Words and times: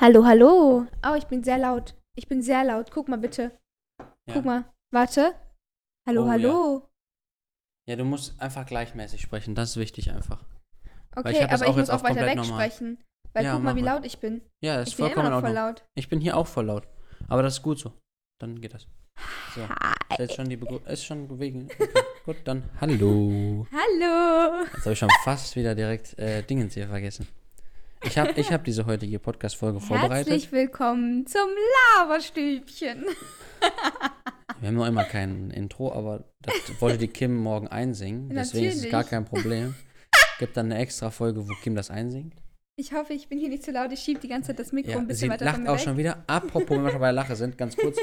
Hallo, 0.00 0.24
hallo. 0.24 0.86
Oh, 1.04 1.14
ich 1.16 1.26
bin 1.26 1.42
sehr 1.42 1.58
laut. 1.58 1.96
Ich 2.14 2.28
bin 2.28 2.40
sehr 2.40 2.62
laut. 2.62 2.92
Guck 2.92 3.08
mal 3.08 3.18
bitte. 3.18 3.50
Ja. 3.98 4.34
Guck 4.34 4.44
mal. 4.44 4.64
Warte. 4.92 5.34
Hallo, 6.06 6.22
Oh, 6.22 6.28
hallo. 6.28 6.88
Ja, 7.88 7.96
du 7.96 8.04
musst 8.04 8.40
einfach 8.40 8.64
gleichmäßig 8.64 9.20
sprechen, 9.20 9.56
das 9.56 9.70
ist 9.70 9.76
wichtig 9.76 10.12
einfach. 10.12 10.44
Okay, 11.16 11.32
ich 11.32 11.42
hab 11.42 11.50
das 11.50 11.62
aber 11.62 11.70
auch 11.70 11.74
ich 11.74 11.78
muss 11.80 11.88
jetzt 11.88 11.90
auch 11.90 12.04
weiter 12.04 12.14
komplett 12.14 12.28
weg 12.28 12.36
normal. 12.36 12.70
sprechen. 12.70 12.98
Weil 13.32 13.44
Ja, 13.44 13.54
guck 13.54 13.64
mal, 13.64 13.74
wie 13.74 13.80
laut 13.80 14.06
ich 14.06 14.18
bin. 14.20 14.40
Ja, 14.60 14.80
ist 14.80 14.90
Ich 14.90 14.96
bin 14.96 15.06
vollkommen 15.06 15.26
immer 15.26 15.36
in 15.38 15.42
noch 15.42 15.48
voll 15.48 15.56
laut. 15.56 15.84
Ich 15.96 16.08
bin 16.08 16.20
hier 16.20 16.36
auch 16.36 16.46
voll 16.46 16.66
laut. 16.66 16.86
Aber 17.26 17.42
das 17.42 17.54
ist 17.54 17.62
gut 17.62 17.80
so. 17.80 17.92
Dann 18.40 18.60
geht 18.60 18.74
das. 18.74 18.86
So. 19.56 19.68
Hi. 19.68 19.94
Ist 20.10 20.18
jetzt 20.20 20.34
schon 20.36 20.48
die 20.48 20.60
ist 20.86 21.04
schon 21.04 21.26
bewegen. 21.26 21.68
Okay. 21.72 21.88
gut, 22.24 22.36
dann 22.44 22.70
hallo. 22.80 23.66
Hallo. 23.72 24.64
Jetzt 24.72 24.84
habe 24.84 24.92
ich 24.92 24.98
schon 25.00 25.10
fast 25.24 25.56
wieder 25.56 25.74
direkt 25.74 26.16
äh, 26.20 26.42
Dingens 26.44 26.74
hier 26.74 26.86
vergessen. 26.86 27.26
Ich 28.04 28.16
habe 28.16 28.32
ich 28.36 28.52
hab 28.52 28.64
diese 28.64 28.86
heutige 28.86 29.18
Podcast-Folge 29.18 29.80
vorbereitet. 29.80 30.28
Herzlich 30.32 30.52
willkommen 30.52 31.26
zum 31.26 31.48
Laberstübchen. 31.98 33.04
Wir 34.60 34.68
haben 34.68 34.74
noch 34.76 34.86
immer 34.86 35.04
kein 35.04 35.50
Intro, 35.50 35.92
aber 35.92 36.24
das 36.42 36.54
wollte 36.80 36.98
die 36.98 37.08
Kim 37.08 37.34
morgen 37.36 37.68
einsingen. 37.68 38.28
Deswegen 38.34 38.66
ist 38.68 38.76
es 38.76 38.82
gar 38.90 39.02
Natürlich. 39.02 39.10
kein 39.10 39.24
Problem. 39.24 39.74
Gibt 40.38 40.56
dann 40.56 40.66
eine 40.66 40.78
extra 40.80 41.10
Folge, 41.10 41.48
wo 41.48 41.52
Kim 41.62 41.74
das 41.74 41.90
einsingt. 41.90 42.34
Ich 42.76 42.92
hoffe, 42.92 43.12
ich 43.12 43.28
bin 43.28 43.38
hier 43.38 43.48
nicht 43.48 43.64
zu 43.64 43.72
laut. 43.72 43.90
Ich 43.92 44.00
schiebe 44.00 44.20
die 44.20 44.28
ganze 44.28 44.48
Zeit 44.48 44.60
das 44.60 44.72
Mikro 44.72 44.92
Ja, 44.92 44.96
ein 44.98 45.02
sie 45.02 45.08
bisschen 45.08 45.30
weiter 45.30 45.44
von 45.46 45.46
lacht 45.46 45.62
mir 45.62 45.70
auch 45.70 45.74
weg. 45.76 45.80
schon 45.84 45.96
wieder. 45.96 46.22
Apropos, 46.28 46.70
wenn 46.76 46.84
wir 46.84 46.90
schon 46.90 47.00
bei 47.00 47.06
der 47.08 47.12
Lache 47.12 47.34
sind, 47.34 47.58
ganz 47.58 47.76
kurz. 47.76 47.98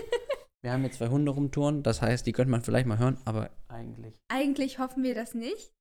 Wir 0.62 0.72
haben 0.74 0.82
hier 0.82 0.92
zwei 0.92 1.08
Hunde 1.08 1.32
rumtouren, 1.32 1.84
das 1.84 2.02
heißt, 2.02 2.26
die 2.26 2.32
könnte 2.34 2.52
man 2.52 2.62
vielleicht 2.62 2.88
mal 2.88 2.98
hören, 2.98 3.18
aber 3.24 3.52
eigentlich. 3.70 4.16
Eigentlich 4.30 4.80
hoffen 4.80 5.04
wir 5.04 5.16
das 5.16 5.34
nicht. 5.36 5.72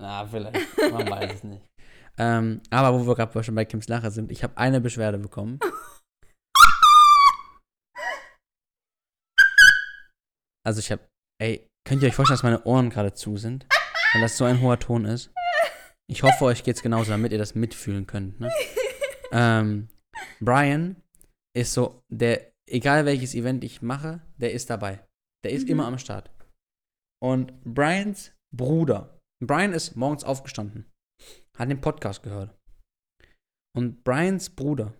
Na, 0.00 0.26
vielleicht. 0.26 0.66
Man 0.92 1.08
weiß 1.08 1.32
es 1.34 1.44
nicht. 1.44 1.62
Ähm, 2.18 2.60
aber 2.70 2.98
wo 2.98 3.06
wir 3.06 3.14
gerade 3.14 3.44
schon 3.44 3.54
bei 3.54 3.64
Kims 3.64 3.88
Lache 3.88 4.10
sind, 4.10 4.30
ich 4.32 4.42
habe 4.42 4.56
eine 4.56 4.80
Beschwerde 4.80 5.18
bekommen. 5.18 5.60
Also 10.66 10.80
ich 10.80 10.90
habe, 10.92 11.02
ey, 11.40 11.66
könnt 11.86 12.02
ihr 12.02 12.08
euch 12.08 12.14
vorstellen, 12.14 12.36
dass 12.36 12.42
meine 12.42 12.62
Ohren 12.64 12.90
gerade 12.90 13.14
zu 13.14 13.36
sind? 13.36 13.66
Weil 14.12 14.22
das 14.22 14.36
so 14.36 14.44
ein 14.44 14.60
hoher 14.60 14.78
Ton 14.78 15.04
ist. 15.04 15.30
Ich 16.10 16.22
hoffe, 16.22 16.44
euch 16.46 16.62
geht's 16.64 16.82
genauso, 16.82 17.10
damit 17.10 17.32
ihr 17.32 17.38
das 17.38 17.54
mitfühlen 17.54 18.06
könnt. 18.06 18.40
Ne? 18.40 18.50
ähm, 19.32 19.88
Brian 20.40 20.96
ist 21.56 21.72
so, 21.72 22.02
der, 22.10 22.50
egal 22.68 23.04
welches 23.06 23.34
Event 23.34 23.64
ich 23.64 23.82
mache, 23.82 24.20
der 24.36 24.52
ist 24.52 24.70
dabei. 24.70 25.04
Der 25.44 25.52
ist 25.52 25.64
Mhm. 25.64 25.70
immer 25.70 25.86
am 25.86 25.98
Start. 25.98 26.30
Und 27.22 27.52
Brians 27.64 28.32
Bruder, 28.54 29.18
Brian 29.44 29.72
ist 29.72 29.96
morgens 29.96 30.24
aufgestanden, 30.24 30.90
hat 31.58 31.70
den 31.70 31.80
Podcast 31.80 32.22
gehört. 32.22 32.54
Und 33.76 34.04
Brians 34.04 34.50
Bruder 34.50 34.94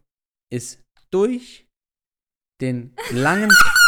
ist 0.52 0.82
durch 1.10 1.66
den 2.60 2.94
langen 3.10 3.50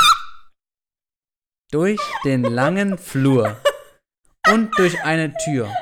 durch 1.72 2.00
den 2.24 2.44
langen 2.44 2.98
Flur 2.98 3.60
und 4.48 4.76
durch 4.78 5.02
eine 5.04 5.32
Tür 5.44 5.72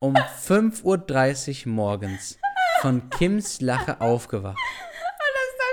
um 0.00 0.14
5.30 0.14 1.66
Uhr 1.66 1.72
morgens 1.72 2.38
von 2.80 3.10
Kims 3.10 3.60
Lache 3.60 4.00
aufgewacht. 4.00 4.58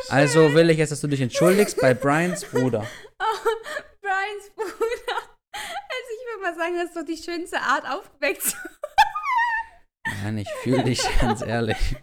Also 0.10 0.54
will 0.54 0.70
ich 0.70 0.78
jetzt, 0.78 0.92
dass 0.92 1.02
du 1.02 1.08
dich 1.08 1.22
entschuldigst 1.22 1.80
bei 1.80 1.94
Brians 1.94 2.46
Bruder. 2.46 2.86
Oh, 3.20 3.50
Brians 4.02 4.50
Bruder. 4.56 5.18
Also 5.54 6.10
ich 6.12 6.26
würde 6.28 6.42
mal 6.42 6.56
sagen, 6.56 6.76
das 6.76 6.90
ist 6.90 6.98
doch 6.98 7.06
die 7.06 7.18
schönste 7.18 7.60
Art, 7.60 7.86
aufgeweckt 7.88 8.42
zu 8.42 8.58
Nein, 10.24 10.40
ich 10.40 10.50
fühle 10.62 10.84
dich 10.84 11.02
ganz 11.22 11.42
ehrlich. 11.42 11.96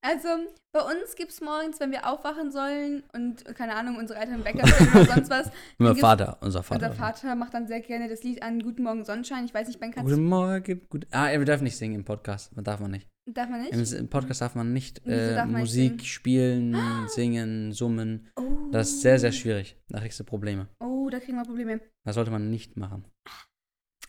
Also, 0.00 0.28
bei 0.72 0.80
uns 0.80 1.16
gibt 1.16 1.32
es 1.32 1.40
morgens, 1.40 1.80
wenn 1.80 1.90
wir 1.90 2.06
aufwachen 2.06 2.50
sollen 2.50 3.02
und, 3.12 3.44
keine 3.56 3.74
Ahnung, 3.74 3.96
unsere 3.96 4.18
Eltern 4.20 4.44
Wecker 4.44 4.62
oder 4.62 5.04
sonst 5.04 5.28
was. 5.28 5.50
Unser 5.78 5.96
Vater, 5.96 6.38
unser 6.40 6.62
Vater. 6.62 6.86
Unser 6.86 6.96
Vater 6.96 7.34
macht 7.34 7.52
dann 7.52 7.66
sehr 7.66 7.80
gerne 7.80 8.08
das 8.08 8.22
Lied 8.22 8.42
an 8.42 8.60
Guten 8.60 8.84
Morgen 8.84 9.04
Sonnenschein. 9.04 9.44
Ich 9.44 9.52
weiß 9.52 9.66
nicht, 9.66 9.80
Ben, 9.80 9.90
kannst 9.90 10.08
Guten 10.08 10.24
Morgen. 10.24 10.86
Gut. 10.88 11.06
Ah, 11.10 11.30
wir 11.30 11.44
dürfen 11.44 11.64
nicht 11.64 11.76
singen 11.76 11.96
im 11.96 12.04
Podcast. 12.04 12.54
Man 12.54 12.64
darf 12.64 12.80
man 12.80 12.92
nicht. 12.92 13.08
darf 13.26 13.48
man 13.50 13.62
nicht? 13.62 13.72
Im, 13.72 13.98
Im 13.98 14.08
Podcast 14.08 14.40
darf 14.40 14.54
man 14.54 14.72
nicht 14.72 15.04
äh, 15.06 15.34
darf 15.34 15.46
man 15.46 15.54
nicht 15.54 15.60
Musik 15.60 15.90
singen? 15.92 16.04
spielen, 16.04 16.76
singen, 17.08 17.72
summen. 17.72 18.28
Oh. 18.36 18.70
Das 18.70 18.88
ist 18.88 19.02
sehr, 19.02 19.18
sehr 19.18 19.32
schwierig. 19.32 19.76
Da 19.88 19.98
kriegst 20.00 20.20
du 20.20 20.24
Probleme. 20.24 20.68
Oh, 20.80 21.08
da 21.10 21.18
kriegen 21.18 21.36
wir 21.36 21.44
Probleme. 21.44 21.80
Das 22.04 22.14
sollte 22.14 22.30
man 22.30 22.50
nicht 22.50 22.76
machen. 22.76 23.04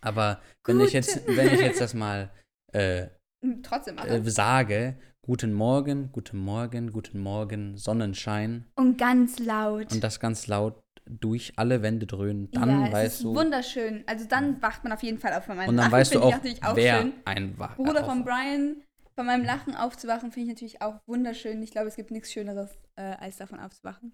Aber 0.01 0.41
wenn 0.66 0.79
ich 0.79 0.94
jetzt, 0.94 1.28
wenn 1.28 1.53
ich 1.53 1.59
jetzt 1.59 1.81
das 1.81 1.94
mal 1.94 2.31
äh, 2.74 3.07
Hm, 3.41 3.63
Trotzdem 3.63 3.97
äh, 3.97 4.22
sage, 4.30 4.97
guten 5.25 5.53
Morgen, 5.53 6.12
guten 6.12 6.38
Morgen, 6.38 6.91
guten 6.91 7.19
Morgen, 7.19 7.78
Sonnenschein 7.78 8.66
und 8.75 8.97
ganz 8.97 9.40
laut. 9.40 9.94
und 9.94 10.03
das 10.03 10.19
ganz 10.19 10.47
laut 10.47 10.81
durch 11.09 11.53
alle 11.56 11.81
Wände 11.81 12.06
dröhnen, 12.06 12.52
dann 12.52 12.85
ja, 12.88 12.91
weißt 12.91 13.24
du 13.24 13.34
wunderschön. 13.34 14.03
Also 14.08 14.25
dann 14.28 14.62
wacht 14.62 14.84
man 14.84 14.91
auf 14.94 15.02
jeden 15.03 15.18
Fall 15.19 15.34
auf 15.34 15.46
von 15.46 15.56
meinem 15.56 15.69
und 15.69 15.78
dann 15.78 15.85
Lachen. 15.85 15.91
weißt 15.94 16.16
du 16.16 16.22
auch, 16.22 16.34
auch 16.63 16.75
wer 16.75 17.02
schön. 17.02 17.13
ein 17.25 17.58
Wach. 17.58 17.78
Bruder 17.78 18.03
von. 18.03 18.24
Brian, 18.25 18.84
von 19.16 19.25
meinem 19.25 19.46
Lachen 19.46 19.74
aufzuwachen, 19.75 20.31
finde 20.31 20.50
ich 20.52 20.56
natürlich 20.56 20.81
auch 20.81 21.00
wunderschön. 21.08 21.63
Ich 21.63 21.72
glaube, 21.72 21.88
es 21.88 21.96
gibt 21.96 22.12
nichts 22.12 22.31
Schöneres, 22.31 22.78
äh, 22.97 23.16
als 23.19 23.38
davon 23.38 23.59
aufzuwachen. 23.59 24.13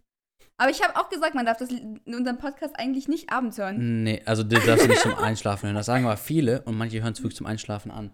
Aber 0.58 0.70
ich 0.70 0.82
habe 0.84 0.96
auch 0.98 1.10
gesagt, 1.10 1.34
man 1.36 1.46
darf 1.46 1.58
das 1.58 1.70
in 1.70 2.00
unserem 2.06 2.38
Podcast 2.38 2.80
eigentlich 2.80 3.08
nicht 3.08 3.32
abends 3.32 3.58
hören. 3.58 4.04
Nee, 4.04 4.22
also 4.26 4.44
du 4.44 4.58
darfst 4.60 4.88
nicht 4.88 5.02
zum 5.02 5.16
Einschlafen 5.16 5.66
hören. 5.68 5.76
Das 5.76 5.88
sagen 5.88 6.06
aber 6.06 6.18
viele 6.18 6.62
und 6.62 6.78
manche 6.78 7.02
hören 7.02 7.14
es 7.14 7.20
wirklich 7.20 7.36
zum 7.38 7.46
Einschlafen 7.48 7.92
an. 7.92 8.12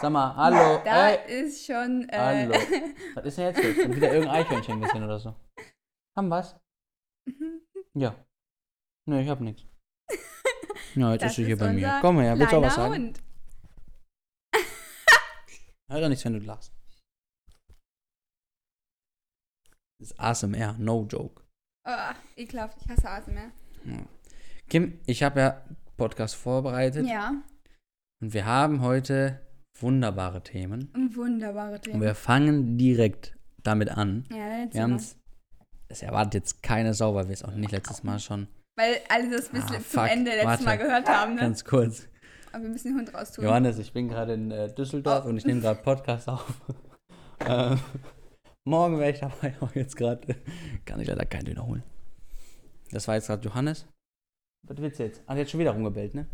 Sag 0.00 0.10
mal, 0.12 0.34
hallo, 0.36 0.82
Da 0.84 1.10
ey. 1.10 1.40
ist 1.42 1.64
schon. 1.66 2.08
Äh, 2.08 2.18
Hallo. 2.18 2.54
Was 3.14 3.24
ist 3.24 3.38
denn 3.38 3.54
jetzt? 3.54 3.82
Schon 3.82 3.96
wieder 3.96 4.12
irgendein 4.12 4.36
Eichhörnchen 4.42 4.80
gesehen 4.80 5.04
oder 5.04 5.18
so. 5.18 5.34
Haben 6.16 6.30
was? 6.30 6.58
Ja. 7.94 8.14
Nee, 9.08 9.22
ich 9.22 9.28
hab 9.28 9.40
nichts. 9.40 9.62
Ja, 10.94 11.12
jetzt 11.12 11.22
Das 11.22 11.30
ist 11.30 11.36
sie 11.36 11.44
hier 11.46 11.56
bei 11.58 11.72
mir. 11.72 11.98
Komm 12.02 12.20
her, 12.20 12.38
willst 12.38 12.52
du 12.52 12.56
auch 12.58 12.62
was 12.62 12.74
sagen? 12.74 12.94
Hund. 12.94 13.22
Hör 15.90 16.00
doch 16.00 16.08
nichts, 16.08 16.24
wenn 16.24 16.34
du 16.34 16.40
lachst. 16.40 16.72
Das 19.98 20.10
ist 20.10 20.20
ASMR, 20.20 20.74
no 20.78 21.06
joke. 21.08 21.42
Oh, 21.86 22.12
ekelhaft, 22.36 22.76
ich 22.82 22.88
hasse 22.88 23.08
ASMR. 23.08 23.50
Ja. 23.84 24.06
Kim, 24.68 25.00
ich 25.06 25.22
habe 25.22 25.40
ja 25.40 25.64
Podcast 25.96 26.34
vorbereitet 26.34 27.06
Ja, 27.06 27.42
und 28.20 28.34
wir 28.34 28.44
haben 28.44 28.80
heute 28.82 29.45
wunderbare 29.80 30.42
Themen. 30.42 30.90
wunderbare 31.14 31.74
Und 31.74 31.82
Themen. 31.82 32.00
wir 32.02 32.14
fangen 32.14 32.76
direkt 32.78 33.36
damit 33.62 33.90
an. 33.90 34.24
Ja, 34.30 34.58
jetzt 34.58 34.74
Wir 34.74 34.82
haben 34.82 34.94
es. 34.94 35.16
Es 35.88 36.02
erwartet 36.02 36.34
jetzt 36.34 36.62
keine 36.62 36.94
Sau, 36.94 37.14
weil 37.14 37.26
wir 37.28 37.32
es 37.34 37.44
auch 37.44 37.52
nicht 37.52 37.70
letztes 37.70 38.02
Mal 38.02 38.18
schon. 38.18 38.48
Weil 38.76 38.96
alle 39.08 39.30
das 39.30 39.48
bis 39.48 39.62
Ah, 39.64 39.80
zum 39.88 40.04
Ende 40.04 40.30
letztes 40.32 40.46
warte. 40.46 40.64
Mal 40.64 40.78
gehört 40.78 41.08
haben. 41.08 41.34
Ne? 41.36 41.40
Ganz 41.42 41.64
kurz. 41.64 42.08
Aber 42.52 42.64
wir 42.64 42.70
müssen 42.70 42.88
den 42.88 42.98
Hund 42.98 43.14
raustun. 43.14 43.44
Johannes, 43.44 43.78
ich 43.78 43.92
bin 43.92 44.08
gerade 44.08 44.34
in 44.34 44.50
äh, 44.50 44.74
Düsseldorf 44.74 45.24
Oh. 45.24 45.28
und 45.28 45.36
ich 45.36 45.44
nehme 45.46 45.60
gerade 45.60 45.80
Podcast 45.82 46.28
auf. 46.28 46.52
ähm, 47.46 47.78
morgen 48.64 48.98
wäre 48.98 49.10
ich 49.12 49.20
dabei, 49.20 49.54
aber 49.60 49.70
jetzt 49.74 49.96
gerade 49.96 50.36
kann 50.84 51.00
ich 51.00 51.06
leider 51.06 51.24
keinen 51.24 51.44
Döner 51.44 51.66
holen. 51.66 51.82
Das 52.90 53.06
war 53.08 53.14
jetzt 53.14 53.28
gerade 53.28 53.44
Johannes. 53.46 53.86
Was 54.66 54.78
willst 54.78 54.98
du 54.98 55.04
jetzt? 55.04 55.22
Hat 55.28 55.50
schon 55.50 55.60
wieder 55.60 55.70
rumgebellt, 55.72 56.14
ne? 56.14 56.26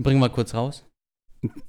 Bringen 0.00 0.20
wir 0.20 0.28
kurz 0.28 0.52
raus. 0.54 0.86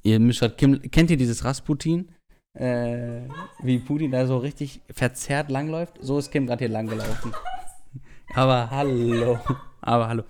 Ihr 0.03 0.19
Kim, 0.57 0.81
kennt 0.91 1.11
ihr 1.11 1.17
dieses 1.17 1.44
Rasputin? 1.44 2.09
Äh, 2.53 3.22
wie 3.61 3.79
Putin 3.79 4.11
da 4.11 4.25
so 4.25 4.38
richtig 4.38 4.81
verzerrt 4.89 5.50
langläuft? 5.50 5.97
So 6.01 6.17
ist 6.17 6.31
Kim 6.31 6.47
gerade 6.47 6.66
hier 6.66 6.73
langgelaufen. 6.73 7.33
Aber 8.33 8.69
hallo. 8.72 9.39
Aber 9.81 10.07
hallo. 10.07 10.23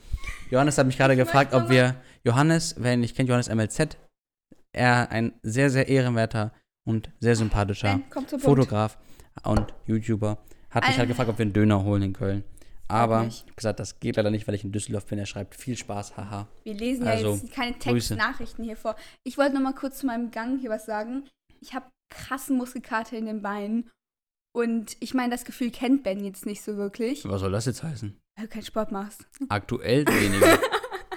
Johannes 0.52 0.78
hat 0.78 0.86
mich 0.88 0.98
gerade 0.98 1.16
gefragt, 1.16 1.54
ob 1.54 1.70
wir 1.70 1.96
Johannes, 2.24 2.76
wer 2.78 2.94
ihn 2.94 3.00
nicht 3.00 3.16
kennt, 3.16 3.30
Johannes 3.30 3.50
MLZ, 3.50 3.98
er 4.74 5.12
ein 5.12 5.34
sehr, 5.42 5.70
sehr 5.70 5.88
ehrenwerter 5.88 6.52
und 6.86 7.10
sehr 7.20 7.36
sympathischer. 7.36 8.02
Fotograf 8.40 8.98
und 9.44 9.74
YouTuber, 9.86 10.38
hat 10.70 10.88
mich 10.88 10.98
halt 10.98 11.08
gefragt, 11.08 11.30
ob 11.30 11.38
wir 11.38 11.44
einen 11.44 11.54
Döner 11.54 11.84
holen 11.84 12.02
in 12.04 12.14
Köln. 12.14 12.44
Aber 12.88 13.26
ich 13.26 13.46
gesagt, 13.56 13.80
das 13.80 14.00
geht 14.00 14.16
leider 14.16 14.32
nicht, 14.32 14.48
weil 14.48 14.56
ich 14.56 14.64
in 14.64 14.72
Düsseldorf 14.72 15.06
bin. 15.06 15.20
Er 15.20 15.26
schreibt 15.26 15.56
viel 15.56 15.78
Spaß, 15.78 16.16
haha. 16.18 16.48
Wir 16.64 16.74
lesen 16.74 17.08
Also, 17.08 17.30
ja 17.32 17.36
jetzt 17.36 17.54
keine. 17.54 17.78
Textnachrichten 17.78 18.64
hier 18.64 18.78
vor. 18.78 18.96
Ich 19.24 19.38
wollte 19.38 19.56
noch 19.56 19.62
mal 19.62 19.74
kurz 19.74 20.00
zu 20.00 20.06
meinem 20.06 20.32
Gang 20.32 20.60
hier 20.60 20.70
was 20.70 20.86
sagen. 20.86 21.28
Ich 21.60 21.74
habe 21.74 21.88
krassen 22.10 22.58
Muskelkater 22.58 23.18
in 23.18 23.26
den 23.26 23.42
Beinen. 23.42 23.90
Und 24.56 24.98
ich 25.02 25.14
meine, 25.14 25.32
das 25.32 25.46
Gefühl 25.46 25.70
kennt 25.70 26.04
Ben 26.04 26.24
jetzt 26.24 26.46
nicht 26.46 26.64
so 26.64 26.78
wirklich, 26.78 27.24
Was 27.26 27.42
soll 27.42 27.52
das 27.52 27.66
jetzt 27.66 27.84
heißen? 27.84 28.18
weil 28.36 28.48
du 28.48 28.54
keinen 28.54 28.64
Sport 28.64 28.92
machst. 28.92 29.28
Aktuell 29.50 30.06
weniger 30.08 30.60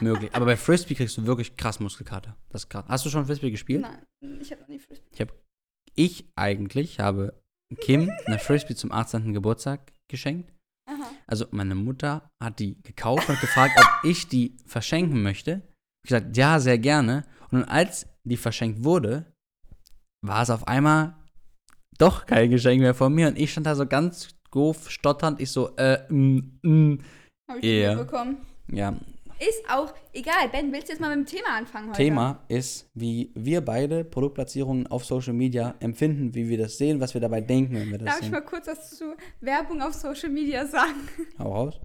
möglich. 0.00 0.30
Aber 0.34 0.46
bei 0.46 0.56
Frisbee 0.56 0.94
kriegst 0.94 1.16
du 1.18 1.26
wirklich 1.26 1.56
krass 1.56 1.78
Muskelkater. 1.80 2.36
Das 2.48 2.68
krass. 2.68 2.84
Hast 2.88 3.04
du 3.04 3.10
schon 3.10 3.26
Frisbee 3.26 3.50
gespielt? 3.50 3.82
Nein, 3.82 4.40
ich 4.40 4.50
habe 4.50 4.62
noch 4.62 4.68
nie 4.68 4.78
Frisbee. 4.78 5.26
Ich 5.94 6.24
eigentlich 6.34 6.98
habe 6.98 7.38
Kim 7.80 8.10
eine 8.24 8.38
Frisbee 8.38 8.74
zum 8.74 8.90
18. 8.90 9.32
Geburtstag 9.34 9.92
geschenkt. 10.08 10.52
Aha. 10.90 11.10
Also 11.26 11.46
meine 11.52 11.74
Mutter 11.74 12.30
hat 12.42 12.58
die 12.58 12.82
gekauft 12.82 13.28
und 13.28 13.40
gefragt, 13.40 13.72
ob 13.78 13.86
ich 14.10 14.28
die 14.28 14.56
verschenken 14.66 15.22
möchte. 15.22 15.62
Ich 16.04 16.08
gesagt, 16.08 16.36
ja, 16.36 16.58
sehr 16.58 16.78
gerne. 16.78 17.24
Und 17.50 17.64
als 17.64 18.06
die 18.24 18.36
verschenkt 18.36 18.82
wurde, 18.84 19.32
war 20.26 20.42
es 20.42 20.50
auf 20.50 20.66
einmal 20.66 21.16
doch 21.98 22.26
kein 22.26 22.50
Geschenk 22.50 22.80
mehr 22.80 22.94
von 22.94 23.14
mir. 23.14 23.28
Und 23.28 23.38
ich 23.38 23.52
stand 23.52 23.66
da 23.66 23.74
so 23.74 23.86
ganz 23.86 24.28
doof, 24.50 24.90
stotternd. 24.90 25.40
Ich 25.40 25.50
so, 25.52 25.76
äh, 25.76 25.98
mm, 26.12 26.58
mm. 26.62 26.98
Habe 27.48 27.60
ich 27.60 27.82
Ja. 27.82 27.94
mitbekommen. 27.94 28.38
Ja, 28.68 28.94
Ist 29.40 29.62
auch 29.70 29.94
egal. 30.12 30.48
Ben, 30.52 30.70
willst 30.72 30.88
du 30.88 30.92
jetzt 30.92 31.00
mal 31.00 31.16
mit 31.16 31.26
dem 31.26 31.38
Thema 31.38 31.56
anfangen 31.56 31.88
heute? 31.88 31.96
Thema 31.96 32.44
ist, 32.48 32.90
wie 32.94 33.32
wir 33.34 33.62
beide 33.62 34.04
Produktplatzierungen 34.04 34.86
auf 34.88 35.04
Social 35.06 35.32
Media 35.32 35.74
empfinden, 35.80 36.34
wie 36.34 36.48
wir 36.48 36.58
das 36.58 36.76
sehen, 36.76 37.00
was 37.00 37.14
wir 37.14 37.20
dabei 37.22 37.40
denken, 37.40 37.74
wenn 37.74 37.90
wir 37.90 37.98
das 37.98 38.06
Darf 38.06 38.16
ich 38.18 38.24
sehen. 38.24 38.32
mal 38.32 38.42
kurz 38.42 38.66
was 38.66 38.90
zu 38.96 39.14
Werbung 39.40 39.80
auf 39.80 39.94
Social 39.94 40.28
Media 40.28 40.66
sagen? 40.66 41.08
Hau 41.38 41.52
raus. 41.52 41.80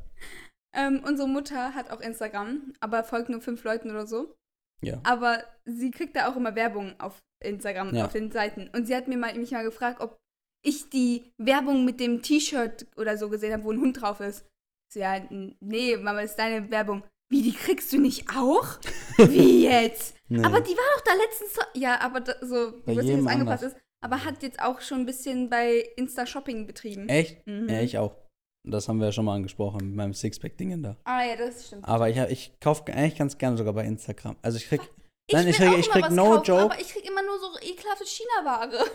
Ähm, 0.76 1.02
unsere 1.08 1.30
Mutter 1.30 1.74
hat 1.74 1.90
auch 1.92 2.02
Instagram, 2.02 2.74
aber 2.82 3.06
folgt 3.06 3.30
nur 3.30 3.40
fünf 3.40 3.64
Leuten 3.64 3.90
oder 3.90 4.06
so. 4.06 4.36
Ja. 4.82 5.00
Aber 5.04 5.42
sie 5.64 5.92
kriegt 5.92 6.18
da 6.18 6.30
auch 6.30 6.36
immer 6.36 6.56
Werbung 6.56 6.94
auf 7.00 7.20
Instagram, 7.42 7.96
Ja. 7.96 8.06
auf 8.06 8.12
den 8.12 8.32
Seiten. 8.32 8.70
Und 8.76 8.86
sie 8.86 8.96
hat 8.96 9.08
mir 9.08 9.18
mal, 9.18 9.34
mich 9.36 9.52
mal 9.52 9.64
gefragt, 9.64 10.02
ob 10.02 10.18
ich 10.62 10.90
die 10.90 11.32
Werbung 11.38 11.86
mit 11.86 12.02
dem 12.02 12.22
T-Shirt 12.22 12.88
oder 12.98 13.18
so 13.18 13.30
gesehen 13.30 13.54
habe, 13.54 13.64
wo 13.64 13.72
ein 13.72 13.80
Hund 13.80 14.02
drauf 14.02 14.20
ist. 14.20 14.42
Ich 14.90 14.96
So, 14.96 15.00
ja, 15.00 15.22
nee, 15.62 15.96
Mama, 15.96 16.20
ist 16.22 16.36
deine 16.36 16.70
Werbung. 16.70 17.04
Wie, 17.30 17.42
die 17.42 17.54
kriegst 17.54 17.92
du 17.92 18.00
nicht 18.00 18.30
auch? 18.36 18.66
Wie 19.18 19.64
jetzt? 19.64 20.16
Nee. 20.28 20.44
Aber 20.44 20.62
die 20.62 20.72
war 20.72 20.96
doch 20.96 21.04
da 21.04 21.14
letztens 21.14 21.54
so. 21.54 21.62
Ja, 21.74 22.00
aber 22.02 22.22
da, 22.22 22.34
so, 22.42 22.74
Bei 22.86 22.92
wie 22.92 22.96
das 22.96 23.06
jedem 23.06 23.22
jetzt 23.22 23.30
angepasst 23.30 23.64
ist. 23.64 23.76
Aber 24.02 24.24
hat 24.24 24.44
jetzt 24.44 24.62
auch 24.62 24.82
schon 24.82 25.00
ein 25.02 25.06
bisschen 25.06 25.50
bei 25.50 25.90
Insta-Shopping 25.96 26.68
betrieben. 26.68 27.10
Echt? 27.10 27.46
Mhm. 27.48 27.70
Ja, 27.70 27.82
ich 27.82 27.98
auch. 27.98 28.16
Das 28.64 28.88
haben 28.88 29.00
wir 29.00 29.08
ja 29.08 29.12
schon 29.12 29.26
mal 29.26 29.36
angesprochen 29.36 29.88
mit 29.88 29.96
meinem 29.96 30.14
Sixpack-Dingen 30.14 30.82
da. 30.82 30.98
Ah 31.04 31.24
ja, 31.24 31.36
das 31.36 31.68
stimmt. 31.68 31.88
Aber 31.88 32.10
ich, 32.10 32.18
ich 32.18 32.60
kaufe 32.60 32.84
eigentlich 32.94 33.16
ganz 33.16 33.38
gerne 33.38 33.58
sogar 33.58 33.74
bei 33.74 33.86
Instagram. 33.86 34.36
Also 34.42 34.58
ich 34.58 34.68
krieg, 34.68 34.82
Ich 35.28 35.34
nein, 35.34 35.48
ich 35.48 35.58
krieg, 35.58 35.78
ich 35.78 35.86
immer 35.86 35.94
krieg 35.94 36.04
was 36.06 36.14
no 36.14 36.24
kaufen, 36.26 36.44
joke. 36.46 36.62
Aber 36.62 36.80
ich 36.80 36.90
krieg 36.90 37.08
immer 37.08 37.22
nur 37.24 37.40
so 37.40 37.60
ekelhafte 37.62 38.06
China-Ware. 38.06 38.86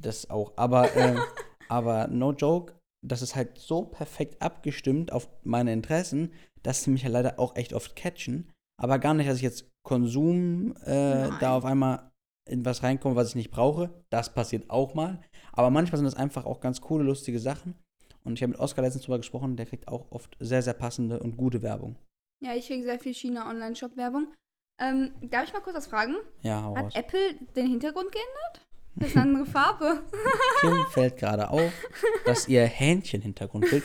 Das 0.00 0.30
auch. 0.30 0.52
Aber, 0.56 0.94
ähm, 0.96 1.20
aber 1.68 2.06
no 2.06 2.32
joke, 2.32 2.74
das 3.02 3.22
ist 3.22 3.34
halt 3.34 3.58
so 3.58 3.82
perfekt 3.82 4.40
abgestimmt 4.42 5.12
auf 5.12 5.28
meine 5.42 5.72
Interessen, 5.72 6.32
dass 6.62 6.84
sie 6.84 6.90
mich 6.90 7.02
ja 7.02 7.08
leider 7.08 7.38
auch 7.38 7.56
echt 7.56 7.72
oft 7.72 7.96
catchen. 7.96 8.50
Aber 8.80 8.98
gar 8.98 9.14
nicht, 9.14 9.28
dass 9.28 9.36
ich 9.36 9.42
jetzt 9.42 9.68
Konsum 9.86 10.74
äh, 10.84 11.28
da 11.40 11.56
auf 11.56 11.64
einmal 11.64 12.10
in 12.48 12.64
was 12.64 12.82
reinkomme, 12.82 13.16
was 13.16 13.30
ich 13.30 13.34
nicht 13.34 13.50
brauche. 13.50 13.90
Das 14.10 14.32
passiert 14.34 14.70
auch 14.70 14.94
mal. 14.94 15.20
Aber 15.52 15.70
manchmal 15.70 15.98
sind 15.98 16.06
das 16.06 16.14
einfach 16.14 16.46
auch 16.46 16.60
ganz 16.60 16.80
coole, 16.80 17.04
lustige 17.04 17.38
Sachen. 17.38 17.74
Und 18.24 18.34
ich 18.34 18.42
habe 18.42 18.52
mit 18.52 18.60
Oskar 18.60 18.84
letztens 18.84 19.04
drüber 19.04 19.18
gesprochen, 19.18 19.56
der 19.56 19.66
kriegt 19.66 19.88
auch 19.88 20.10
oft 20.10 20.36
sehr, 20.40 20.62
sehr 20.62 20.74
passende 20.74 21.20
und 21.20 21.36
gute 21.36 21.62
Werbung. 21.62 21.96
Ja, 22.42 22.54
ich 22.54 22.66
kriege 22.66 22.82
sehr 22.82 22.98
viel 22.98 23.14
China-Online-Shop-Werbung. 23.14 24.28
Ähm, 24.80 25.12
darf 25.22 25.44
ich 25.44 25.52
mal 25.52 25.60
kurz 25.60 25.76
was 25.76 25.86
fragen? 25.86 26.16
Ja, 26.42 26.62
hau. 26.62 26.76
Hat 26.76 26.96
Apple 26.96 27.34
den 27.54 27.66
Hintergrund 27.66 28.10
geändert? 28.10 28.66
Das 28.96 29.08
ist 29.08 29.16
eine 29.16 29.26
andere 29.26 29.46
Farbe. 29.46 30.02
Kim 30.60 30.84
fällt 30.90 31.16
gerade 31.16 31.50
auf, 31.50 31.72
dass 32.26 32.48
ihr 32.48 32.64
Hähnchen-Hintergrundbild. 32.64 33.84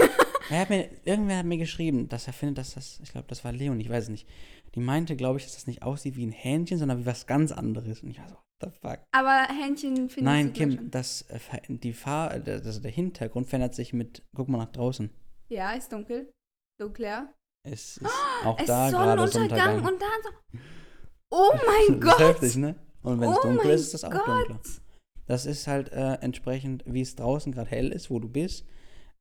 Er 0.50 0.70
irgendwer 1.06 1.38
hat 1.38 1.46
mir 1.46 1.58
geschrieben, 1.58 2.10
dass 2.10 2.28
er 2.28 2.34
findet, 2.34 2.58
dass 2.60 2.74
das, 2.74 3.00
ich 3.02 3.12
glaube, 3.12 3.28
das 3.28 3.44
war 3.44 3.52
Leon, 3.52 3.80
ich 3.80 3.90
weiß 3.90 4.06
es 4.06 4.10
nicht. 4.10 4.28
Die 4.76 4.80
meinte, 4.80 5.16
glaube 5.16 5.40
ich, 5.40 5.46
dass 5.46 5.56
das 5.56 5.68
nicht 5.68 5.84
aussieht 5.84 6.18
wie 6.18 6.26
ein 6.26 6.32
Hähnchen, 6.32 6.78
sondern 6.78 7.00
wie 7.00 7.06
was 7.06 7.28
ganz 7.28 7.52
anderes. 7.52 8.04
Und 8.04 8.12
ich 8.12 8.20
war 8.20 8.28
so, 8.28 8.36
what 8.36 8.44
the 8.62 8.70
fuck? 8.82 9.00
Aber 9.12 9.48
Hähnchen 9.48 10.10
finde 10.10 10.30
Nein, 10.30 10.48
ich 10.48 10.54
Kim, 10.54 10.92
das, 10.92 11.24
äh, 11.30 11.40
die 11.70 11.94
Fahr, 11.94 12.32
also 12.32 12.80
der 12.80 12.92
Hintergrund 12.92 13.48
verändert 13.48 13.74
sich 13.74 13.94
mit, 13.94 14.24
guck 14.36 14.50
mal 14.50 14.58
nach 14.58 14.72
draußen. 14.72 15.10
Ja, 15.50 15.72
ist 15.72 15.92
dunkel. 15.92 16.32
Dunkler. 16.80 17.34
Es 17.64 17.98
ist 17.98 18.06
auch 18.44 18.60
es 18.60 18.66
da 18.66 18.90
gerade 18.90 19.28
Sonnenuntergang 19.28 19.78
und 19.78 20.02
dann 20.02 20.22
so. 20.24 20.60
Oh 21.32 21.52
mein 21.54 22.00
Das 22.02 22.14
ist 22.14 22.18
Gott! 22.18 22.28
heftig, 22.28 22.56
ne? 22.58 22.76
Und 23.02 23.22
wenn 23.22 23.30
es 23.30 23.38
Oh 23.38 23.42
dunkel 23.42 23.72
ist, 23.72 23.82
ist 23.82 23.94
es 23.94 24.04
auch 24.04 24.12
Gott! 24.12 24.50
dunkler. 24.50 24.60
Das 25.28 25.46
ist 25.46 25.68
halt 25.68 25.92
äh, 25.92 26.16
entsprechend, 26.22 26.84
wie 26.86 27.02
es 27.02 27.16
draußen 27.16 27.52
gerade 27.52 27.70
hell 27.70 27.92
ist, 27.92 28.10
wo 28.10 28.20
du 28.20 28.30
bist, 28.30 28.66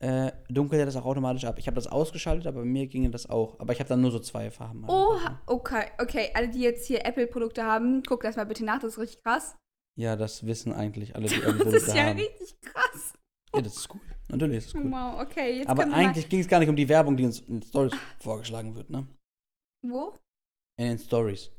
äh, 0.01 0.33
dunkelt 0.49 0.81
er 0.81 0.87
das 0.87 0.97
auch 0.97 1.07
automatisch 1.07 1.45
ab. 1.45 1.59
Ich 1.59 1.67
habe 1.67 1.77
das 1.77 1.87
ausgeschaltet, 1.87 2.47
aber 2.47 2.61
bei 2.61 2.67
mir 2.67 2.87
ginge 2.87 3.11
das 3.11 3.29
auch. 3.29 3.59
Aber 3.59 3.73
ich 3.73 3.79
habe 3.79 3.89
dann 3.89 4.01
nur 4.01 4.11
so 4.11 4.19
zwei 4.19 4.51
Farben. 4.51 4.85
Oha, 4.89 5.41
okay, 5.47 5.87
okay. 5.99 6.31
Alle, 6.35 6.49
die 6.49 6.61
jetzt 6.61 6.87
hier 6.87 7.07
Apple-Produkte 7.07 7.65
haben, 7.65 8.03
guckt 8.03 8.25
das 8.25 8.37
mal 8.37 8.45
bitte 8.45 8.65
nach, 8.65 8.81
das 8.81 8.93
ist 8.95 8.99
richtig 8.99 9.23
krass. 9.23 9.57
Ja, 9.97 10.17
das 10.17 10.45
wissen 10.47 10.73
eigentlich 10.73 11.15
alle, 11.15 11.29
die 11.29 11.35
Das 11.41 11.45
irgendwo 11.45 11.71
ist 11.71 11.95
ja 11.95 12.05
haben. 12.05 12.19
richtig 12.19 12.61
krass. 12.61 13.15
Ja, 13.55 13.63
das 13.63 13.77
ist 13.77 13.95
cool. 13.95 14.01
Natürlich 14.29 14.57
ist 14.59 14.67
es 14.69 14.75
cool. 14.75 14.91
Wow, 14.91 15.21
okay. 15.21 15.59
Jetzt 15.59 15.69
Aber 15.69 15.85
eigentlich 15.93 16.29
ging 16.29 16.41
es 16.41 16.49
gar 16.49 16.59
nicht 16.59 16.69
um 16.69 16.77
die 16.77 16.89
Werbung, 16.89 17.17
die 17.17 17.25
uns 17.25 17.41
in 17.41 17.63
Stories 17.63 17.95
vorgeschlagen 18.19 18.75
wird, 18.75 18.91
ne? 18.91 19.07
Wo? 19.83 20.13
In 20.77 20.89
den 20.89 20.99
Stories. 20.99 21.51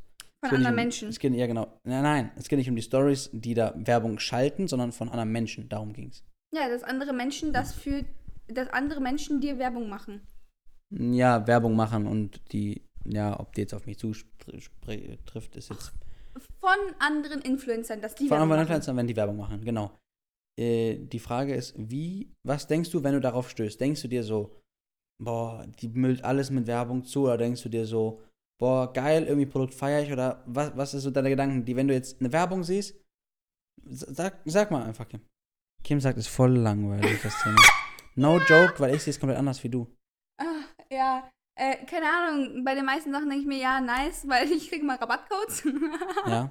Von 0.49 0.57
anderen 0.57 0.75
um, 0.75 0.75
Menschen. 0.75 1.09
Es 1.09 1.19
geht, 1.19 1.33
ja, 1.33 1.47
genau. 1.47 1.79
Nein, 1.83 2.03
nein, 2.03 2.31
es 2.35 2.47
geht 2.47 2.57
nicht 2.57 2.69
um 2.69 2.75
die 2.75 2.81
Stories, 2.81 3.29
die 3.33 3.53
da 3.53 3.73
Werbung 3.75 4.19
schalten, 4.19 4.67
sondern 4.67 4.91
von 4.91 5.09
anderen 5.09 5.31
Menschen. 5.31 5.69
Darum 5.69 5.93
ging 5.93 6.09
es. 6.09 6.23
Ja, 6.53 6.69
dass 6.69 6.83
andere 6.83 7.13
Menschen 7.13 7.53
das 7.53 7.73
für, 7.73 8.05
dass 8.47 8.69
andere 8.69 9.01
Menschen 9.01 9.41
dir 9.41 9.59
Werbung 9.59 9.89
machen. 9.89 10.21
Ja, 10.89 11.45
Werbung 11.47 11.75
machen 11.75 12.07
und 12.07 12.41
die, 12.51 12.81
ja, 13.05 13.39
ob 13.39 13.53
die 13.53 13.61
jetzt 13.61 13.73
auf 13.73 13.85
mich 13.85 13.97
zutrifft, 13.97 15.55
ist 15.55 15.69
jetzt 15.69 15.93
Von 16.59 16.77
anderen 16.99 17.41
Influencern, 17.41 18.01
dass 18.01 18.15
die 18.15 18.27
Von 18.27 18.37
Werbung 18.37 18.43
anderen 18.43 18.59
machen. 18.59 18.67
Influencern, 18.67 18.97
wenn 18.97 19.07
die 19.07 19.15
Werbung 19.15 19.37
machen, 19.37 19.65
genau. 19.65 19.91
Äh, 20.57 20.97
die 20.97 21.19
Frage 21.19 21.53
ist, 21.53 21.73
wie, 21.77 22.31
was 22.43 22.67
denkst 22.67 22.91
du, 22.91 23.03
wenn 23.03 23.13
du 23.13 23.19
darauf 23.19 23.49
stößt? 23.49 23.79
Denkst 23.79 24.03
du 24.03 24.07
dir 24.07 24.23
so, 24.23 24.55
boah, 25.21 25.65
die 25.81 25.89
müllt 25.89 26.23
alles 26.23 26.49
mit 26.51 26.67
Werbung 26.67 27.03
zu, 27.03 27.23
oder 27.23 27.37
denkst 27.37 27.63
du 27.63 27.69
dir 27.69 27.85
so, 27.85 28.21
boah, 28.59 28.91
geil, 28.91 29.25
irgendwie 29.25 29.45
Produkt 29.45 29.73
feiere 29.73 30.03
ich, 30.03 30.11
oder 30.11 30.43
was, 30.45 30.75
was 30.75 30.93
ist 30.93 31.03
so 31.03 31.11
deine 31.11 31.29
Gedanken, 31.29 31.65
die, 31.65 31.75
wenn 31.75 31.87
du 31.87 31.93
jetzt 31.93 32.19
eine 32.19 32.31
Werbung 32.31 32.63
siehst, 32.63 32.95
sag, 33.83 34.41
sag 34.45 34.71
mal 34.71 34.83
einfach, 34.83 35.07
Kim. 35.07 35.21
Kim 35.83 35.99
sagt, 35.99 36.17
ist 36.17 36.27
voll 36.27 36.55
langweilig, 36.57 37.21
das 37.21 37.41
Thema. 37.41 37.61
No 38.17 38.39
joke, 38.39 38.79
weil 38.79 38.95
ich 38.95 39.03
sehe 39.03 39.11
es 39.11 39.19
komplett 39.19 39.37
anders 39.37 39.61
wie 39.61 39.67
du. 39.67 39.93
Ah, 40.41 40.63
ja, 40.89 41.29
äh, 41.59 41.85
keine 41.85 42.05
Ahnung, 42.05 42.63
bei 42.63 42.73
den 42.73 42.85
meisten 42.85 43.11
Sachen 43.11 43.27
denke 43.27 43.41
ich 43.41 43.47
mir, 43.47 43.57
ja, 43.57 43.81
nice, 43.81 44.25
weil 44.29 44.49
ich 44.49 44.69
kriege 44.69 44.85
mal 44.85 44.95
Rabattcodes. 44.95 45.67
Ja? 46.25 46.49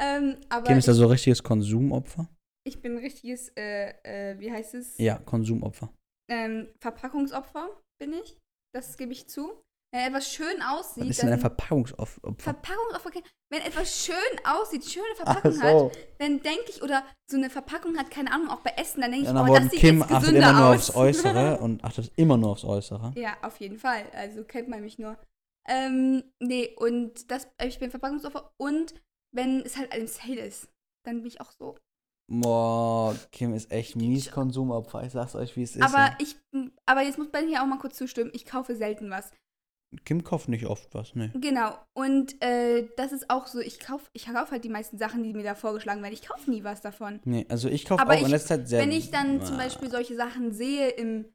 ähm, 0.00 0.36
aber 0.48 0.66
Kim 0.66 0.78
ist 0.78 0.88
da 0.88 0.94
so 0.94 1.06
richtiges 1.06 1.40
Konsumopfer? 1.44 2.28
ich 2.66 2.82
bin 2.82 2.92
ein 2.96 2.98
richtiges, 2.98 3.50
äh, 3.56 3.94
äh, 4.02 4.38
wie 4.40 4.50
heißt 4.50 4.74
es? 4.74 4.98
Ja, 4.98 5.18
Konsumopfer. 5.18 5.92
Ähm, 6.28 6.68
Verpackungsopfer 6.80 7.70
bin 8.00 8.12
ich. 8.12 8.36
Das 8.74 8.96
gebe 8.96 9.12
ich 9.12 9.28
zu. 9.28 9.62
Wenn 9.92 10.08
etwas 10.08 10.32
schön 10.32 10.62
aussieht, 10.62 11.04
Was 11.04 11.10
ist 11.10 11.22
denn 11.22 11.28
ein 11.28 11.32
dann 11.32 11.40
Verpackungsopfer? 11.40 12.34
Verpackungsopfer. 12.38 13.10
Wenn 13.50 13.62
etwas 13.62 14.04
schön 14.04 14.16
aussieht, 14.44 14.84
schöne 14.84 15.14
Verpackung 15.14 15.52
so. 15.52 15.62
hat, 15.62 15.98
dann 16.18 16.42
denke 16.42 16.64
ich, 16.68 16.82
oder 16.82 17.04
so 17.30 17.36
eine 17.36 17.48
Verpackung 17.48 17.96
hat, 17.96 18.10
keine 18.10 18.32
Ahnung, 18.32 18.50
auch 18.50 18.60
bei 18.60 18.72
Essen, 18.76 19.00
dann 19.00 19.12
denke 19.12 19.26
ich, 19.28 19.32
dann 19.32 19.48
oh, 19.48 19.54
das 19.54 19.70
sieht 19.70 19.80
Kim 19.80 19.98
jetzt 20.00 20.10
achtet 20.10 20.20
gesünder 20.20 20.50
immer 20.50 20.58
nur 20.58 20.68
aus. 20.68 20.90
aufs 20.90 20.96
Äußere 20.96 21.58
und 21.60 21.84
achtet 21.84 22.12
immer 22.16 22.36
nur 22.36 22.50
aufs 22.50 22.64
Äußere. 22.64 23.12
Ja, 23.16 23.36
auf 23.42 23.58
jeden 23.58 23.78
Fall. 23.78 24.04
Also 24.12 24.42
kennt 24.44 24.68
man 24.68 24.82
mich 24.82 24.98
nur. 24.98 25.16
Ähm, 25.68 26.24
nee, 26.40 26.74
und 26.76 27.30
das, 27.30 27.48
äh, 27.58 27.68
ich 27.68 27.78
bin 27.78 27.90
Verpackungsopfer 27.90 28.52
und 28.56 28.94
wenn 29.32 29.60
es 29.62 29.76
halt 29.76 29.94
im 29.94 30.06
Sale 30.06 30.40
ist, 30.40 30.68
dann 31.04 31.18
bin 31.18 31.26
ich 31.26 31.40
auch 31.40 31.52
so. 31.52 31.76
Boah, 32.28 33.14
Kim 33.30 33.54
ist 33.54 33.70
echt 33.70 33.94
mies 33.94 34.32
Konsumopfer. 34.32 35.04
Ich 35.04 35.12
sag's 35.12 35.36
euch, 35.36 35.56
wie 35.56 35.62
es 35.62 35.76
ist. 35.76 35.82
aber 35.82 36.06
ja. 36.06 36.18
ich, 36.18 36.36
aber 36.84 37.02
jetzt 37.02 37.18
muss 37.18 37.30
Ben 37.30 37.46
hier 37.46 37.62
auch 37.62 37.66
mal 37.66 37.78
kurz 37.78 37.96
zustimmen, 37.96 38.30
ich 38.34 38.44
kaufe 38.44 38.74
selten 38.74 39.10
was. 39.10 39.30
Kim 40.04 40.22
kauft 40.24 40.48
nicht 40.48 40.66
oft 40.66 40.94
was, 40.94 41.14
ne? 41.14 41.32
Genau. 41.34 41.76
Und 41.94 42.42
äh, 42.42 42.88
das 42.96 43.12
ist 43.12 43.30
auch 43.30 43.46
so, 43.46 43.60
ich 43.60 43.80
kaufe 43.80 44.08
ich 44.12 44.26
kauf 44.26 44.50
halt 44.50 44.64
die 44.64 44.68
meisten 44.68 44.98
Sachen, 44.98 45.22
die 45.22 45.32
mir 45.32 45.42
da 45.44 45.54
vorgeschlagen 45.54 46.02
werden. 46.02 46.12
Ich 46.14 46.26
kaufe 46.26 46.50
nie 46.50 46.62
was 46.64 46.80
davon. 46.80 47.20
Nee, 47.24 47.46
also 47.48 47.68
ich 47.68 47.84
kaufe 47.84 48.02
Aber 48.02 48.14
auch 48.14 48.18
in 48.18 48.26
ich- 48.26 48.30
letzter 48.32 48.58
Zeit 48.58 48.68
sehr. 48.68 48.80
Wenn 48.82 48.92
ich 48.92 49.10
dann 49.10 49.40
zum 49.42 49.56
Ah. 49.56 49.64
Beispiel 49.64 49.90
solche 49.90 50.14
Sachen 50.16 50.52
sehe 50.52 50.88
im, 50.90 51.26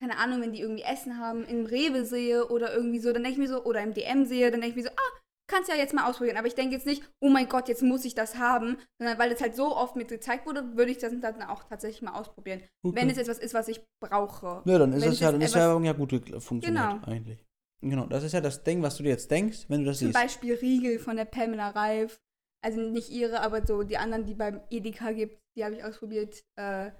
keine 0.00 0.18
Ahnung, 0.18 0.40
wenn 0.42 0.52
die 0.52 0.60
irgendwie 0.60 0.82
Essen 0.84 1.18
haben, 1.18 1.44
im 1.44 1.66
Rewe 1.66 2.04
sehe 2.04 2.46
oder 2.48 2.74
irgendwie 2.74 2.98
so, 2.98 3.12
dann 3.12 3.22
denke 3.24 3.32
ich 3.40 3.48
mir 3.48 3.52
so, 3.54 3.64
oder 3.64 3.82
im 3.82 3.94
DM 3.94 4.24
sehe, 4.26 4.50
dann 4.50 4.60
denke 4.60 4.78
ich 4.78 4.84
mir 4.84 4.90
so, 4.90 4.94
ah, 4.96 5.18
kannst 5.46 5.68
ja 5.68 5.76
jetzt 5.76 5.92
mal 5.94 6.08
ausprobieren. 6.08 6.36
Aber 6.38 6.46
ich 6.46 6.54
denke 6.54 6.74
jetzt 6.74 6.86
nicht, 6.86 7.02
oh 7.20 7.28
mein 7.28 7.48
Gott, 7.48 7.68
jetzt 7.68 7.82
muss 7.82 8.04
ich 8.06 8.14
das 8.14 8.36
haben, 8.38 8.78
sondern 8.98 9.18
weil 9.18 9.30
es 9.30 9.40
halt 9.42 9.54
so 9.54 9.76
oft 9.76 9.94
mit 9.94 10.08
gezeigt 10.08 10.46
wurde, 10.46 10.76
würde 10.76 10.90
ich 10.90 10.98
das 10.98 11.12
dann 11.20 11.42
auch 11.42 11.64
tatsächlich 11.64 12.00
mal 12.02 12.12
ausprobieren. 12.18 12.62
Okay. 12.82 12.96
Wenn 12.96 13.10
es 13.10 13.18
etwas 13.18 13.38
ist, 13.38 13.52
was 13.54 13.68
ich 13.68 13.80
brauche. 14.00 14.62
Ja, 14.64 14.78
dann 14.78 14.92
ist 14.94 15.02
wenn 15.02 15.08
das 15.10 15.14
es 15.14 15.20
ja, 15.20 15.32
dann 15.32 15.40
ist 15.42 15.54
ja 15.54 15.92
gut 15.92 16.10
funktioniert 16.42 16.62
Genau. 16.92 17.06
eigentlich. 17.06 17.44
Genau, 17.82 18.06
das 18.06 18.24
ist 18.24 18.32
ja 18.32 18.40
das 18.40 18.62
Ding, 18.62 18.82
was 18.82 18.96
du 18.96 19.02
dir 19.02 19.10
jetzt 19.10 19.30
denkst, 19.30 19.66
wenn 19.68 19.80
du 19.80 19.86
das 19.86 19.98
Zum 19.98 20.08
siehst. 20.08 20.18
Beispiel 20.18 20.54
Riegel 20.54 20.98
von 20.98 21.16
der 21.16 21.26
Pamela 21.26 21.70
Reif. 21.70 22.20
Also 22.64 22.80
nicht 22.80 23.10
ihre, 23.10 23.40
aber 23.40 23.66
so 23.66 23.82
die 23.82 23.98
anderen, 23.98 24.24
die 24.24 24.34
beim 24.34 24.62
Edeka 24.70 25.12
gibt, 25.12 25.38
die 25.56 25.64
habe 25.64 25.74
ich 25.74 25.84
ausprobiert. 25.84 26.42
Äh, 26.58 26.92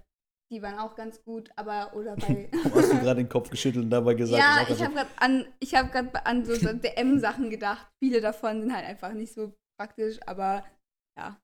die 0.52 0.60
waren 0.60 0.78
auch 0.78 0.94
ganz 0.94 1.22
gut, 1.24 1.50
aber 1.56 1.96
oder 1.96 2.16
bei. 2.16 2.50
Hast 2.52 2.92
du 2.92 2.98
gerade 2.98 3.22
den 3.22 3.28
Kopf 3.28 3.48
geschüttelt 3.48 3.84
und 3.84 3.90
dabei 3.90 4.12
gesagt, 4.14 4.38
ja, 4.38 4.66
ich 4.68 4.82
habe 4.82 4.94
gerade 4.94 5.10
an, 5.16 5.46
ich 5.60 5.74
habe 5.74 5.88
gerade 5.88 6.26
an 6.26 6.44
so, 6.44 6.54
so 6.54 6.72
DM-Sachen 6.72 7.48
gedacht. 7.48 7.90
Viele 8.02 8.20
davon 8.20 8.60
sind 8.60 8.74
halt 8.74 8.84
einfach 8.84 9.12
nicht 9.14 9.32
so 9.32 9.54
praktisch, 9.80 10.18
aber 10.26 10.64
ja. 11.18 11.40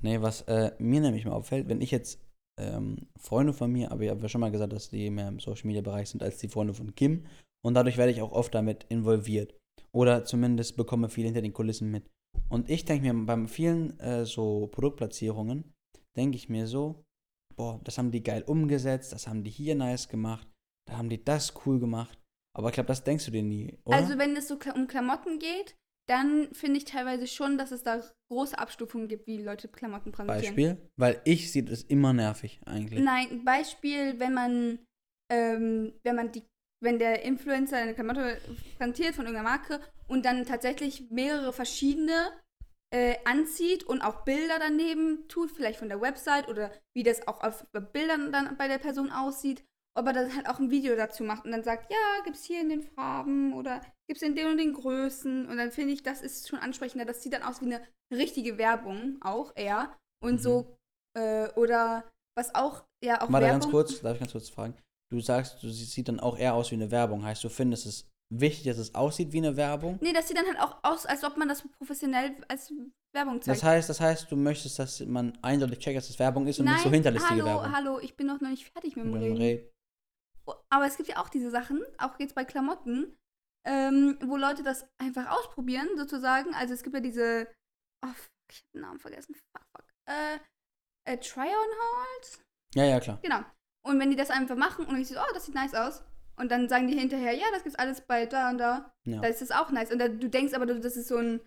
Nee, 0.00 0.22
was 0.22 0.42
äh, 0.42 0.72
mir 0.78 1.02
nämlich 1.02 1.26
mal 1.26 1.32
auffällt, 1.32 1.68
wenn 1.68 1.82
ich 1.82 1.90
jetzt 1.90 2.18
ähm, 2.58 3.08
Freunde 3.18 3.52
von 3.52 3.70
mir, 3.70 3.92
aber 3.92 4.02
ich 4.02 4.10
habe 4.10 4.22
ja 4.22 4.28
schon 4.28 4.40
mal 4.40 4.50
gesagt, 4.50 4.72
dass 4.72 4.88
die 4.88 5.10
mehr 5.10 5.28
im 5.28 5.38
Social 5.38 5.66
Media 5.66 5.82
Bereich 5.82 6.08
sind 6.08 6.22
als 6.22 6.38
die 6.38 6.48
Freunde 6.48 6.72
von 6.72 6.94
Kim 6.94 7.26
und 7.64 7.74
dadurch 7.74 7.96
werde 7.96 8.12
ich 8.12 8.22
auch 8.22 8.32
oft 8.32 8.54
damit 8.54 8.84
involviert 8.84 9.54
oder 9.92 10.24
zumindest 10.24 10.76
bekomme 10.76 11.08
viel 11.08 11.24
hinter 11.24 11.42
den 11.42 11.52
Kulissen 11.52 11.90
mit. 11.90 12.08
Und 12.48 12.70
ich 12.70 12.84
denke 12.84 13.12
mir 13.12 13.26
beim 13.26 13.48
vielen 13.48 13.98
äh, 14.00 14.24
so 14.24 14.68
Produktplatzierungen 14.68 15.72
denke 16.16 16.36
ich 16.36 16.48
mir 16.48 16.66
so, 16.66 17.04
boah, 17.56 17.80
das 17.84 17.98
haben 17.98 18.10
die 18.10 18.22
geil 18.22 18.42
umgesetzt, 18.46 19.12
das 19.12 19.26
haben 19.26 19.44
die 19.44 19.50
hier 19.50 19.74
nice 19.74 20.08
gemacht, 20.08 20.48
da 20.88 20.96
haben 20.96 21.08
die 21.08 21.24
das 21.24 21.54
cool 21.64 21.78
gemacht. 21.78 22.18
Aber 22.56 22.68
ich 22.68 22.74
glaube, 22.74 22.88
das 22.88 23.04
denkst 23.04 23.26
du 23.26 23.30
dir 23.30 23.42
nie, 23.42 23.78
oder? 23.84 23.96
Also 23.96 24.18
wenn 24.18 24.36
es 24.36 24.48
so 24.48 24.58
um 24.74 24.86
Klamotten 24.88 25.38
geht, 25.38 25.76
dann 26.08 26.52
finde 26.52 26.78
ich 26.78 26.84
teilweise 26.84 27.28
schon, 27.28 27.56
dass 27.56 27.70
es 27.70 27.84
da 27.84 28.02
große 28.28 28.58
Abstufungen 28.58 29.06
gibt, 29.06 29.28
wie 29.28 29.40
Leute 29.40 29.68
Klamotten 29.68 30.10
präsentieren. 30.10 30.56
Beispiel? 30.56 30.90
Weil 30.96 31.20
ich 31.24 31.52
sehe 31.52 31.62
das 31.62 31.82
immer 31.82 32.12
nervig 32.12 32.60
eigentlich. 32.66 33.00
Nein, 33.00 33.44
Beispiel, 33.44 34.18
wenn 34.18 34.34
man, 34.34 34.78
ähm, 35.30 35.92
wenn 36.02 36.16
man 36.16 36.32
die, 36.32 36.42
wenn 36.82 36.98
der 36.98 37.22
Influencer 37.22 37.76
eine 37.76 37.94
Klamotte 37.94 38.38
präsentiert 38.76 39.14
von 39.14 39.26
irgendeiner 39.26 39.48
Marke 39.48 39.80
und 40.08 40.24
dann 40.24 40.46
tatsächlich 40.46 41.10
mehrere 41.10 41.52
verschiedene 41.52 42.32
äh, 42.92 43.16
anzieht 43.24 43.84
und 43.84 44.02
auch 44.02 44.24
Bilder 44.24 44.58
daneben 44.58 45.28
tut, 45.28 45.50
vielleicht 45.50 45.78
von 45.78 45.88
der 45.88 46.00
Website 46.00 46.48
oder 46.48 46.72
wie 46.94 47.02
das 47.02 47.26
auch 47.28 47.42
auf 47.42 47.64
Bildern 47.92 48.32
dann 48.32 48.56
bei 48.56 48.66
der 48.66 48.78
Person 48.78 49.12
aussieht, 49.12 49.64
ob 49.96 50.06
er 50.06 50.12
dann 50.12 50.34
halt 50.34 50.48
auch 50.48 50.58
ein 50.58 50.70
Video 50.70 50.96
dazu 50.96 51.22
macht 51.22 51.44
und 51.44 51.52
dann 51.52 51.62
sagt, 51.62 51.90
ja, 51.92 52.24
gibt's 52.24 52.44
hier 52.44 52.60
in 52.60 52.68
den 52.68 52.82
Farben 52.82 53.52
oder 53.52 53.80
gibt's 54.08 54.22
in 54.22 54.34
den 54.34 54.48
und 54.48 54.56
den 54.58 54.72
Größen 54.72 55.46
und 55.46 55.56
dann 55.56 55.70
finde 55.70 55.92
ich, 55.92 56.02
das 56.02 56.22
ist 56.22 56.48
schon 56.48 56.58
ansprechender, 56.58 57.04
das 57.04 57.22
sieht 57.22 57.32
dann 57.32 57.42
aus 57.42 57.60
wie 57.60 57.66
eine 57.66 57.86
richtige 58.12 58.58
Werbung 58.58 59.18
auch 59.20 59.52
eher 59.54 59.96
und 60.22 60.34
Mhm. 60.34 60.38
so 60.38 60.76
äh, 61.16 61.48
oder 61.54 62.08
was 62.36 62.54
auch 62.54 62.84
ja 63.04 63.20
auch 63.20 63.30
Warte 63.30 63.46
Werbung 63.46 63.60
ganz 63.60 63.70
kurz, 63.70 64.00
darf 64.00 64.14
ich 64.14 64.20
ganz 64.20 64.32
kurz 64.32 64.48
fragen? 64.48 64.74
Du 65.12 65.20
sagst, 65.20 65.62
du 65.62 65.68
sie- 65.70 65.84
sieht 65.84 66.08
dann 66.08 66.20
auch 66.20 66.38
eher 66.38 66.54
aus 66.54 66.70
wie 66.70 66.76
eine 66.76 66.90
Werbung. 66.90 67.24
Heißt, 67.24 67.42
du 67.42 67.48
findest 67.48 67.86
es 67.86 68.08
wichtig, 68.32 68.66
dass 68.66 68.78
es 68.78 68.94
aussieht 68.94 69.32
wie 69.32 69.38
eine 69.38 69.56
Werbung? 69.56 69.98
Nee, 70.00 70.12
das 70.12 70.28
sieht 70.28 70.36
dann 70.36 70.46
halt 70.46 70.60
auch 70.60 70.78
aus, 70.84 71.04
als 71.04 71.24
ob 71.24 71.36
man 71.36 71.48
das 71.48 71.66
professionell 71.78 72.36
als 72.48 72.72
Werbung 73.12 73.42
zeigt. 73.42 73.56
Das 73.58 73.64
heißt, 73.64 73.88
das 73.88 74.00
heißt, 74.00 74.30
du 74.30 74.36
möchtest, 74.36 74.78
dass 74.78 75.00
man 75.00 75.36
eindeutig 75.42 75.80
checkt, 75.80 75.96
dass 75.96 76.08
es 76.10 76.18
Werbung 76.18 76.46
ist 76.46 76.60
und 76.60 76.66
nicht 76.66 76.80
so 76.80 76.90
hinterlistige 76.90 77.42
hallo, 77.42 77.44
Werbung. 77.44 77.72
hallo, 77.76 77.98
ich 77.98 78.16
bin 78.16 78.28
noch 78.28 78.40
nicht 78.40 78.70
fertig 78.72 78.94
mit 78.94 79.04
dem 79.06 79.14
Reden. 79.14 79.36
Red- 79.36 79.72
Oh, 80.46 80.54
Aber 80.70 80.86
es 80.86 80.96
gibt 80.96 81.08
ja 81.08 81.18
auch 81.22 81.28
diese 81.28 81.50
Sachen, 81.50 81.82
auch 81.98 82.18
jetzt 82.18 82.34
bei 82.34 82.44
Klamotten, 82.44 83.14
ähm, 83.66 84.16
wo 84.24 84.36
Leute 84.38 84.62
das 84.62 84.86
einfach 84.96 85.28
ausprobieren, 85.38 85.88
sozusagen. 85.96 86.54
Also 86.54 86.72
es 86.74 86.82
gibt 86.82 86.94
ja 86.94 87.00
diese, 87.00 87.46
oh, 88.04 88.08
fuck, 88.08 88.30
ich 88.50 88.58
hab 88.60 88.72
den 88.72 88.80
Namen 88.80 88.98
vergessen, 89.00 89.34
fuck, 89.34 89.66
fuck, 89.76 89.84
äh, 90.08 90.38
äh 91.12 91.18
Try-on-Hauls? 91.18 92.42
Ja, 92.74 92.84
ja, 92.84 93.00
klar. 93.00 93.18
Genau. 93.22 93.40
Und 93.82 93.98
wenn 94.00 94.10
die 94.10 94.16
das 94.16 94.30
einfach 94.30 94.56
machen 94.56 94.86
und 94.86 95.00
ich 95.00 95.08
so, 95.08 95.16
oh, 95.18 95.32
das 95.34 95.46
sieht 95.46 95.54
nice 95.54 95.74
aus. 95.74 96.02
Und 96.36 96.50
dann 96.50 96.68
sagen 96.68 96.88
die 96.88 96.98
hinterher, 96.98 97.32
ja, 97.34 97.44
das 97.52 97.62
gibt's 97.62 97.78
alles 97.78 98.00
bei 98.02 98.26
da 98.26 98.50
und 98.50 98.58
da. 98.58 98.92
Ja. 99.04 99.20
Da 99.20 99.28
ist 99.28 99.42
es 99.42 99.50
auch 99.50 99.70
nice. 99.70 99.90
Und 99.92 99.98
da, 99.98 100.08
du 100.08 100.28
denkst 100.28 100.54
aber, 100.54 100.66
das 100.66 100.96
ist 100.96 101.08
so 101.08 101.16
ein 101.18 101.40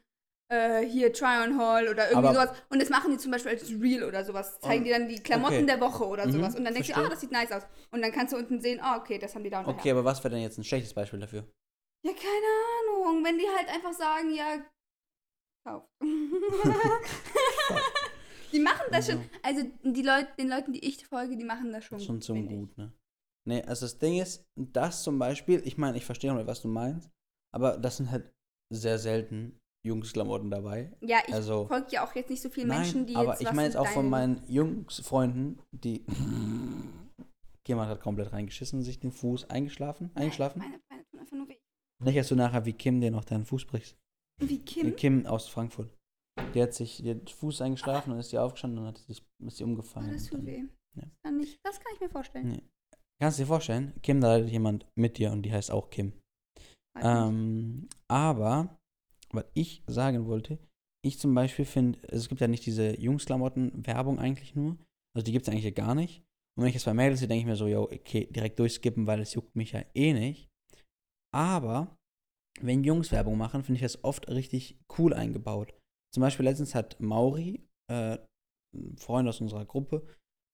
äh, 0.52 0.86
hier 0.86 1.12
Try-on-Haul 1.14 1.88
oder 1.90 2.10
irgendwie 2.12 2.28
Aber- 2.28 2.34
sowas. 2.34 2.52
Und 2.70 2.82
das 2.82 2.90
machen 2.90 3.12
die 3.12 3.18
zum 3.18 3.32
Beispiel 3.32 3.52
als 3.54 3.68
Reel 3.70 4.04
oder 4.04 4.24
sowas. 4.24 4.60
Zeigen 4.60 4.80
Und- 4.80 4.84
die 4.86 4.92
dann 4.92 5.08
die 5.10 5.24
Klamotten 5.24 5.56
okay. 5.56 5.66
der 5.66 5.82
Woche 5.82 6.06
oder 6.06 6.28
Mhm, 6.28 6.32
sowas. 6.34 6.56
Und 6.56 6.64
dann 6.66 6.74
denkst 6.74 6.90
du, 6.90 6.94
verstehe. 6.94 7.08
ah, 7.08 7.10
das 7.10 7.22
sieht 7.22 7.32
nice 7.32 7.52
aus. 7.52 7.64
Und 7.92 8.02
dann 8.04 8.12
kannst 8.12 8.34
du 8.34 8.38
unten 8.38 8.60
sehen, 8.62 8.80
ah, 8.82 8.98
okay, 8.98 9.18
das 9.18 9.34
haben 9.34 9.44
die 9.44 9.50
da 9.50 9.62
und 9.62 9.68
Okay, 9.68 9.90
aber 9.92 10.04
was 10.06 10.24
wäre 10.24 10.34
denn 10.34 10.44
jetzt 10.44 10.58
ein 10.60 10.64
schlechtes 10.64 10.94
Beispiel 10.94 11.20
dafür? 11.20 11.48
Ja, 12.06 12.12
keine 12.14 13.08
Ahnung. 13.08 13.24
Wenn 13.24 13.38
die 13.40 13.48
halt 13.48 13.70
einfach 13.70 13.94
sagen, 13.94 14.34
ja, 14.36 14.58
kauf. 15.66 15.84
die 18.54 18.60
machen 18.60 18.86
das 18.92 19.08
schon. 19.08 19.22
Also 19.42 19.62
die 19.84 20.02
Leute, 20.02 20.28
den 20.38 20.48
Leuten, 20.50 20.74
die 20.74 20.86
ich 20.88 21.06
folge, 21.06 21.36
die 21.38 21.44
machen 21.44 21.72
das 21.72 21.84
schon. 21.86 22.00
Schon 22.00 22.22
zum 22.22 22.38
ich. 22.38 22.48
Gut, 22.48 22.78
ne? 22.78 22.94
Nee, 23.46 23.62
also 23.64 23.86
das 23.86 23.98
Ding 24.00 24.20
ist, 24.22 24.46
das 24.56 25.04
zum 25.04 25.20
Beispiel, 25.20 25.62
ich 25.66 25.78
meine, 25.78 25.98
ich 25.98 26.06
verstehe 26.06 26.34
auch, 26.34 26.48
was 26.48 26.62
du 26.62 26.70
meinst, 26.70 27.10
aber 27.54 27.78
das 27.78 27.98
sind 27.98 28.10
halt 28.10 28.32
sehr 28.74 28.98
selten 28.98 29.60
Jungsklamotten 29.86 30.50
dabei. 30.50 30.94
Ja, 31.02 31.18
ich 31.28 31.34
Also- 31.34 31.68
folge 31.68 31.88
ja 31.92 32.06
auch 32.08 32.16
jetzt 32.16 32.30
nicht 32.30 32.42
so 32.42 32.50
viele 32.50 32.68
Nein, 32.68 32.82
Menschen, 32.82 33.06
die 33.06 33.16
aber 33.16 33.32
jetzt 33.32 33.42
ich 33.42 33.48
was 33.48 33.54
meine 33.56 33.68
jetzt 33.68 33.76
auch 33.78 33.88
von 33.88 34.10
meinen 34.10 34.42
Jungsfreunden, 34.48 35.62
die. 35.72 36.06
Jemand 37.68 37.90
hat 37.90 38.02
komplett 38.02 38.34
reingeschissen, 38.34 38.82
sich 38.82 39.00
den 39.00 39.12
Fuß 39.12 39.50
eingeschlafen. 39.50 40.12
Eingeschlafen? 40.16 40.60
Meine 40.60 40.80
Beine 40.90 41.06
tun 41.10 41.20
einfach 41.20 41.38
nur 41.38 41.48
weh. 41.48 41.58
Nicht, 42.04 42.18
dass 42.18 42.28
du 42.28 42.36
nachher 42.36 42.66
wie 42.66 42.74
Kim 42.74 43.00
dir 43.00 43.10
noch 43.12 43.24
deinen 43.24 43.46
Fuß 43.46 43.66
brichst. 43.66 43.98
Wie 44.42 44.60
Kim, 44.60 44.88
Kim? 44.88 44.96
Kim 44.96 45.26
aus 45.26 45.48
Frankfurt. 45.48 45.90
Die 46.54 46.62
hat 46.62 46.74
sich 46.74 47.02
den 47.04 47.26
Fuß 47.28 47.62
eingeschlafen 47.62 48.12
und 48.14 48.20
ist 48.20 48.30
sie 48.30 48.38
aufgestanden 48.38 48.80
und 48.80 48.88
hat 48.88 48.98
sich, 49.00 49.24
ist 49.46 49.58
sie 49.58 49.64
Oh, 49.64 49.68
umgefallen. 49.68 50.12
das 50.14 50.30
und 50.32 50.40
tut 50.40 50.46
weh. 50.46 50.64
ja. 50.96 51.04
Das, 51.04 51.12
kann 51.24 51.40
ich, 51.40 51.60
das 51.64 51.80
kann 51.80 51.92
ich 51.96 52.00
mir 52.02 52.10
vorstellen. 52.10 52.48
Nee. 52.50 52.64
Kannst 53.22 53.40
du 53.40 53.44
dir 53.44 53.48
vorstellen, 53.48 53.94
Kim, 54.02 54.20
da 54.22 54.36
leidet 54.36 54.50
jemand 54.52 54.86
mit 54.96 55.18
dir 55.18 55.32
und 55.32 55.44
die 55.44 55.52
heißt 55.54 55.72
auch 55.72 55.90
Kim. 55.90 56.14
Ähm, 57.00 57.88
aber, 58.08 58.78
was 59.32 59.46
ich 59.54 59.84
sagen 59.88 60.26
wollte, 60.28 60.60
ich 61.06 61.20
zum 61.20 61.34
Beispiel 61.34 61.66
finde, 61.66 62.00
es 62.10 62.30
gibt 62.30 62.42
ja 62.42 62.48
nicht 62.48 62.66
diese 62.66 63.00
Jungsklamotten-Werbung 63.00 64.20
eigentlich 64.20 64.56
nur. 64.56 64.78
Also 65.16 65.26
die 65.26 65.32
gibt 65.32 65.48
es 65.48 65.50
eigentlich 65.52 65.66
ja 65.66 65.72
gar 65.72 65.96
nicht. 65.96 66.20
Und 66.56 66.64
wenn 66.64 66.68
ich 66.70 66.76
jetzt 66.76 66.86
bei 66.86 66.94
Mädels 66.94 67.20
sehe, 67.20 67.28
denke 67.28 67.42
ich 67.42 67.46
mir 67.48 67.56
so, 67.56 67.68
yo, 67.68 67.84
okay, 67.84 68.28
direkt 68.32 68.60
durchskippen, 68.60 69.08
weil 69.08 69.20
es 69.22 69.34
juckt 69.34 69.56
mich 69.56 69.72
ja 69.72 69.84
eh 69.96 70.14
nicht. 70.14 70.50
Aber 71.34 71.98
wenn 72.62 72.84
Jungs 72.84 73.12
Werbung 73.12 73.38
machen, 73.38 73.64
finde 73.64 73.78
ich 73.78 73.82
das 73.84 74.04
oft 74.04 74.28
richtig 74.30 74.78
cool 74.98 75.14
eingebaut. 75.14 75.74
Zum 76.14 76.22
Beispiel 76.22 76.46
letztens 76.46 76.76
hat 76.76 77.00
Mauri, 77.00 77.68
äh, 77.92 78.18
ein 78.76 78.98
Freund 78.98 79.28
aus 79.28 79.42
unserer 79.42 79.66
Gruppe, 79.66 80.06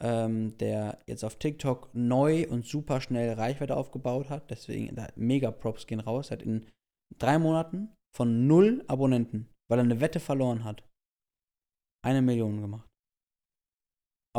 ähm, 0.01 0.57
der 0.57 0.99
jetzt 1.07 1.23
auf 1.23 1.35
TikTok 1.35 1.93
neu 1.93 2.47
und 2.49 2.65
super 2.65 3.01
schnell 3.01 3.33
Reichweite 3.33 3.75
aufgebaut 3.75 4.29
hat. 4.29 4.49
Deswegen, 4.49 4.95
mega 5.15 5.51
Props 5.51 5.87
gehen 5.87 5.99
raus. 5.99 6.31
Hat 6.31 6.41
in 6.41 6.67
drei 7.17 7.37
Monaten 7.37 7.93
von 8.15 8.47
null 8.47 8.83
Abonnenten, 8.87 9.49
weil 9.69 9.79
er 9.79 9.83
eine 9.83 9.99
Wette 9.99 10.19
verloren 10.19 10.63
hat, 10.63 10.87
eine 12.05 12.21
Million 12.21 12.61
gemacht. 12.61 12.88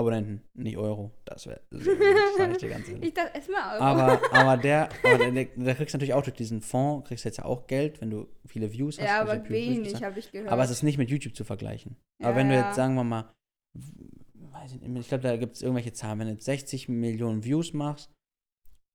Abonnenten, 0.01 0.43
nicht 0.55 0.77
Euro. 0.77 1.13
Das 1.25 1.47
wäre, 1.47 1.61
sag 1.71 2.51
ich 2.53 2.59
dir 2.59 2.69
ganz 2.71 2.89
ehrlich. 2.89 3.09
ich 3.09 3.15
dachte 3.15 3.37
erstmal 3.37 3.75
Euro. 3.75 3.85
Aber, 3.85 4.21
aber 4.33 4.57
der, 4.57 4.89
aber 5.05 5.31
der, 5.31 5.45
der, 5.45 5.75
kriegst 5.75 5.95
natürlich 5.95 6.15
auch 6.15 6.23
durch 6.23 6.37
diesen 6.37 6.61
Fonds, 6.61 7.09
kriegst 7.09 7.25
jetzt 7.25 7.39
ja 7.39 7.45
auch 7.45 7.67
Geld, 7.67 8.01
wenn 8.01 8.11
du 8.11 8.29
viele 8.47 8.73
Views 8.73 8.99
hast. 8.99 9.07
ja, 9.07 9.21
aber 9.21 9.49
wenig, 9.49 10.03
habe 10.03 10.19
ich 10.19 10.33
gehört. 10.33 10.51
Aber 10.51 10.63
es 10.63 10.71
ist 10.71 10.83
nicht 10.83 10.99
mit 10.99 11.11
YouTube 11.11 11.35
zu 11.35 11.45
vergleichen. 11.45 11.97
Aber 12.21 12.31
Ja, 12.31 12.37
wenn 12.37 12.49
du 12.49 12.55
jetzt, 12.57 12.75
sagen 12.75 12.95
wir 12.95 13.05
mal, 13.05 13.33
ich, 14.67 14.83
ich 14.83 15.09
glaube, 15.09 15.23
da 15.23 15.37
gibt 15.37 15.57
es 15.57 15.63
irgendwelche 15.63 15.93
Zahlen. 15.93 16.19
Wenn 16.19 16.27
du 16.27 16.33
jetzt 16.35 16.45
60 16.45 16.89
Millionen 16.89 17.45
Views 17.45 17.73
machst, 17.73 18.11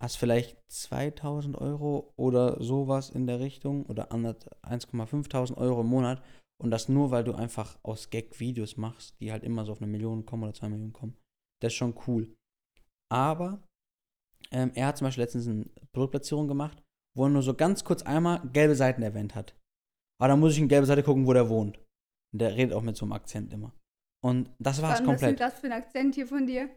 hast 0.02 0.18
vielleicht 0.18 0.58
2000 0.70 1.58
Euro 1.58 2.14
oder 2.16 2.62
sowas 2.62 3.10
in 3.10 3.28
der 3.28 3.40
Richtung 3.40 3.86
oder 3.86 4.12
1,5000 4.12 5.58
Euro 5.58 5.82
im 5.82 5.88
Monat. 5.88 6.22
Und 6.62 6.72
das 6.72 6.90
nur, 6.90 7.12
weil 7.12 7.24
du 7.24 7.34
einfach 7.34 7.78
aus 7.84 8.10
Gag 8.10 8.40
Videos 8.40 8.78
machst, 8.78 9.20
die 9.20 9.32
halt 9.32 9.44
immer 9.44 9.66
so 9.66 9.74
auf 9.74 9.82
eine 9.82 9.92
Million 9.92 10.26
kommen 10.26 10.44
oder 10.44 10.54
zwei 10.54 10.70
Millionen 10.70 10.94
kommen. 10.94 11.18
Das 11.62 11.74
ist 11.74 11.78
schon 11.78 11.96
cool. 12.08 12.34
Aber 13.12 13.64
ähm, 14.52 14.72
er 14.74 14.88
hat 14.88 14.98
zum 14.98 15.08
Beispiel 15.08 15.24
letztens 15.24 15.48
eine 15.48 15.66
Produktplatzierung 15.94 16.48
gemacht, 16.48 16.82
wo 17.16 17.26
er 17.26 17.30
nur 17.30 17.42
so 17.42 17.54
ganz 17.54 17.84
kurz 17.84 18.04
einmal 18.04 18.42
gelbe 18.54 18.76
Seiten 18.76 19.02
erwähnt 19.02 19.36
hat. 19.36 19.56
Aber 20.20 20.30
da 20.30 20.36
muss 20.36 20.54
ich 20.54 20.60
in 20.60 20.68
gelbe 20.68 20.86
Seite 20.86 21.04
gucken, 21.04 21.26
wo 21.26 21.34
der 21.34 21.50
wohnt. 21.50 21.78
Und 22.34 22.40
der 22.40 22.56
redet 22.56 22.74
auch 22.74 22.82
mit 22.82 22.96
so 22.96 23.06
einem 23.06 23.14
Akzent 23.14 23.52
immer. 23.52 23.74
Und 24.24 24.50
das 24.60 24.82
war's 24.82 24.94
Was 24.94 25.00
ist 25.02 25.06
komplett. 25.06 25.40
das 25.40 25.60
für 25.60 25.68
ein 25.68 25.74
Akzent 25.74 26.16
hier 26.16 26.28
von 26.28 26.48
dir? 26.48 26.70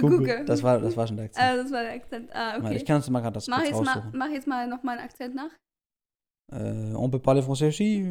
Gucke. 0.00 0.18
gucken. 0.18 0.46
Das 0.46 0.62
war, 0.62 0.80
das 0.80 0.96
war 0.96 1.06
schon 1.06 1.16
der 1.16 1.26
Akzent. 1.26 1.44
Ah, 1.44 1.56
das 1.56 1.72
war 1.72 1.82
der 1.82 1.92
Akzent. 1.92 2.30
Ah, 2.32 2.58
okay. 2.58 2.76
Ich 2.76 2.84
kann 2.84 2.96
uns 2.96 3.10
mal 3.10 3.20
gerade 3.20 3.34
das 3.34 3.48
mach, 3.48 3.58
kurz 3.58 3.70
jetzt 3.70 3.84
mal, 3.84 4.10
mach 4.14 4.30
jetzt 4.30 4.46
mal 4.46 4.68
nochmal 4.68 4.98
einen 4.98 5.06
Akzent 5.06 5.34
nach. 5.34 5.50
Äh, 6.52 6.94
on 6.94 7.10
peut 7.10 7.18
parler 7.22 7.42
français 7.42 7.66
aussi? 7.68 8.02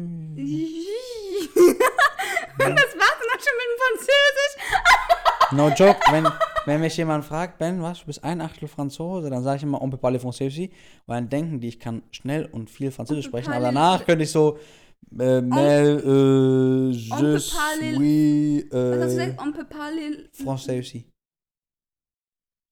Das 2.58 2.68
war's 2.68 3.18
dann 3.20 3.30
auch 3.32 3.42
schon 3.44 3.56
mit 3.56 3.66
dem 3.68 3.78
Französisch. 3.82 4.54
No 5.52 5.68
joke. 5.68 6.00
Wenn, 6.10 6.26
wenn 6.66 6.80
mich 6.80 6.96
jemand 6.96 7.24
fragt, 7.24 7.58
Ben, 7.58 7.80
was, 7.80 8.00
du 8.00 8.06
bist 8.06 8.24
ein 8.24 8.40
Achtel 8.40 8.66
Franzose, 8.66 9.30
dann 9.30 9.42
sage 9.44 9.58
ich 9.58 9.62
immer 9.62 9.80
on 9.80 9.90
peut 9.90 10.00
parler 10.00 10.18
français 10.18 10.46
aussi, 10.48 10.70
weil 11.06 11.20
dann 11.20 11.28
denken 11.28 11.60
die, 11.60 11.68
ich 11.68 11.78
kann 11.78 12.02
schnell 12.10 12.46
und 12.46 12.68
viel 12.68 12.90
Französisch 12.90 13.26
On 13.26 13.30
sprechen, 13.30 13.52
aber 13.52 13.66
danach 13.66 14.04
könnte 14.04 14.24
ich 14.24 14.30
so 14.32 14.58
äh, 15.20 15.40
mais, 15.40 16.02
euh, 16.04 16.90
je 16.92 17.10
peut 17.14 17.38
parler- 17.54 17.94
suis 17.96 18.64
Was 18.72 18.98
hast 19.00 19.16
du 19.16 19.20
gesagt? 19.20 19.40
On 19.40 19.52
peut 19.52 19.68
parler. 19.68 20.28
français 20.32 20.78
aussi. 20.80 21.06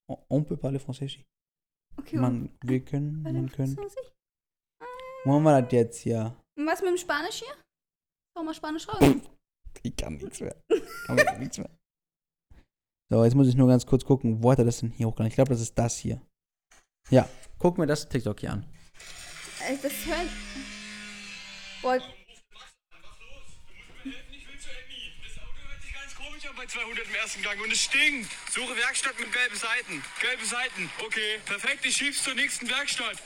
On, 0.09 0.17
on 0.29 0.43
peut 0.43 0.57
parler 0.57 0.79
français 0.79 1.05
aussi. 1.05 1.23
Okay, 1.97 2.17
Man, 2.17 2.49
wir 2.61 2.81
können, 2.83 3.23
on 3.25 3.33
man 3.33 3.49
können. 3.51 3.75
Französisch. 3.75 4.11
Machen 5.25 5.43
wir 5.43 5.61
das 5.61 5.71
jetzt 5.71 5.99
hier? 6.01 6.35
Und 6.57 6.67
was 6.67 6.81
mit 6.81 6.89
dem 6.91 6.97
Spanisch 6.97 7.39
hier? 7.39 7.53
Schau 8.35 8.43
mal 8.43 8.53
Spanisch 8.53 8.87
raus. 8.87 8.99
Ich 9.83 9.95
kann 9.97 10.15
nichts 10.15 10.39
mehr. 10.39 10.55
Kann 11.05 11.15
mir 11.15 11.37
nichts 11.37 11.57
mehr. 11.59 11.69
So, 13.11 13.23
jetzt 13.23 13.35
muss 13.35 13.47
ich 13.49 13.55
nur 13.55 13.67
ganz 13.67 13.85
kurz 13.85 14.03
gucken, 14.05 14.41
wo 14.41 14.49
hat 14.51 14.57
er 14.57 14.65
das 14.65 14.79
denn 14.79 14.89
hier 14.91 15.05
hochgeladen? 15.05 15.27
Ich 15.29 15.35
glaube, 15.35 15.49
das 15.49 15.59
ist 15.61 15.77
das 15.77 15.97
hier. 15.97 16.19
Ja, 17.11 17.27
guck 17.59 17.77
mir 17.77 17.85
das 17.85 18.07
TikTok 18.07 18.39
hier 18.39 18.53
an. 18.53 18.65
Ey, 19.67 19.77
das 19.83 19.91
hören. 20.05 20.29
Boah, 21.83 21.97
Ich 21.97 22.03
will 24.47 24.59
zu 24.59 24.69
Emmy. 24.69 25.11
Das 25.23 25.37
Auto 25.43 25.59
hört 25.69 25.81
sich 25.83 25.93
ganz 25.93 26.15
komisch 26.15 26.45
an 26.49 26.55
bei 26.55 26.65
200 26.65 27.05
im 27.05 27.15
ersten 27.15 27.43
Gang 27.43 27.61
und 27.61 27.71
es 27.71 27.81
stinkt. 27.81 28.31
Suche 28.49 28.75
Werkstatt 28.77 29.19
mit 29.19 29.31
gelben 29.31 29.55
Seiten. 29.57 30.01
Gelbe 30.21 30.45
Seiten. 30.45 30.89
Okay, 31.05 31.39
perfekt. 31.45 31.85
Ich 31.85 31.97
schieb's 31.97 32.23
zur 32.23 32.33
nächsten 32.33 32.67
Werkstatt. 32.69 33.21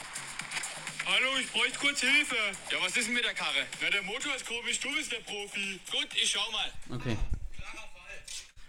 Hallo, 1.05 1.27
ich 1.39 1.51
bräuchte 1.51 1.79
kurz 1.79 2.01
Hilfe. 2.01 2.35
Ja, 2.71 2.77
was 2.83 2.95
ist 2.95 3.07
denn 3.07 3.13
mit 3.15 3.23
der 3.25 3.33
Karre? 3.33 3.65
Na, 3.81 3.89
der 3.89 4.03
Motor 4.03 4.35
ist 4.35 4.45
komisch. 4.45 4.79
Du 4.79 4.89
bist 4.95 5.11
der 5.11 5.17
Profi. 5.19 5.79
Gut, 5.91 6.07
ich 6.13 6.29
schau 6.29 6.51
mal. 6.51 6.95
Okay. 6.95 7.17
Klarer 7.55 7.87
Fall. 7.93 8.19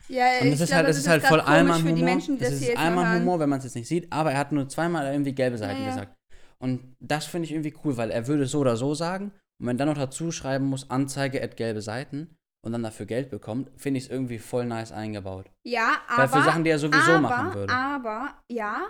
Ja, 0.09 0.41
Und 0.41 0.47
ich 0.49 0.55
es 0.55 0.61
ist 0.61 0.73
halt, 0.75 0.89
das 0.89 0.97
ist 0.97 1.09
halt 1.09 1.23
voll 1.25 1.39
komisch 1.41 1.51
Allmann 1.53 1.81
für 1.83 1.89
die 1.89 1.93
Humor. 2.01 2.05
Menschen, 2.05 2.39
das 2.39 2.53
ist 2.53 2.69
hören. 2.69 3.15
Humor, 3.21 3.41
wenn 3.41 3.49
man 3.49 3.59
es 3.59 3.65
jetzt 3.65 3.75
nicht 3.75 3.89
sieht, 3.89 4.11
aber 4.13 4.33
er 4.33 4.39
hat 4.39 4.53
nur 4.53 4.69
zweimal 4.69 5.07
irgendwie 5.13 5.35
gelbe 5.35 5.59
Seiten 5.59 5.81
Ja, 5.81 5.89
ja. 5.89 5.91
gesagt. 5.95 6.17
Und 6.59 6.97
das 7.01 7.27
finde 7.27 7.47
ich 7.47 7.53
irgendwie 7.53 7.75
cool, 7.85 7.97
weil 7.97 8.11
er 8.11 8.27
würde 8.27 8.47
so 8.47 8.59
oder 8.61 8.77
so 8.77 8.95
sagen. 8.95 9.33
Und 9.61 9.67
wenn 9.67 9.79
dann 9.79 9.89
noch 9.89 9.97
dazu 9.97 10.31
schreiben 10.33 10.67
muss, 10.67 10.89
Anzeige 10.91 11.43
at 11.43 11.57
gelbe 11.57 11.83
Seiten 11.83 12.37
und 12.65 12.73
dann 12.73 12.83
dafür 12.83 13.07
Geld 13.07 13.31
bekommt, 13.31 13.71
finde 13.79 13.99
ich 13.99 14.05
es 14.05 14.11
irgendwie 14.11 14.39
voll 14.39 14.67
nice 14.67 14.93
eingebaut. 14.93 15.51
Ja, 15.67 15.99
Weil 16.09 16.27
aber. 16.27 16.39
für 16.39 16.45
Sachen, 16.45 16.65
die 16.65 16.71
er 16.71 16.79
sowieso 16.79 17.13
aber, 17.13 17.21
machen 17.21 17.55
würde. 17.55 17.73
Aber, 17.73 18.35
ja, 18.51 18.87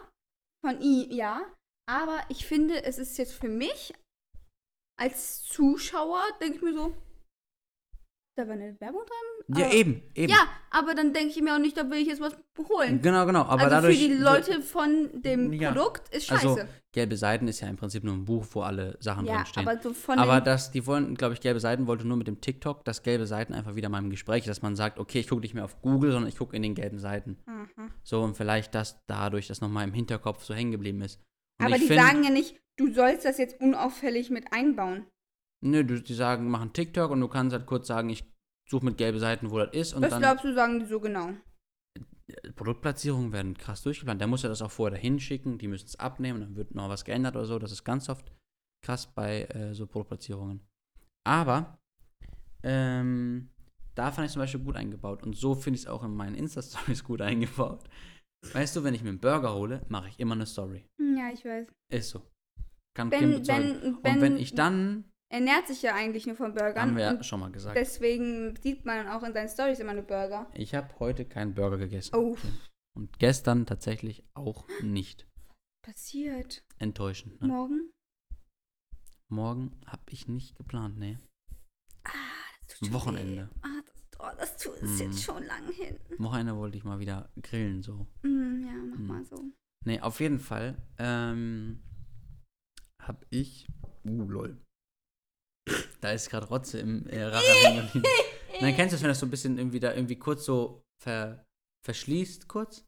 von 0.64 0.80
ihm, 0.80 1.10
ja. 1.10 1.40
Aber 1.90 2.20
ich 2.28 2.46
finde, 2.46 2.84
es 2.84 2.98
ist 2.98 3.18
jetzt 3.18 3.32
für 3.32 3.48
mich 3.48 3.92
als 4.96 5.42
Zuschauer, 5.42 6.22
denke 6.40 6.56
ich 6.58 6.62
mir 6.62 6.72
so, 6.72 6.94
da 8.38 8.46
war 8.46 8.54
eine 8.54 8.80
Werbung 8.80 9.00
dran. 9.00 9.58
Ja, 9.58 9.66
aber- 9.66 9.74
eben, 9.74 10.02
eben. 10.14 10.32
Ja, 10.32 10.46
aber 10.70 10.94
dann 10.94 11.12
denke 11.12 11.30
ich 11.30 11.42
mir 11.42 11.52
auch 11.52 11.58
nicht, 11.58 11.76
da 11.76 11.90
will 11.90 11.98
ich 11.98 12.06
jetzt 12.06 12.20
was 12.20 12.36
holen. 12.68 13.02
Genau, 13.02 13.26
genau. 13.26 13.40
Aber 13.40 13.62
also 13.62 13.70
dadurch. 13.70 14.00
für 14.00 14.08
die 14.08 14.14
Leute 14.14 14.62
von 14.62 15.20
dem 15.20 15.52
Ja. 15.52 15.72
Produkt 15.72 16.14
ist 16.14 16.26
scheiße. 16.26 16.48
Also, 16.48 16.62
gelbe 16.92 17.16
Seiten 17.16 17.48
ist 17.48 17.58
ja 17.60 17.66
im 17.68 17.76
Prinzip 17.76 18.04
nur 18.04 18.14
ein 18.14 18.24
Buch, 18.24 18.46
wo 18.52 18.62
alle 18.62 18.96
Sachen 19.00 19.26
ja, 19.26 19.38
drinstehen. 19.38 19.66
aber 19.66 19.82
so 19.82 19.92
von 19.92 20.18
Aber 20.20 20.40
das, 20.40 20.70
die 20.70 20.86
wollen, 20.86 21.16
glaube 21.16 21.34
ich, 21.34 21.40
gelbe 21.40 21.58
Seiten 21.58 21.88
wollte 21.88 22.06
nur 22.06 22.16
mit 22.16 22.28
dem 22.28 22.40
TikTok, 22.40 22.84
dass 22.84 23.02
gelbe 23.02 23.26
Seiten 23.26 23.52
einfach 23.52 23.74
wieder 23.74 23.88
mal 23.88 23.98
im 23.98 24.10
Gespräch, 24.10 24.44
dass 24.44 24.62
man 24.62 24.76
sagt, 24.76 25.00
okay, 25.00 25.18
ich 25.18 25.28
gucke 25.28 25.40
nicht 25.40 25.54
mehr 25.54 25.64
auf 25.64 25.82
Google, 25.82 26.12
sondern 26.12 26.28
ich 26.28 26.36
gucke 26.38 26.54
in 26.54 26.62
den 26.62 26.76
gelben 26.76 27.00
Seiten. 27.00 27.36
Aha. 27.46 27.88
So, 28.04 28.22
und 28.22 28.36
vielleicht, 28.36 28.76
dass 28.76 29.00
dadurch 29.08 29.48
das 29.48 29.60
nochmal 29.60 29.88
im 29.88 29.92
Hinterkopf 29.92 30.44
so 30.44 30.54
hängen 30.54 30.70
geblieben 30.70 31.02
ist. 31.02 31.20
Und 31.60 31.66
Aber 31.66 31.78
die 31.78 31.86
find- 31.86 32.00
sagen 32.00 32.24
ja 32.24 32.30
nicht, 32.30 32.60
du 32.78 32.92
sollst 32.92 33.24
das 33.24 33.38
jetzt 33.38 33.60
unauffällig 33.60 34.30
mit 34.30 34.52
einbauen. 34.52 35.06
Nö, 35.62 35.84
du, 35.84 36.00
die 36.02 36.14
sagen, 36.14 36.48
machen 36.50 36.72
TikTok 36.72 37.10
und 37.10 37.20
du 37.20 37.28
kannst 37.28 37.54
halt 37.54 37.66
kurz 37.66 37.86
sagen, 37.86 38.08
ich 38.08 38.24
suche 38.68 38.84
mit 38.86 38.96
gelbe 38.96 39.18
Seiten, 39.18 39.50
wo 39.50 39.58
das 39.58 39.72
ist. 39.74 39.92
Und 39.92 40.02
Was 40.02 40.10
dann 40.10 40.22
glaubst 40.22 40.44
du, 40.44 40.54
sagen 40.54 40.80
die 40.80 40.86
so 40.86 41.00
genau? 41.00 41.34
Produktplatzierungen 42.54 43.32
werden 43.32 43.56
krass 43.58 43.82
durchgeplant. 43.82 44.20
Der 44.20 44.28
muss 44.28 44.42
ja 44.42 44.48
das 44.48 44.62
auch 44.62 44.70
vorher 44.70 44.96
dahin 44.96 45.18
schicken, 45.18 45.58
die 45.58 45.68
müssen 45.68 45.86
es 45.86 45.96
abnehmen, 45.98 46.40
dann 46.40 46.56
wird 46.56 46.74
noch 46.74 46.88
was 46.88 47.04
geändert 47.04 47.36
oder 47.36 47.44
so. 47.44 47.58
Das 47.58 47.72
ist 47.72 47.84
ganz 47.84 48.08
oft 48.08 48.32
krass 48.84 49.12
bei 49.12 49.42
äh, 49.46 49.74
so 49.74 49.86
Produktplatzierungen. 49.86 50.60
Aber 51.26 51.78
ähm, 52.62 53.50
da 53.96 54.12
fand 54.12 54.26
ich 54.26 54.32
zum 54.32 54.40
Beispiel 54.40 54.60
gut 54.60 54.76
eingebaut. 54.76 55.22
Und 55.24 55.36
so 55.36 55.54
finde 55.54 55.76
ich 55.76 55.82
es 55.82 55.88
auch 55.88 56.04
in 56.04 56.14
meinen 56.14 56.36
Insta-Stories 56.36 57.04
gut 57.04 57.20
eingebaut. 57.20 57.84
Weißt 58.52 58.74
du, 58.76 58.84
wenn 58.84 58.94
ich 58.94 59.02
mir 59.02 59.10
einen 59.10 59.20
Burger 59.20 59.54
hole, 59.54 59.84
mache 59.88 60.08
ich 60.08 60.18
immer 60.18 60.34
eine 60.34 60.46
Story. 60.46 60.86
Hm, 60.98 61.16
Ja, 61.16 61.30
ich 61.32 61.44
weiß. 61.44 61.66
Ist 61.92 62.10
so. 62.10 62.22
Kann 62.94 63.10
Ben, 63.10 63.20
Kim 63.20 63.30
bezeugen. 63.38 63.80
ben, 63.80 64.02
ben 64.02 64.14
Und 64.16 64.20
wenn 64.22 64.36
ich 64.38 64.54
dann, 64.54 65.04
ernährt 65.30 65.68
sich 65.68 65.82
ja 65.82 65.94
eigentlich 65.94 66.26
nur 66.26 66.36
von 66.36 66.54
Burgern. 66.54 66.80
haben 66.80 66.96
wir 66.96 67.04
ja 67.04 67.22
schon 67.22 67.40
mal 67.40 67.52
gesagt, 67.52 67.76
deswegen 67.76 68.56
sieht 68.56 68.84
man 68.84 69.06
auch 69.08 69.22
in 69.22 69.32
seinen 69.32 69.48
Stories 69.48 69.78
immer 69.78 69.94
nur 69.94 70.02
Burger. 70.04 70.50
ich 70.54 70.74
habe 70.74 70.88
heute 70.98 71.24
keinen 71.26 71.54
Burger 71.54 71.78
gegessen. 71.78 72.14
Oh, 72.16 72.36
Und 72.96 73.18
gestern 73.18 73.66
tatsächlich 73.66 74.24
auch 74.34 74.66
nicht. 74.82 75.28
passiert. 75.82 76.64
Enttäuschend. 76.78 77.40
Ne? 77.40 77.46
Morgen? 77.48 77.90
Morgen 79.28 79.80
habe 79.86 80.02
ich 80.10 80.26
nicht 80.26 80.56
geplant, 80.56 80.98
nee. 80.98 81.18
Ah, 82.04 82.10
das 82.66 82.78
tut 82.80 82.92
Wochenende. 82.92 83.48
Weh. 83.52 83.60
Ah, 83.62 83.80
das, 83.86 83.89
oh, 84.22 84.36
das 84.38 84.56
tut, 84.56 84.76
ist 84.76 84.98
Mm. 84.98 85.02
jetzt 85.02 85.22
schon 85.22 85.44
lang 85.46 85.72
hin. 85.72 85.98
Wochenende 86.18 86.56
wollte 86.56 86.76
ich 86.76 86.84
mal 86.84 86.98
wieder 87.00 87.30
grillen, 87.42 87.82
so. 87.82 88.06
Mm, 88.22 88.64
ja, 88.66 88.72
mach 88.72 88.98
Mm. 88.98 89.06
mal 89.06 89.24
so. 89.24 89.36
Nee, 89.84 90.00
auf 90.00 90.20
jeden 90.20 90.38
Fall 90.40 90.76
ähm, 90.98 91.82
hab 93.02 93.24
ich. 93.30 93.66
Uh, 94.04 94.28
lol. 94.28 94.56
Da 96.00 96.12
ist 96.12 96.30
gerade 96.30 96.46
Rotze 96.48 96.78
im 96.80 97.06
äh, 97.08 97.22
Rachen. 97.24 98.02
Dann 98.60 98.74
kennst 98.74 98.92
du 98.92 98.96
es, 98.96 99.02
wenn 99.02 99.08
das 99.08 99.20
so 99.20 99.26
ein 99.26 99.30
bisschen 99.30 99.56
irgendwie 99.58 99.80
da 99.80 99.94
irgendwie 99.94 100.16
kurz 100.18 100.44
so 100.44 100.82
ver, 101.02 101.46
verschließt, 101.86 102.48
kurz? 102.48 102.86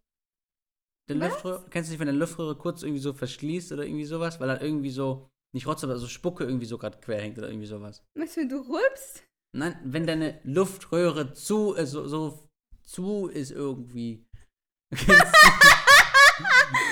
Den? 1.09 1.19
Luftröhre? 1.19 1.67
Kennst 1.71 1.89
du 1.89 1.93
nicht, 1.93 2.01
wenn 2.01 2.07
der 2.07 2.15
Luftröhre 2.17 2.57
kurz 2.57 2.83
irgendwie 2.83 3.01
so 3.01 3.13
verschließt 3.13 3.73
oder 3.73 3.85
irgendwie 3.87 4.05
sowas? 4.05 4.39
Weil 4.41 4.49
dann 4.49 4.61
irgendwie 4.61 4.91
so, 4.91 5.31
nicht 5.55 5.67
Rotze, 5.67 5.87
aber 5.87 5.99
so 5.99 6.07
Spucke 6.09 6.45
irgendwie 6.45 6.67
so 6.67 6.77
gerade 6.79 6.99
quer 6.99 7.21
hängt 7.21 7.39
oder 7.39 7.49
irgendwie 7.49 7.67
sowas. 7.67 8.03
Was, 8.19 8.37
wenn 8.37 8.49
du 8.49 8.57
rülpst? 8.61 9.25
Nein, 9.55 9.79
wenn 9.85 10.07
deine 10.07 10.41
Luftröhre 10.45 11.35
zu, 11.35 11.77
äh, 11.77 11.87
so, 11.87 12.07
so 12.07 12.49
zu 12.83 13.29
ist 13.29 13.51
irgendwie. 13.51 14.27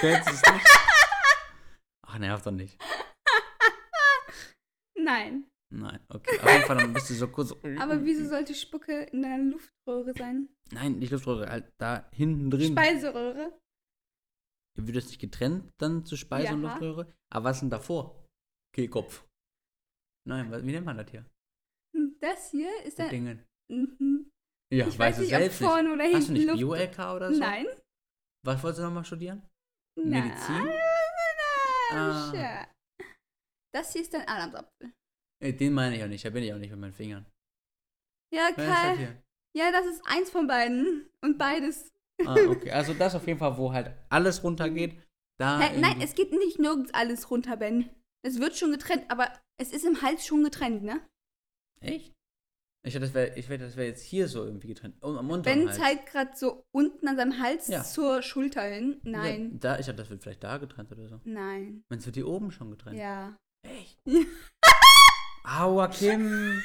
Kennst 0.01 0.29
du 0.29 0.33
es 0.33 0.43
nicht? 0.43 0.67
Ach, 2.07 2.19
nervt 2.19 2.47
doch 2.47 2.51
nicht. 2.53 2.79
Nein. 4.99 5.47
Nein, 5.73 6.01
okay. 6.09 6.39
Auf 6.41 6.51
jeden 6.51 6.65
Fall, 6.67 6.77
dann 6.79 6.93
bist 6.93 7.09
du 7.11 7.15
so 7.15 7.29
kurz. 7.29 7.53
Aber 7.79 8.05
wieso 8.05 8.29
sollte 8.29 8.55
Spucke 8.55 9.05
in 9.05 9.23
deiner 9.23 9.45
Luftröhre 9.45 10.13
sein? 10.15 10.49
Nein, 10.73 10.99
nicht 10.99 11.13
Luftröhre, 11.13 11.49
halt 11.49 11.73
da 11.79 12.09
hinten 12.13 12.51
drin. 12.51 12.73
Speiseröhre? 12.73 13.59
Wird 14.77 14.97
das 14.97 15.07
nicht 15.07 15.21
getrennt 15.21 15.71
dann 15.79 16.05
zu 16.05 16.17
Speise 16.17 16.55
und 16.55 16.63
Ja. 16.63 16.71
Luftröhre? 16.71 17.13
Aber 17.33 17.45
was 17.45 17.57
ist 17.57 17.61
denn 17.63 17.71
davor? 17.71 18.27
Kehlkopf. 18.75 19.25
Nein, 20.29 20.51
wie 20.67 20.73
nennt 20.73 20.87
man 20.87 20.97
das 20.97 21.11
hier? 21.11 21.25
Das 22.23 22.51
hier 22.51 22.71
ist 22.85 22.99
Die 22.99 23.03
ein. 23.03 23.11
Dinge. 23.11 23.47
Mhm. 23.71 24.31
Ja, 24.73 24.87
ich 24.87 24.99
weiß 24.99 25.19
nicht, 25.19 25.33
ob 25.33 25.39
selbst 25.41 25.61
nicht. 25.61 25.71
vorne 25.71 25.93
oder 25.93 26.05
Hast 26.05 26.13
du 26.29 26.33
hinten 26.33 26.33
nicht. 26.35 26.55
Bio-LK 26.59 26.99
oder 27.17 27.33
so? 27.33 27.41
Nein. 27.41 27.67
Was 28.47 28.63
wolltest 28.63 28.81
du 28.81 28.85
nochmal 28.85 29.05
studieren? 29.05 29.43
Nein. 29.99 30.29
Medizin? 30.29 30.71
Ah. 31.93 32.33
Ah. 32.33 32.67
Das 33.75 33.93
hier 33.93 34.03
ist 34.03 34.15
dein 34.15 34.27
Adamsapfel. 34.29 34.93
Äh, 35.43 35.53
Den 35.55 35.73
meine 35.73 35.97
ich 35.97 36.03
auch 36.05 36.09
nicht, 36.09 36.25
da 36.25 36.31
bin 36.31 36.43
ich 36.45 36.53
auch 36.53 36.59
nicht 36.59 36.71
mit 36.71 36.79
meinen 36.81 36.93
Fingern. 36.93 37.27
Ja, 38.33 38.53
Kai. 38.53 38.97
hier? 38.97 39.23
Ja, 39.57 39.73
das 39.73 39.87
ist 39.87 40.03
eins 40.07 40.31
von 40.31 40.47
beiden. 40.47 41.11
Und 41.25 41.37
beides. 41.39 41.91
Ah, 42.25 42.37
okay. 42.49 42.71
Also 42.71 42.95
das 42.95 43.15
auf 43.15 43.27
jeden 43.27 43.39
Fall, 43.39 43.57
wo 43.57 43.73
halt 43.73 43.97
alles 44.09 44.45
runtergeht. 44.45 45.01
Da 45.41 45.59
Hä, 45.59 45.81
nein, 45.81 46.01
es 46.01 46.15
geht 46.15 46.31
nicht 46.33 46.59
nirgends 46.59 46.93
alles 46.95 47.31
runter, 47.31 47.57
Ben. 47.57 47.89
Es 48.25 48.39
wird 48.39 48.57
schon 48.57 48.71
getrennt, 48.73 49.11
aber 49.11 49.33
es 49.61 49.73
ist 49.73 49.85
im 49.85 50.03
Hals 50.03 50.27
schon 50.27 50.45
getrennt, 50.45 50.83
ne? 50.83 51.01
Echt? 51.85 52.13
Ich 52.87 52.95
dachte, 52.95 53.07
das 53.11 53.15
wäre 53.15 53.59
das 53.59 53.77
wär 53.77 53.87
jetzt 53.87 54.03
hier 54.03 54.27
so 54.27 54.43
irgendwie 54.45 54.69
getrennt. 54.69 54.97
Oh, 55.03 55.09
am 55.17 55.31
unteren 55.31 55.59
Ben 55.61 55.69
Hals. 55.69 55.77
zeigt 55.79 56.07
gerade 56.07 56.31
so 56.35 56.65
unten 56.75 57.07
an 57.09 57.17
seinem 57.17 57.39
Hals 57.39 57.69
Ja. 57.69 57.85
zur 57.85 58.23
Schulter 58.23 58.63
hin. 58.63 59.01
Nein. 59.03 59.51
Ja, 59.53 59.59
da, 59.59 59.79
ich 59.79 59.85
dachte, 59.87 59.99
das 59.99 60.09
wird 60.11 60.23
vielleicht 60.23 60.43
da 60.43 60.57
getrennt 60.57 60.91
oder 60.93 61.07
so. 61.09 61.21
Nein. 61.25 61.85
Meinst 61.91 62.07
du, 62.07 62.09
wird 62.09 62.17
hier 62.17 62.27
oben 62.29 62.51
schon 62.51 62.71
getrennt? 62.71 62.97
Ja. 62.97 63.37
Echt? 63.69 63.99
Aua, 65.45 65.89
Kim. 65.89 66.63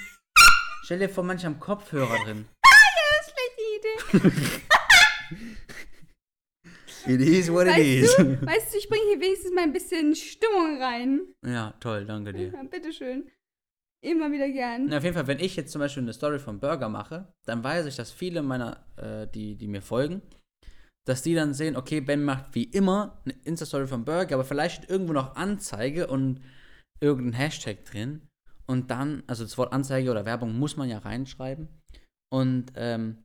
Stell 0.84 1.00
dir 1.00 1.10
vor, 1.10 1.24
manche 1.26 1.48
haben 1.48 1.60
Kopfhörer 1.60 2.24
drin. 2.24 2.46
Schlechte 3.26 4.22
Idee. 4.22 4.62
It 7.08 7.22
is 7.22 7.52
what 7.52 7.68
Weißt 7.68 8.18
du, 8.18 8.42
weißt 8.48 8.74
du, 8.74 8.78
ich 8.80 8.90
bringe 8.90 9.04
hier 9.10 9.20
wenigstens 9.22 9.52
mal 9.54 9.62
ein 9.64 9.74
bisschen 9.74 10.16
Stimmung 10.16 10.82
rein. 10.82 11.22
Ja, 11.46 11.72
toll, 11.80 12.04
danke 12.06 12.34
dir. 12.34 12.48
Ja, 12.52 12.64
bitteschön. 12.64 13.30
Immer 14.04 14.32
wieder 14.32 14.50
gern. 14.50 14.88
Na, 14.88 14.98
auf 14.98 15.04
jeden 15.04 15.16
Fall, 15.16 15.28
wenn 15.28 15.40
ich 15.40 15.56
jetzt 15.56 15.72
zum 15.72 15.80
Beispiel 15.80 16.04
eine 16.04 16.14
Story 16.14 16.40
vom 16.40 16.60
Burger 16.60 16.90
mache, 16.90 17.34
dann 17.46 17.64
weiß 17.64 17.86
ich, 17.88 17.96
dass 17.96 18.12
viele 18.12 18.44
meiner, 18.44 18.86
äh, 18.98 19.28
die, 19.28 19.56
die 19.56 19.68
mir 19.68 19.82
folgen, 19.82 20.22
dass 21.06 21.22
die 21.22 21.36
dann 21.36 21.54
sehen, 21.54 21.76
okay, 21.76 22.02
Ben 22.02 22.24
macht 22.24 22.54
wie 22.56 22.64
immer 22.64 23.22
eine 23.26 23.36
Insta-Story 23.44 23.88
vom 23.88 24.06
Burger, 24.06 24.36
aber 24.36 24.46
vielleicht 24.46 24.78
steht 24.78 24.90
irgendwo 24.90 25.14
noch 25.14 25.36
Anzeige 25.36 26.08
und 26.08 26.42
irgendein 27.00 27.34
Hashtag 27.34 27.86
drin. 27.86 28.28
Und 28.68 28.90
dann, 28.90 29.24
also 29.28 29.44
das 29.44 29.58
Wort 29.58 29.74
Anzeige 29.74 30.10
oder 30.10 30.26
Werbung 30.26 30.58
muss 30.58 30.78
man 30.78 30.90
ja 30.90 30.98
reinschreiben. 30.98 31.70
Und, 32.32 32.74
ähm, 32.76 33.24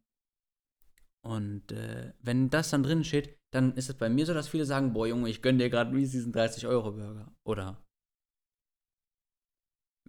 und 1.26 1.72
äh, 1.72 2.12
wenn 2.20 2.50
das 2.50 2.70
dann 2.70 2.82
drin 2.82 3.04
steht, 3.04 3.38
dann 3.52 3.74
ist 3.74 3.88
es 3.88 3.96
bei 3.96 4.08
mir 4.08 4.26
so, 4.26 4.34
dass 4.34 4.48
viele 4.48 4.64
sagen, 4.64 4.92
boah 4.92 5.06
Junge, 5.06 5.28
ich 5.28 5.42
gönn 5.42 5.58
dir 5.58 5.70
gerade 5.70 5.96
diesen 5.96 6.32
30-Euro-Burger. 6.32 7.32
Oder 7.46 7.82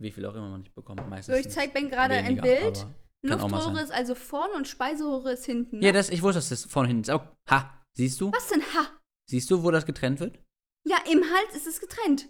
wie 0.01 0.11
viel 0.11 0.25
auch 0.25 0.35
immer 0.35 0.49
man 0.49 0.61
nicht 0.61 0.73
bekommt. 0.73 1.07
Meistens 1.09 1.35
So, 1.35 1.39
ich 1.39 1.49
zeig 1.49 1.73
Ben 1.73 1.89
gerade 1.89 2.15
ein 2.15 2.37
Bild. 2.41 2.85
aber 3.29 3.47
Luftröhre 3.49 3.81
ist 3.81 3.91
also 3.91 4.15
vorne 4.15 4.53
und 4.55 4.67
Speiseröhre 4.67 5.33
ist 5.33 5.45
hinten. 5.45 5.79
Ne? 5.79 5.85
Ja, 5.85 5.91
das, 5.91 6.09
ich 6.09 6.21
wusste, 6.23 6.39
dass 6.39 6.49
das 6.49 6.65
vorne 6.65 6.87
hinten 6.87 7.03
ist. 7.03 7.11
Auch, 7.11 7.25
ha, 7.49 7.83
siehst 7.95 8.19
du? 8.19 8.31
Was 8.31 8.47
denn? 8.47 8.61
Ha? 8.61 8.99
Siehst 9.29 9.49
du, 9.51 9.63
wo 9.63 9.71
das 9.71 9.85
getrennt 9.85 10.19
wird? 10.19 10.39
Ja, 10.87 10.97
im 11.09 11.23
Hals 11.23 11.55
ist 11.55 11.67
es 11.67 11.79
getrennt. 11.79 12.29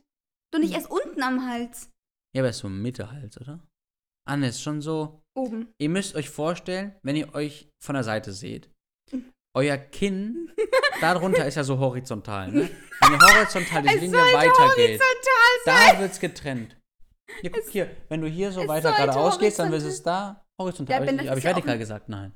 Doch 0.53 0.59
nicht 0.59 0.73
erst 0.73 0.91
unten 0.91 1.23
am 1.23 1.47
Hals. 1.47 1.89
Ja, 2.35 2.41
aber 2.41 2.49
ist 2.49 2.59
so 2.59 2.69
Mitte-Hals, 2.69 3.39
oder? 3.39 3.65
Ah, 4.27 4.37
ne, 4.37 4.49
ist 4.49 4.61
schon 4.61 4.81
so. 4.81 5.21
Oben. 5.33 5.73
Ihr 5.79 5.89
müsst 5.89 6.15
euch 6.15 6.29
vorstellen, 6.29 6.93
wenn 7.03 7.15
ihr 7.15 7.33
euch 7.33 7.69
von 7.81 7.93
der 7.95 8.03
Seite 8.03 8.33
seht, 8.33 8.69
euer 9.55 9.77
Kinn, 9.77 10.51
darunter 11.01 11.47
ist 11.47 11.55
ja 11.55 11.63
so 11.63 11.79
horizontal, 11.79 12.51
ne? 12.51 12.69
Wenn 12.99 13.13
ihr 13.13 13.19
horizontal 13.19 13.81
die 13.83 13.87
Es 13.95 14.01
Linie 14.01 14.19
weitergeht, 14.19 15.01
da 15.65 15.99
wird's 15.99 16.19
getrennt. 16.19 16.77
Ja, 17.41 17.49
guck 17.51 17.69
hier, 17.69 17.89
wenn 18.09 18.21
du 18.21 18.27
hier 18.27 18.51
so 18.51 18.61
es 18.61 18.67
weiter 18.67 18.91
geradeaus 18.91 19.39
gehst, 19.39 19.59
dann 19.59 19.67
ist 19.73 19.83
horizontal- 19.83 19.91
es 19.91 20.03
da 20.03 20.45
horizontal. 20.59 20.93
Ja, 20.93 20.99
Habe 21.11 21.21
ich, 21.23 21.31
ist 21.31 21.43
ja 21.43 21.49
vertikal 21.49 21.77
gesagt? 21.77 22.09
Nein. 22.09 22.33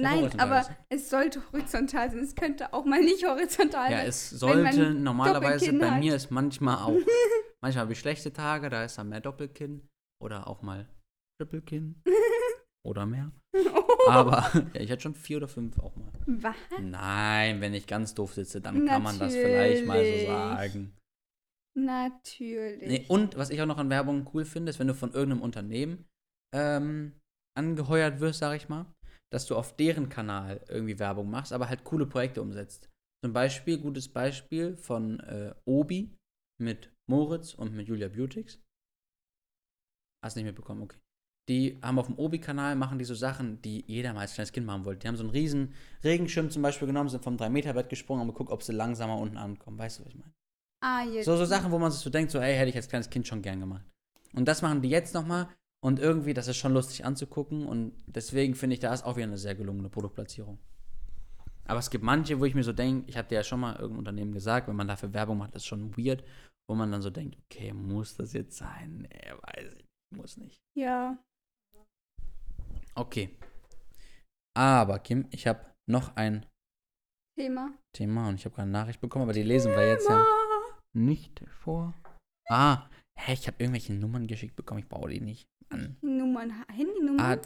Nein, 0.00 0.40
aber 0.40 0.58
gesagt. 0.60 0.84
es 0.88 1.10
sollte 1.10 1.42
horizontal 1.52 2.10
sein. 2.10 2.20
Es 2.20 2.34
könnte 2.34 2.72
auch 2.72 2.84
mal 2.84 3.00
nicht 3.00 3.26
horizontal 3.26 3.90
Ja, 3.90 3.98
sein. 3.98 4.06
es 4.08 4.40
wenn 4.40 4.62
man 4.62 4.72
sollte 4.72 4.94
normalerweise, 4.94 5.72
bei 5.74 5.90
mir 5.98 6.14
ist 6.16 6.30
manchmal 6.30 6.76
auch. 6.76 6.96
manchmal 7.62 7.82
habe 7.82 7.92
ich 7.92 7.98
schlechte 7.98 8.32
Tage, 8.32 8.70
da 8.70 8.84
ist 8.84 8.96
dann 8.98 9.10
mehr 9.10 9.20
Doppelkinn 9.20 9.86
oder 10.22 10.46
auch 10.48 10.62
mal 10.62 10.88
Trippelkinn. 11.40 12.02
oder 12.86 13.06
mehr. 13.06 13.30
Aber 14.08 14.50
ja, 14.74 14.80
ich 14.80 14.90
hatte 14.90 15.02
schon 15.02 15.14
vier 15.14 15.36
oder 15.36 15.48
fünf 15.48 15.78
auch 15.78 15.94
mal. 15.94 16.10
Was? 16.26 16.56
Nein, 16.80 17.60
wenn 17.60 17.74
ich 17.74 17.86
ganz 17.86 18.14
doof 18.14 18.34
sitze, 18.34 18.60
dann 18.60 18.86
kann 18.86 19.02
man 19.02 19.18
das 19.18 19.34
vielleicht 19.34 19.86
mal 19.86 19.98
so 19.98 20.10
Natürlich. 20.10 20.26
sagen. 20.26 20.96
Natürlich. 21.74 22.88
Nee, 22.88 23.06
und 23.08 23.36
was 23.36 23.50
ich 23.50 23.60
auch 23.62 23.66
noch 23.66 23.78
an 23.78 23.90
Werbung 23.90 24.28
cool 24.34 24.44
finde, 24.44 24.70
ist, 24.70 24.78
wenn 24.78 24.88
du 24.88 24.94
von 24.94 25.12
irgendeinem 25.12 25.42
Unternehmen 25.42 26.06
ähm, 26.54 27.18
angeheuert 27.56 28.20
wirst, 28.20 28.40
sag 28.40 28.56
ich 28.56 28.68
mal, 28.68 28.86
dass 29.32 29.46
du 29.46 29.56
auf 29.56 29.76
deren 29.76 30.08
Kanal 30.08 30.64
irgendwie 30.68 30.98
Werbung 30.98 31.30
machst, 31.30 31.52
aber 31.52 31.68
halt 31.68 31.84
coole 31.84 32.06
Projekte 32.06 32.42
umsetzt. 32.42 32.90
Zum 33.24 33.32
Beispiel, 33.32 33.78
gutes 33.78 34.08
Beispiel 34.08 34.76
von 34.76 35.20
äh, 35.20 35.54
Obi 35.64 36.14
mit 36.60 36.92
Moritz 37.08 37.54
und 37.54 37.74
mit 37.74 37.88
Julia 37.88 38.08
Beautix. 38.08 38.60
Hast 40.24 40.36
nicht 40.36 40.44
mitbekommen, 40.44 40.82
okay. 40.82 40.98
Die 41.48 41.80
haben 41.82 41.98
auf 41.98 42.06
dem 42.06 42.18
Obi-Kanal, 42.18 42.76
machen 42.76 42.98
die 42.98 43.04
so 43.04 43.14
Sachen, 43.14 43.60
die 43.62 43.84
jeder 43.88 44.12
mal 44.12 44.20
als 44.20 44.34
kleines 44.34 44.52
Kind 44.52 44.66
machen 44.66 44.84
wollte. 44.84 45.00
Die 45.00 45.08
haben 45.08 45.16
so 45.16 45.24
einen 45.24 45.30
riesen 45.30 45.74
Regenschirm 46.04 46.50
zum 46.50 46.62
Beispiel 46.62 46.86
genommen, 46.86 47.08
sind 47.08 47.24
vom 47.24 47.36
3-Meter-Bett 47.36 47.88
gesprungen 47.88 48.22
und 48.22 48.28
geguckt, 48.28 48.52
ob 48.52 48.62
sie 48.62 48.72
langsamer 48.72 49.18
unten 49.18 49.36
ankommen. 49.36 49.78
Weißt 49.78 49.98
du, 49.98 50.04
was 50.04 50.10
ich 50.10 50.18
meine? 50.18 50.32
Ah, 50.82 51.04
jetzt. 51.04 51.24
So, 51.24 51.36
so 51.36 51.44
Sachen, 51.44 51.72
wo 51.72 51.78
man 51.78 51.90
sich 51.90 52.00
so 52.00 52.10
denkt, 52.10 52.30
so, 52.30 52.38
ey, 52.38 52.54
hätte 52.54 52.68
ich 52.68 52.76
als 52.76 52.88
kleines 52.88 53.08
Kind 53.08 53.26
schon 53.26 53.42
gern 53.42 53.60
gemacht. 53.60 53.84
Und 54.34 54.46
das 54.46 54.62
machen 54.62 54.82
die 54.82 54.90
jetzt 54.90 55.14
nochmal 55.14 55.48
und 55.84 55.98
irgendwie, 55.98 56.34
das 56.34 56.48
ist 56.48 56.56
schon 56.56 56.72
lustig 56.72 57.04
anzugucken 57.04 57.66
und 57.66 57.92
deswegen 58.06 58.54
finde 58.54 58.74
ich, 58.74 58.80
da 58.80 58.92
ist 58.92 59.04
auch 59.04 59.16
wieder 59.16 59.26
eine 59.26 59.38
sehr 59.38 59.54
gelungene 59.54 59.88
Produktplatzierung. 59.88 60.58
Aber 61.66 61.78
es 61.78 61.90
gibt 61.90 62.04
manche, 62.04 62.38
wo 62.40 62.44
ich 62.44 62.54
mir 62.54 62.64
so 62.64 62.72
denke, 62.72 63.08
ich 63.08 63.16
hatte 63.16 63.34
ja 63.34 63.42
schon 63.42 63.60
mal 63.60 63.74
irgendein 63.74 63.98
Unternehmen 63.98 64.32
gesagt, 64.32 64.68
wenn 64.68 64.76
man 64.76 64.88
dafür 64.88 65.12
Werbung 65.12 65.38
macht, 65.38 65.54
ist 65.54 65.66
schon 65.66 65.96
weird, 65.96 66.24
wo 66.68 66.74
man 66.74 66.90
dann 66.90 67.02
so 67.02 67.10
denkt, 67.10 67.36
okay, 67.44 67.72
muss 67.72 68.16
das 68.16 68.32
jetzt 68.32 68.56
sein? 68.56 69.08
Nee, 69.08 69.32
weiß 69.32 69.74
ich, 69.78 70.16
muss 70.16 70.36
nicht. 70.36 70.60
Ja. 70.74 71.18
Okay. 72.94 73.36
Aber, 74.54 74.98
Kim, 74.98 75.26
ich 75.30 75.46
habe 75.46 75.64
noch 75.86 76.16
ein 76.16 76.46
Thema. 77.38 77.72
Thema 77.94 78.28
und 78.28 78.34
ich 78.36 78.44
habe 78.44 78.54
gerade 78.54 78.68
eine 78.68 78.72
Nachricht 78.72 79.00
bekommen, 79.00 79.22
aber 79.22 79.32
die 79.32 79.42
lesen 79.42 79.72
wir 79.72 79.88
jetzt 79.88 80.08
ja 80.08 80.41
nicht 80.94 81.42
vor. 81.62 81.94
Ah, 82.48 82.88
hä, 83.18 83.32
ich 83.34 83.46
habe 83.46 83.56
irgendwelche 83.58 83.92
Nummern 83.94 84.26
geschickt 84.26 84.56
bekommen, 84.56 84.80
ich 84.80 84.88
brauche 84.88 85.10
die 85.10 85.20
nicht. 85.20 85.48
Mann. 85.70 85.96
Nummern, 86.02 86.52
Handynummern. 86.68 87.20
Ah, 87.38 87.42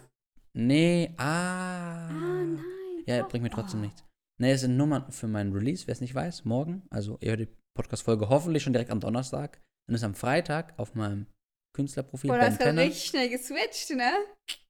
nee, 0.55 1.15
ah. 1.17 2.09
ah, 2.09 2.13
nein. 2.13 2.59
Ja, 3.07 3.23
bringt 3.27 3.45
mir 3.45 3.51
trotzdem 3.51 3.81
Oh. 3.81 3.85
nichts. 3.85 4.05
Nee, 4.39 4.51
es 4.53 4.61
sind 4.63 4.77
Nummern 4.77 5.11
für 5.13 5.29
meinen 5.29 5.53
Release, 5.53 5.87
wer 5.87 5.93
es 5.93 6.01
nicht 6.01 6.15
weiß, 6.15 6.45
morgen. 6.45 6.83
Also, 6.91 7.19
ihr 7.21 7.31
hört 7.31 7.41
die 7.41 7.49
Podcast-Folge 7.77 8.29
hoffentlich 8.29 8.63
schon 8.63 8.73
direkt 8.73 8.91
am 8.91 9.01
Donnerstag. 9.01 9.61
Dann 9.87 9.95
ist 9.95 10.03
am 10.05 10.15
Freitag 10.15 10.75
auf 10.79 10.95
meinem 10.95 11.27
Künstlerprofil 11.75 12.29
Boah, 12.31 12.39
das 12.39 12.59
Tenner. 12.59 12.83
richtig 12.83 13.05
schnell 13.07 13.29
geswitcht, 13.31 13.91
ne? 13.91 14.11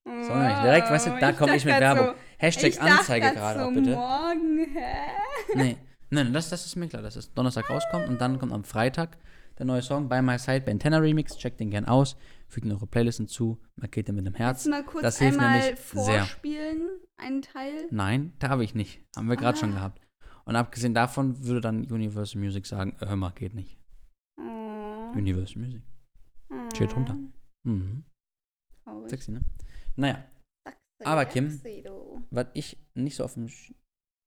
So, 0.04 0.12
nicht 0.34 0.62
direkt, 0.62 0.90
weißt 0.90 1.06
du, 1.06 1.18
da 1.18 1.32
komme 1.32 1.56
ich 1.56 1.64
mit 1.64 1.80
Werbung. 1.80 2.08
So, 2.08 2.14
Hashtag 2.38 2.80
Anzeige 2.82 3.30
gerade 3.32 3.60
so 3.60 3.66
auch 3.66 3.72
bitte. 3.72 3.90
morgen, 3.90 4.58
hä? 4.72 5.06
Nee, 5.54 5.76
nein, 6.11 6.33
das, 6.33 6.51
das 6.51 6.66
ist 6.66 6.77
mir 6.77 6.88
klar, 6.88 7.03
dass 7.03 7.16
es 7.16 7.33
Donnerstag 7.35 7.69
rauskommt 7.71 8.09
und 8.09 8.21
dann 8.21 8.38
kommt 8.38 8.53
am 8.53 8.64
Freitag 8.64 9.19
der 9.59 9.66
neue 9.66 9.83
Song 9.83 10.09
By 10.09 10.21
My 10.23 10.38
Side, 10.38 10.62
Ben 10.62 10.79
Tenner 10.79 11.01
Remix. 11.01 11.37
Checkt 11.38 11.61
den 11.61 11.71
gern 11.71 11.87
aus, 11.87 12.16
fügt 12.49 12.66
in 12.66 12.73
eure 12.73 12.87
Playlist 12.87 13.19
hinzu, 13.19 13.59
markiert 13.77 14.09
den 14.09 14.14
mit 14.16 14.27
dem 14.27 14.35
Herz. 14.35 14.64
Kannst 14.64 14.66
du 14.66 14.71
mal 14.71 14.85
kurz 14.85 15.03
das 15.03 15.19
hilft 15.19 15.38
einmal 15.38 15.61
nämlich 15.61 15.81
sehr. 15.81 16.19
vorspielen, 16.21 16.83
einen 17.16 17.42
Teil? 17.42 17.87
Nein, 17.90 18.33
darf 18.38 18.61
ich 18.61 18.75
nicht. 18.75 19.01
Haben 19.16 19.29
wir 19.29 19.37
gerade 19.37 19.57
schon 19.59 19.73
Ah. 19.73 19.77
gehabt. 19.77 20.01
Und 20.45 20.57
abgesehen 20.57 20.95
davon 20.95 21.42
würde 21.45 21.61
dann 21.61 21.90
Universal 21.90 22.40
Music 22.40 22.66
sagen, 22.66 22.95
äh, 23.01 23.07
hör 23.07 23.16
mal, 23.16 23.31
geht 23.31 23.55
nicht. 23.55 23.79
Oh. 24.38 25.12
Universal 25.14 25.62
Music. 25.62 25.83
Steht 26.75 26.92
drunter. 26.95 27.16
Mhm. 27.64 28.05
Traurig. 28.85 29.11
Sexy, 29.11 29.33
ne? 29.33 29.40
Naja, 29.97 30.25
Sexy, 30.64 30.79
Aber, 31.05 31.25
Kim, 31.25 31.61
was 32.31 32.47
ich 32.55 32.77
nicht 32.95 33.16
so 33.16 33.25
auf 33.25 33.35
dem... 33.35 33.49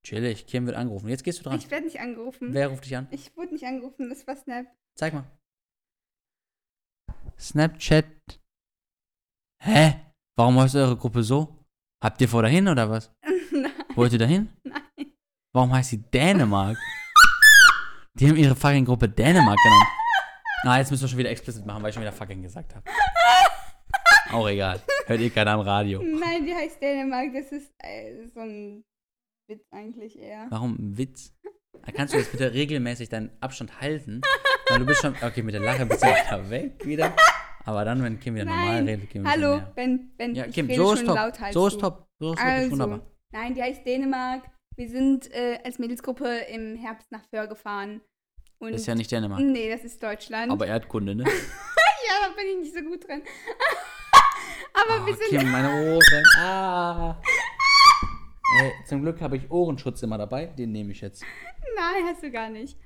Chillig, 0.06 0.48
Kim 0.48 0.66
wird 0.66 0.76
angerufen. 0.78 1.10
Jetzt 1.10 1.24
gehst 1.24 1.40
du 1.40 1.44
dran. 1.44 1.58
Ich 1.60 1.70
werde 1.70 1.86
nicht 1.86 2.00
angerufen. 2.00 2.54
Wer 2.54 2.68
ruft 2.70 2.86
dich 2.86 2.96
an? 2.96 3.08
Ich 3.12 3.36
wurde 3.36 3.54
nicht 3.54 3.66
angerufen, 3.66 4.10
das 4.10 4.26
war 4.28 4.36
Snap. 4.36 4.66
Zeig 4.98 5.14
mal. 5.14 5.26
Snapchat. 7.38 8.06
Hä? 9.62 9.96
Warum 10.38 10.60
heißt 10.60 10.76
eure 10.76 10.96
Gruppe 10.98 11.24
so? 11.24 11.56
Habt 12.04 12.22
ihr 12.22 12.30
vor 12.30 12.42
dahin 12.44 12.68
oder 12.68 12.90
was? 12.90 13.12
Nein, 13.52 13.72
Wollt 13.96 14.14
ihr 14.14 14.20
dahin? 14.20 14.50
nein. 14.64 14.82
Warum 15.54 15.74
heißt 15.74 15.90
sie 15.90 15.98
Dänemark? 16.02 16.78
Die 18.14 18.28
haben 18.30 18.38
ihre 18.38 18.56
fucking 18.56 18.86
Gruppe 18.86 19.10
Dänemark 19.10 19.58
genannt. 19.58 19.88
Ah, 20.64 20.78
jetzt 20.78 20.92
müssen 20.92 21.04
wir 21.04 21.08
schon 21.10 21.18
wieder 21.18 21.30
explicit 21.30 21.66
machen, 21.66 21.82
weil 21.82 21.90
ich 21.90 21.94
schon 21.96 22.04
wieder 22.04 22.12
fucking 22.12 22.42
gesagt 22.42 22.76
habe. 22.76 22.90
Auch 24.32 24.48
egal. 24.48 24.82
Hört 25.08 25.20
eh 25.22 25.30
keiner 25.30 25.52
am 25.52 25.62
Radio. 25.62 26.02
Nein, 26.04 26.46
die 26.46 26.54
heißt 26.54 26.82
Dänemark. 26.82 27.34
Das 27.34 27.52
ist 27.52 27.74
äh, 27.80 28.28
so 28.28 28.42
ein 28.42 28.84
Witz 29.50 29.66
eigentlich 29.72 30.18
eher. 30.20 30.46
Warum 30.50 30.78
Witz? 30.98 31.34
Da 31.86 31.92
kannst 31.92 32.14
du 32.14 32.18
jetzt 32.20 32.32
bitte 32.32 32.54
regelmäßig 32.54 33.10
deinen 33.10 33.32
Abstand 33.42 33.82
halten? 33.82 34.22
Weil 34.70 34.80
du 34.80 34.86
bist 34.86 35.02
schon. 35.02 35.16
Okay, 35.22 35.42
mit 35.42 35.54
der 35.56 35.62
Lache 35.62 35.86
bist 35.86 36.04
du 36.04 36.08
wieder 36.08 36.50
weg 36.50 36.86
wieder. 36.86 37.14
Aber 37.66 37.84
dann, 37.84 38.02
wenn 38.04 38.20
Kim 38.20 38.36
wieder 38.36 38.46
normal 38.46 38.76
Nein. 38.84 38.88
redet, 38.88 39.10
Kim 39.10 39.28
Hallo, 39.28 39.58
mehr. 39.58 39.72
wenn, 39.76 40.12
wenn 40.18 40.36
Ja, 40.36 40.46
ich 40.46 40.54
Kim, 40.54 40.68
rede 40.68 40.78
so 40.82 40.94
ist 40.94 41.00
schon 41.00 41.08
top. 41.08 41.16
lauthals 41.16 41.54
So 41.54 41.68
ist 41.68 41.80
top. 41.80 42.08
So 42.20 42.34
ist 42.34 42.40
Also, 42.42 42.72
wunderbar. 42.72 43.02
nein, 43.32 43.54
die 43.54 43.62
heißt 43.64 43.86
Dänemark. 43.86 44.44
Wir 44.76 44.90
sind 44.90 45.32
äh, 45.34 45.60
als 45.64 45.78
Mädelsgruppe 45.80 46.28
im 46.52 46.76
Herbst 46.76 47.12
nach 47.12 47.24
Föhr 47.30 47.48
gefahren. 47.48 48.02
Und 48.60 48.72
Das 48.74 48.82
ist 48.82 48.88
ja 48.88 48.96
nicht 48.96 49.12
Dänemark. 49.12 49.42
Nee, 49.42 49.70
das 49.70 49.84
ist 49.84 50.02
Deutschland. 50.02 50.52
Aber 50.52 50.68
Erdkunde, 50.68 51.16
ne? 51.16 51.24
ja, 51.28 52.28
da 52.28 52.34
bin 52.36 52.46
ich 52.52 52.58
nicht 52.60 52.74
so 52.76 52.82
gut 52.82 53.08
drin. 53.08 53.22
Aber 54.74 55.04
Oh, 55.04 55.06
wir 55.08 55.16
sind. 55.16 55.30
Kim, 55.30 55.52
meine 55.52 55.70
Ohren. 55.94 56.24
Ah. 56.38 57.22
Ey, 58.58 58.74
zum 58.86 59.02
Glück 59.02 59.22
habe 59.22 59.38
ich 59.38 59.52
Ohrenschutz 59.52 60.02
immer 60.02 60.18
dabei. 60.18 60.48
Den 60.48 60.72
nehme 60.72 60.92
ich 60.92 61.02
jetzt. 61.02 61.24
Nein, 61.76 62.06
hast 62.06 62.24
du 62.24 62.32
gar 62.32 62.50
nicht. 62.50 62.80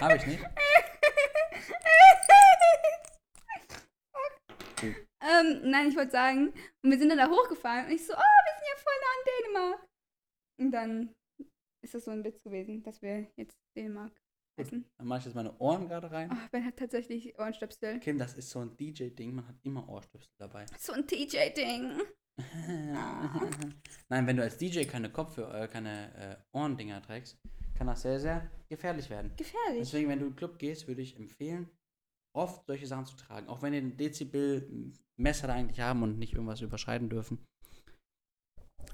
Habe 0.00 0.16
ich 0.16 0.26
nicht? 0.26 0.44
ähm, 5.20 5.62
nein, 5.64 5.88
ich 5.88 5.96
wollte 5.96 6.12
sagen, 6.12 6.52
und 6.82 6.90
wir 6.90 6.98
sind 6.98 7.08
dann 7.08 7.18
da 7.18 7.28
hochgefahren 7.28 7.86
und 7.86 7.92
ich 7.92 8.06
so, 8.06 8.12
oh, 8.12 8.16
wir 8.16 8.54
sind 8.54 8.68
ja 8.68 8.76
voll 8.76 8.92
nah 9.00 9.12
an 9.12 9.24
Dänemark. 9.26 9.86
Und 10.60 10.70
dann 10.70 11.14
ist 11.82 11.94
das 11.94 12.04
so 12.04 12.12
ein 12.12 12.22
Witz 12.24 12.40
gewesen, 12.42 12.82
dass 12.82 13.02
wir 13.02 13.26
jetzt 13.36 13.58
Dänemark 13.76 14.12
heißen. 14.58 14.84
Dann 14.98 15.06
mache 15.06 15.20
ich 15.20 15.24
jetzt 15.26 15.34
meine 15.34 15.56
Ohren 15.58 15.88
gerade 15.88 16.10
rein. 16.10 16.30
Oh, 16.32 16.48
Ben 16.50 16.64
hat 16.64 16.76
tatsächlich 16.76 17.38
Ohrenstöpsel. 17.38 18.00
Kim, 18.00 18.18
das 18.18 18.34
ist 18.34 18.50
so 18.50 18.60
ein 18.60 18.76
DJ-Ding. 18.76 19.34
Man 19.34 19.46
hat 19.46 19.56
immer 19.62 19.88
Ohrstöpsel 19.88 20.32
dabei. 20.38 20.66
So 20.78 20.92
ein 20.92 21.06
TJ-Ding. 21.06 22.00
Nein, 24.08 24.26
wenn 24.26 24.36
du 24.36 24.42
als 24.42 24.58
DJ 24.58 24.84
keine 24.84 25.10
Kopfhörer, 25.10 25.62
äh, 25.62 25.68
keine 25.68 26.14
äh, 26.14 26.36
Ohrendinger 26.56 27.00
trägst, 27.02 27.38
kann 27.74 27.86
das 27.86 28.02
sehr, 28.02 28.20
sehr 28.20 28.50
gefährlich 28.68 29.08
werden. 29.10 29.32
Gefährlich. 29.36 29.80
Deswegen, 29.80 30.08
wenn 30.08 30.18
du 30.18 30.26
in 30.26 30.32
den 30.32 30.36
Club 30.36 30.58
gehst, 30.58 30.86
würde 30.86 31.02
ich 31.02 31.16
empfehlen, 31.16 31.70
oft 32.34 32.66
solche 32.66 32.86
Sachen 32.86 33.06
zu 33.06 33.16
tragen. 33.16 33.48
Auch 33.48 33.62
wenn 33.62 33.72
ihr 33.72 33.80
ein 33.80 33.96
Dezibel-Messer 33.96 35.46
da 35.46 35.54
eigentlich 35.54 35.80
haben 35.80 36.02
und 36.02 36.18
nicht 36.18 36.34
irgendwas 36.34 36.60
überschreiten 36.60 37.08
dürfen. 37.08 37.38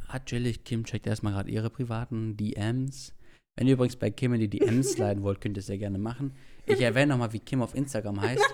Hat 0.08 0.26
chillig. 0.26 0.64
Kim 0.64 0.84
checkt 0.84 1.06
erstmal 1.06 1.32
gerade 1.32 1.50
ihre 1.50 1.70
privaten 1.70 2.36
DMs. 2.36 3.14
Wenn 3.56 3.66
ihr 3.66 3.74
übrigens 3.74 3.96
bei 3.96 4.10
Kim 4.10 4.34
in 4.34 4.40
die 4.40 4.48
DMs 4.48 4.92
sliden 4.92 5.22
wollt, 5.22 5.40
könnt 5.40 5.56
ihr 5.56 5.60
es 5.60 5.66
sehr 5.66 5.78
gerne 5.78 5.98
machen. 5.98 6.34
Ich 6.66 6.80
erwähne 6.80 7.12
nochmal, 7.12 7.32
wie 7.32 7.40
Kim 7.40 7.62
auf 7.62 7.74
Instagram 7.74 8.20
heißt. 8.20 8.44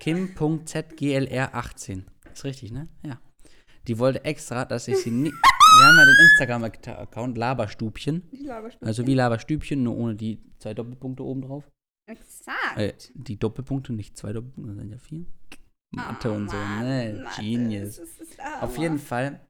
Kim.zglr18. 0.00 2.02
Ist 2.32 2.44
richtig, 2.44 2.72
ne? 2.72 2.88
Ja. 3.04 3.20
Die 3.86 3.98
wollte 3.98 4.24
extra, 4.24 4.64
dass 4.64 4.88
ich 4.88 4.96
sie 4.98 5.10
nie. 5.10 5.32
Wir 5.78 5.86
haben 5.86 5.96
ja 5.98 6.04
den 6.04 6.16
Instagram-Account 6.30 7.36
Laberstubchen. 7.36 8.22
Ich 8.30 8.40
laber 8.42 8.70
schon. 8.70 8.82
Also 8.82 9.06
wie 9.06 9.14
Laberstübchen, 9.14 9.82
nur 9.82 9.96
ohne 9.96 10.14
die 10.14 10.40
zwei 10.58 10.74
Doppelpunkte 10.74 11.22
oben 11.22 11.42
drauf. 11.42 11.68
Exakt. 12.08 12.78
Äh, 12.78 12.94
die 13.14 13.38
Doppelpunkte, 13.38 13.92
nicht 13.92 14.16
zwei 14.16 14.32
Doppelpunkte, 14.32 14.72
das 14.74 14.80
sind 14.80 14.92
ja 14.92 14.98
vier. 14.98 15.26
Mathe 15.94 16.30
Oh, 16.30 16.34
und 16.34 16.50
so, 16.50 16.56
Mann, 16.56 16.84
ne? 16.84 17.20
Mathe, 17.24 17.42
Genius. 17.42 18.00
Auf 18.60 18.78
jeden 18.78 18.98
Fall, 18.98 19.40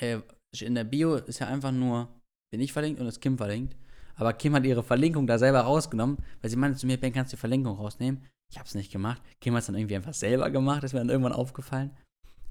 äh, 0.00 0.18
in 0.60 0.74
der 0.74 0.84
Bio 0.84 1.14
ist 1.14 1.38
ja 1.38 1.46
einfach 1.46 1.72
nur, 1.72 2.08
bin 2.50 2.60
ich 2.60 2.72
verlinkt 2.72 3.00
und 3.00 3.06
ist 3.06 3.20
Kim 3.20 3.38
verlinkt. 3.38 3.76
Aber 4.16 4.32
Kim 4.32 4.54
hat 4.54 4.64
ihre 4.64 4.82
Verlinkung 4.82 5.26
da 5.26 5.38
selber 5.38 5.60
rausgenommen, 5.60 6.18
weil 6.40 6.50
sie 6.50 6.56
meinte 6.56 6.78
zu 6.78 6.86
mir, 6.86 6.98
Ben, 6.98 7.12
kannst 7.12 7.32
du 7.32 7.36
die 7.36 7.40
Verlinkung 7.40 7.76
rausnehmen? 7.76 8.24
Ich 8.50 8.58
hab's 8.58 8.74
nicht 8.74 8.92
gemacht. 8.92 9.22
Kim 9.40 9.54
hat 9.54 9.60
es 9.60 9.66
dann 9.66 9.74
irgendwie 9.74 9.96
einfach 9.96 10.14
selber 10.14 10.50
gemacht, 10.50 10.84
ist 10.84 10.92
mir 10.92 11.00
dann 11.00 11.10
irgendwann 11.10 11.32
aufgefallen, 11.32 11.96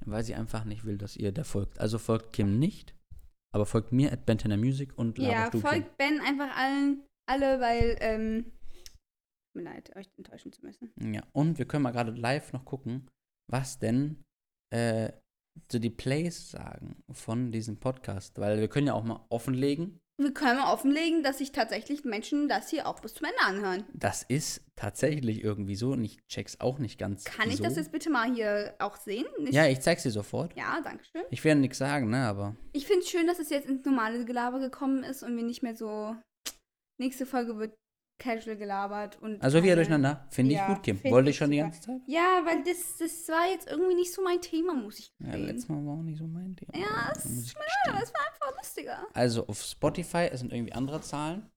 weil 0.05 0.23
sie 0.23 0.35
einfach 0.35 0.65
nicht 0.65 0.85
will, 0.85 0.97
dass 0.97 1.15
ihr 1.15 1.31
der 1.31 1.45
folgt. 1.45 1.79
Also 1.79 1.97
folgt 1.97 2.33
Kim 2.33 2.59
nicht, 2.59 2.95
aber 3.53 3.65
folgt 3.65 3.91
mir 3.91 4.11
at 4.11 4.25
Bentener 4.25 4.57
Music 4.57 4.97
und 4.97 5.17
Ja, 5.17 5.49
folgt 5.51 5.97
Ben 5.97 6.19
einfach 6.21 6.55
allen, 6.55 7.03
alle, 7.27 7.59
weil, 7.59 7.97
ähm, 8.01 8.43
tut 8.43 9.63
mir 9.63 9.63
leid, 9.63 9.95
euch 9.95 10.09
enttäuschen 10.17 10.51
zu 10.51 10.65
müssen. 10.65 10.91
Ja, 11.13 11.23
und 11.31 11.57
wir 11.57 11.65
können 11.65 11.83
mal 11.83 11.91
gerade 11.91 12.11
live 12.11 12.53
noch 12.53 12.65
gucken, 12.65 13.09
was 13.49 13.79
denn 13.79 14.23
äh, 14.71 15.11
so 15.71 15.79
die 15.79 15.89
Plays 15.89 16.51
sagen 16.51 17.01
von 17.11 17.51
diesem 17.51 17.79
Podcast. 17.79 18.37
Weil 18.39 18.59
wir 18.59 18.67
können 18.67 18.87
ja 18.87 18.93
auch 18.93 19.05
mal 19.05 19.25
offenlegen, 19.29 19.99
wir 20.17 20.33
können 20.33 20.59
mal 20.59 20.71
offenlegen, 20.73 21.23
dass 21.23 21.39
sich 21.39 21.51
tatsächlich 21.51 22.05
Menschen 22.05 22.47
das 22.47 22.69
hier 22.69 22.87
auch 22.87 22.99
bis 23.01 23.13
zum 23.13 23.25
Ende 23.27 23.39
anhören. 23.41 23.83
Das 23.93 24.23
ist 24.23 24.61
tatsächlich 24.75 25.43
irgendwie 25.43 25.75
so 25.75 25.91
und 25.91 26.03
ich 26.05 26.17
check's 26.27 26.59
auch 26.61 26.79
nicht 26.79 26.97
ganz 26.97 27.25
Kann 27.25 27.49
ich 27.49 27.57
so. 27.57 27.63
das 27.63 27.75
jetzt 27.75 27.91
bitte 27.91 28.09
mal 28.09 28.33
hier 28.33 28.75
auch 28.79 28.95
sehen? 28.97 29.25
Nicht- 29.39 29.53
Ja, 29.53 29.67
ich 29.67 29.81
zeig's 29.81 30.03
dir 30.03 30.11
sofort. 30.11 30.55
Ja, 30.55 30.79
danke 30.83 31.03
schön. 31.05 31.23
Ich 31.31 31.43
werde 31.43 31.59
nichts 31.61 31.77
sagen, 31.77 32.09
ne, 32.09 32.25
aber 32.27 32.55
Ich 32.71 32.85
finde 32.87 33.01
es 33.01 33.09
schön, 33.09 33.27
dass 33.27 33.39
es 33.39 33.49
jetzt 33.49 33.67
ins 33.67 33.85
normale 33.85 34.23
Gelaber 34.25 34.59
gekommen 34.59 35.03
ist 35.03 35.21
und 35.23 35.35
wir 35.35 35.43
nicht 35.43 35.63
mehr 35.63 35.75
so. 35.75 36.15
Nächste 36.97 37.25
Folge 37.25 37.57
wird 37.57 37.75
casual 38.17 38.55
gelabert 38.57 39.21
und. 39.21 39.41
also 39.43 39.57
wieder 39.57 39.73
keine- 39.73 39.75
durcheinander. 39.75 40.25
Finde 40.29 40.51
ich 40.53 40.57
Ja, 40.57 40.67
gut, 40.73 40.83
Kim. 40.83 41.03
Wollte 41.05 41.29
ich 41.29 41.35
schon 41.37 41.51
die 41.51 41.57
super. 41.57 41.69
ganze 41.71 41.81
Zeit? 41.81 42.01
Ja, 42.07 42.41
weil 42.45 42.63
das, 42.63 42.97
das 42.97 43.27
war 43.29 43.49
jetzt 43.51 43.67
irgendwie 43.69 43.95
nicht 43.95 44.13
so 44.13 44.21
mein 44.23 44.41
Thema, 44.41 44.73
muss 44.73 44.99
ich 44.99 45.13
Ja, 45.19 45.25
gestehen. 45.27 45.45
letztes 45.47 45.69
Mal 45.69 45.85
war 45.85 45.93
auch 45.97 46.01
nicht 46.03 46.17
so 46.17 46.25
mein 46.27 46.55
Thema. 46.55 46.71
Ja, 46.77 47.11
es 47.15 47.25
es 47.25 47.55
war 47.55 47.61
einfach 47.93 48.57
lustiger. 48.57 49.05
Also 49.13 49.45
auf 49.47 49.61
Spotify 49.61 50.29
es 50.31 50.39
sind 50.39 50.53
irgendwie 50.53 50.73
andere 50.73 51.01
Zahlen. 51.01 51.49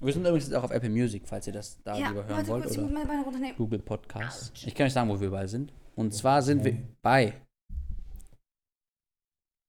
Wir 0.00 0.12
sind 0.12 0.22
übrigens 0.26 0.44
jetzt 0.48 0.54
auch 0.54 0.64
auf 0.64 0.70
Apple 0.70 0.90
Music, 0.90 1.26
falls 1.26 1.46
ihr 1.46 1.52
das 1.54 1.82
da 1.82 1.96
ja, 1.96 2.08
lieber 2.08 2.24
hören 2.26 2.36
warte 2.36 2.48
wollt. 2.48 2.62
kurz, 2.64 2.72
ich 2.74 2.78
Oder 2.78 2.86
muss 2.88 2.94
meine 2.94 3.06
Beine 3.08 3.22
runternehmen. 3.24 3.56
Google 3.56 3.78
Podcasts. 3.78 4.52
Ich 4.66 4.74
kann 4.74 4.86
euch 4.86 4.92
sagen, 4.92 5.08
wo 5.08 5.18
wir 5.18 5.28
überall 5.28 5.48
sind. 5.48 5.72
Und 5.94 6.12
zwar 6.12 6.42
sind 6.42 6.62
wir 6.64 6.76
bei 7.00 7.40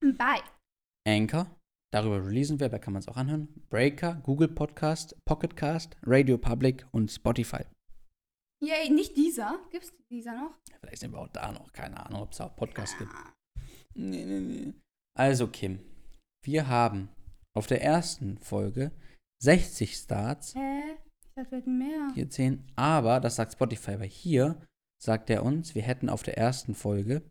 Bye. 0.01 0.41
Anchor. 1.07 1.47
Darüber 1.95 2.25
releasen 2.25 2.59
wir, 2.59 2.67
da 2.67 2.77
kann 2.77 2.91
man 2.91 2.99
es 2.99 3.07
auch 3.07 3.15
anhören. 3.15 3.47
Breaker, 3.69 4.15
Google 4.15 4.49
Podcast, 4.49 5.15
Pocketcast, 5.23 5.95
Radio 6.03 6.37
Public 6.37 6.85
und 6.91 7.09
Spotify. 7.09 7.63
Yay, 8.61 8.89
nicht 8.89 9.15
dieser. 9.15 9.57
Gibt's 9.71 9.93
dieser 10.09 10.35
noch? 10.35 10.57
Vielleicht 10.81 10.99
sind 10.99 11.13
wir 11.13 11.19
auch 11.19 11.29
da 11.29 11.53
noch. 11.53 11.71
Keine 11.71 12.05
Ahnung, 12.05 12.23
ob 12.23 12.33
es 12.33 12.41
auch 12.41 12.53
Podcasts 12.57 12.97
gibt. 12.97 13.13
Ah. 13.13 13.33
Nee, 13.93 14.25
nee, 14.25 14.39
nee. 14.41 14.73
Also, 15.17 15.47
Kim, 15.47 15.79
wir 16.43 16.67
haben 16.67 17.07
auf 17.53 17.65
der 17.65 17.81
ersten 17.81 18.39
Folge 18.39 18.91
60 19.41 19.95
Starts, 19.95 20.53
Hä? 20.53 20.97
Ich 21.21 21.33
dachte, 21.37 21.51
wir 21.51 21.57
hätten 21.59 21.77
mehr. 21.77 22.11
hier 22.13 22.29
10, 22.29 22.73
aber 22.75 23.21
das 23.21 23.37
sagt 23.37 23.53
Spotify, 23.53 24.01
weil 24.01 24.09
hier 24.09 24.61
sagt 25.01 25.29
er 25.29 25.43
uns, 25.45 25.75
wir 25.75 25.83
hätten 25.83 26.09
auf 26.09 26.23
der 26.23 26.37
ersten 26.37 26.75
Folge 26.75 27.21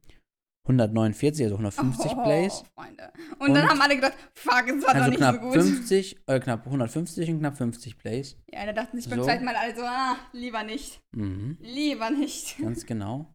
149, 0.67 1.45
also 1.45 1.57
150 1.57 2.13
oh, 2.13 2.23
Plays. 2.23 2.63
Freunde. 2.75 3.13
Und, 3.39 3.55
dann 3.55 3.65
Und- 3.65 3.71
haben 3.71 3.81
alle 3.83 3.97
gedacht, 3.97 4.15
fuck, 4.35 4.65
es 4.69 4.83
war 4.85 4.95
doch 4.95 5.01
Also 5.01 5.11
nicht 5.11 5.19
knapp 5.19 5.35
so 5.35 5.41
gut. 5.43 5.53
50, 5.53 6.17
äh, 6.27 6.41
knapp 6.41 6.65
150 6.67 7.31
und 7.31 7.39
knapp 7.41 7.57
50 7.57 7.99
Plays. 7.99 8.37
Ja, 8.51 8.65
da 8.65 8.73
dachten 8.73 8.97
sich 8.99 9.09
beim 9.11 9.19
So. 9.19 9.25
zweiten 9.27 9.45
Mal 9.45 9.55
alle 9.57 9.75
so, 9.77 9.83
ah, 9.83 10.17
lieber 10.33 10.63
nicht. 10.63 11.01
Mhm, 11.15 11.59
Lieber 11.61 12.11
nicht. 12.11 12.57
ganz 12.59 12.87
genau. 12.87 13.31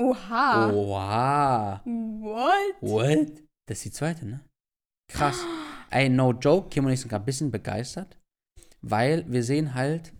Oha. 0.00 0.70
Oha. 0.72 1.82
What? 1.84 2.74
What? 2.80 3.42
Das 3.68 3.78
ist 3.78 3.84
die 3.84 3.90
zweite, 3.92 4.26
ne? 4.26 4.40
Krass. 5.10 5.38
Ey, 5.90 6.08
no 6.08 6.32
joke, 6.32 6.68
Kim 6.68 6.84
und 6.86 6.92
ich 6.92 7.00
sind 7.00 7.08
gerade 7.10 7.22
ein 7.22 7.26
bisschen 7.26 7.50
begeistert, 7.52 8.18
weil 8.82 9.24
wir 9.30 9.42
sehen 9.44 9.74
halt, 9.74 10.12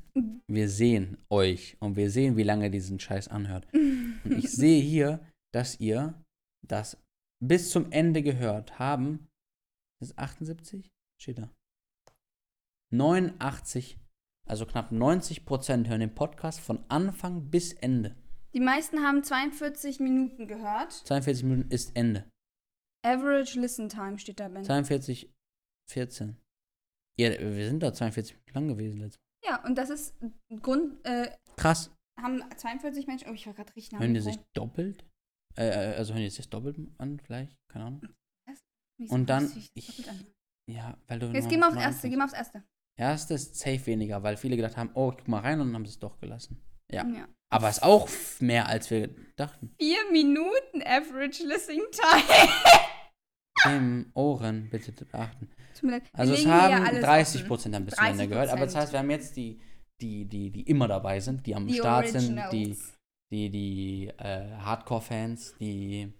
wir 0.49 0.69
sehen 0.69 1.19
euch 1.29 1.77
und 1.81 1.97
wir 1.97 2.09
sehen, 2.11 2.37
wie 2.37 2.45
lange 2.45 2.71
diesen 2.71 3.01
Scheiß 3.01 3.29
anhört. 3.29 3.67
Und 3.75 4.21
ich 4.39 4.51
sehe 4.53 4.81
hier, 4.81 5.21
dass 5.53 5.79
ihr 5.81 6.15
das 6.63 7.03
bis 7.43 7.71
zum 7.71 7.91
Ende 7.93 8.23
gehört 8.23 8.79
haben. 8.79 9.29
Das 10.01 10.11
ist 10.11 10.19
78? 10.19 10.91
Steht 11.21 11.39
da. 11.39 11.51
89, 12.93 13.99
also 14.49 14.67
knapp 14.67 14.93
90 14.93 15.45
Prozent 15.45 15.89
hören 15.89 16.01
den 16.01 16.15
Podcast 16.15 16.61
von 16.61 16.85
Anfang 16.89 17.51
bis 17.51 17.73
Ende. 17.73 18.17
Die 18.55 18.61
meisten 18.61 19.01
haben 19.01 19.23
42 19.23 20.01
Minuten 20.01 20.47
gehört. 20.47 20.93
42 20.93 21.45
Minuten 21.45 21.71
ist 21.71 21.95
Ende. 21.97 22.31
Average 23.05 23.61
Listen 23.61 23.89
Time 23.89 24.19
steht 24.19 24.41
da, 24.41 24.49
Ben. 24.49 24.65
42, 24.65 25.33
14. 25.91 26.37
Ja, 27.19 27.31
wir 27.31 27.69
sind 27.69 27.83
da 27.83 27.93
42 27.93 28.35
Minuten 28.35 28.55
lang 28.55 28.69
gewesen 28.69 29.01
letztes 29.01 29.21
Ja, 29.45 29.65
und 29.65 29.77
das 29.77 29.91
ist 29.91 30.17
Grund, 30.63 31.05
äh, 31.05 31.31
Mal. 31.31 31.39
Krass. 31.57 31.91
haben 32.21 32.43
42 32.57 33.07
Menschen, 33.07 33.31
oh, 33.31 33.35
ich 33.35 33.47
war 33.47 33.55
gerade 33.55 33.75
richtig 33.75 33.93
nah 33.93 34.01
Hören 34.01 34.15
die 34.15 34.21
sich 34.21 34.39
doppelt? 34.55 35.05
Äh, 35.57 35.69
äh, 35.69 35.95
also 35.97 36.13
hören 36.15 36.23
die 36.23 36.31
sich 36.31 36.49
doppelt 36.49 36.77
an, 36.99 37.19
vielleicht? 37.21 37.57
Keine 37.73 37.85
Ahnung. 37.87 38.03
Wieso 38.99 39.15
und 39.15 39.27
dann- 39.29 39.53
ich-? 39.75 40.07
Ja, 40.71 40.97
weil 41.07 41.19
du. 41.19 41.27
Jetzt 41.27 41.45
noch- 41.45 41.51
geh 41.51 41.57
mal 41.59 41.69
aufs 41.69 41.77
erste, 41.77 42.09
geh 42.09 42.17
mal 42.17 42.25
aufs 42.25 42.33
erste. 42.35 42.65
Erste 42.99 43.35
ist 43.35 43.57
safe 43.57 43.87
weniger, 43.87 44.23
weil 44.23 44.37
viele 44.37 44.57
gedacht 44.57 44.77
haben, 44.77 44.91
oh, 44.95 45.11
ich 45.11 45.19
guck 45.19 45.29
mal 45.29 45.41
rein 45.41 45.61
und 45.61 45.69
dann 45.69 45.75
haben 45.77 45.85
sie 45.87 45.91
es 45.93 45.99
doch 45.99 46.19
gelassen. 46.19 46.63
Ja. 46.91 47.07
ja. 47.07 47.29
Aber 47.53 47.69
ist 47.69 47.83
auch 47.83 48.09
mehr, 48.41 48.67
als 48.69 48.91
wir 48.91 49.09
dachten. 49.37 49.75
Vier 49.79 49.99
Minuten 50.11 50.83
Average 50.83 51.45
Listening 51.47 51.83
Time. 51.93 52.51
Im 53.77 54.11
Ohren, 54.15 54.69
bitte 54.71 54.93
beachten. 54.93 55.51
Wir 55.83 56.01
Also 56.13 56.33
es 56.35 56.45
ja 56.45 56.51
haben 56.73 56.85
alles 56.87 57.03
30 57.05 57.41
offen. 57.43 57.49
Prozent 57.49 57.75
haben 57.75 57.85
bis 57.85 57.95
zum 57.97 58.07
Ende 58.07 58.29
gehört, 58.29 58.49
aber 58.51 58.65
das 58.65 58.75
30%. 58.75 58.79
heißt, 58.81 58.93
wir 58.93 58.99
haben 59.01 59.11
jetzt 59.11 59.37
die, 59.37 59.61
die, 60.01 60.25
die, 60.25 60.51
die 60.51 60.63
immer 60.63 60.89
dabei 60.89 61.21
sind, 61.21 61.47
die 61.47 61.55
am 61.55 61.67
Die 61.67 61.75
Start 61.75 62.09
sind, 62.09 62.37
die, 62.53 62.69
Originals. 62.69 62.96
Die, 63.33 63.51
die 63.51 64.09
äh, 64.19 64.53
Hardcore-Fans, 64.59 65.57
die, 65.59 66.13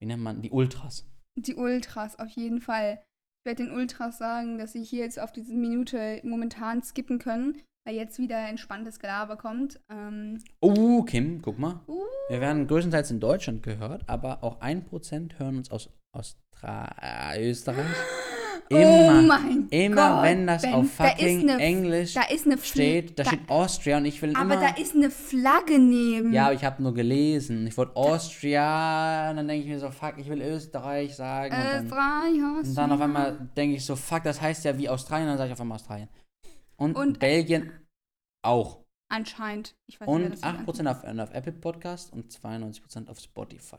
wie 0.00 0.06
nennt 0.06 0.22
man, 0.22 0.42
die 0.42 0.50
Ultras. 0.50 1.06
Die 1.38 1.54
Ultras, 1.54 2.18
auf 2.18 2.28
jeden 2.30 2.60
Fall. 2.60 3.02
Ich 3.40 3.50
werde 3.50 3.64
den 3.64 3.72
Ultras 3.74 4.18
sagen, 4.18 4.58
dass 4.58 4.72
sie 4.72 4.82
hier 4.84 5.04
jetzt 5.04 5.20
auf 5.20 5.32
diese 5.32 5.52
Minute 5.52 6.20
momentan 6.24 6.82
skippen 6.82 7.18
können, 7.18 7.60
weil 7.86 7.96
jetzt 7.96 8.18
wieder 8.18 8.38
entspanntes 8.48 8.98
Gelaber 9.00 9.36
kommt. 9.36 9.80
Ähm, 9.90 10.42
Oh, 10.60 11.02
Kim, 11.02 11.42
guck 11.42 11.58
mal. 11.58 11.80
uh, 11.88 12.02
Wir 12.30 12.40
werden 12.40 12.66
größtenteils 12.66 13.10
in 13.10 13.20
Deutschland 13.20 13.62
gehört, 13.62 14.08
aber 14.08 14.42
auch 14.42 14.60
1% 14.60 15.38
hören 15.38 15.58
uns 15.58 15.70
aus 15.70 15.90
Austra 16.16 17.32
äh, 17.34 17.52
Österreich. 18.70 18.86
oh 18.86 19.18
Immer, 19.18 19.22
mein 19.38 19.68
immer 19.70 20.10
Gott, 20.14 20.22
wenn 20.24 20.46
das 20.46 20.62
Ben, 20.62 20.74
auf 20.74 20.86
da 20.96 21.04
fucking 21.08 21.50
eine- 21.50 21.62
Englisch 21.62 22.14
Da 22.14 22.22
Fl- 22.22 22.64
steht, 22.64 23.18
da, 23.18 23.22
da, 23.24 23.30
steht 23.30 23.48
Austria 23.48 23.96
und 23.98 24.04
ich 24.06 24.20
will 24.22 24.34
Aber 24.34 24.54
immer... 24.54 24.60
da 24.60 24.68
ist 24.80 24.94
eine 24.94 25.10
Flagge 25.10 25.78
neben. 25.78 26.32
ja, 26.32 26.46
aber 26.46 26.54
ich 26.54 26.64
habe 26.64 26.82
nur 26.82 26.94
gelesen. 26.94 27.66
Ich 27.66 27.76
wollte 27.76 27.94
Austria 27.96 29.30
und 29.30 29.36
dann 29.36 29.48
denke 29.48 29.64
ich 29.64 29.70
mir 29.72 29.78
so, 29.78 29.90
fuck, 29.90 30.14
ich 30.18 30.28
will 30.28 30.40
Österreich 30.42 31.14
sagen. 31.14 31.54
Und 31.54 31.62
dann, 31.62 31.84
Österreich, 31.84 32.68
und 32.68 32.74
dann 32.76 32.92
auf 32.92 33.00
einmal 33.00 33.48
denke 33.56 33.76
ich 33.76 33.84
so, 33.84 33.96
fuck, 33.96 34.22
das 34.24 34.40
heißt 34.40 34.64
ja 34.64 34.76
wie 34.78 34.88
Australien, 34.88 35.28
dann 35.28 35.38
sage 35.38 35.48
ich 35.48 35.52
auf 35.54 35.60
einmal 35.60 35.76
Australien. 35.76 36.08
Und, 36.76 36.96
Und- 36.96 37.18
Belgien 37.20 37.70
auch. 38.42 38.80
Anscheinend. 39.12 39.76
Nicht, 39.86 40.00
Und 40.00 40.30
das 40.32 40.40
hier 40.40 40.64
8% 40.66 40.90
auf, 40.90 41.04
auf 41.04 41.34
Apple 41.34 41.52
Podcast 41.52 42.12
und 42.12 42.32
92% 42.32 43.08
auf 43.08 43.20
Spotify. 43.20 43.76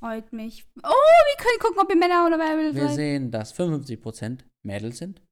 Freut 0.00 0.32
mich. 0.32 0.66
Oh, 0.82 0.88
wir 0.88 1.36
können 1.44 1.58
gucken, 1.60 1.78
ob 1.82 1.90
ihr 1.90 1.96
Männer 1.96 2.26
oder 2.26 2.38
Weiber 2.38 2.74
Wir 2.74 2.88
seid. 2.88 2.96
sehen, 2.96 3.30
dass 3.30 3.54
55% 3.54 4.40
Mädels 4.64 4.98
sind. 4.98 5.22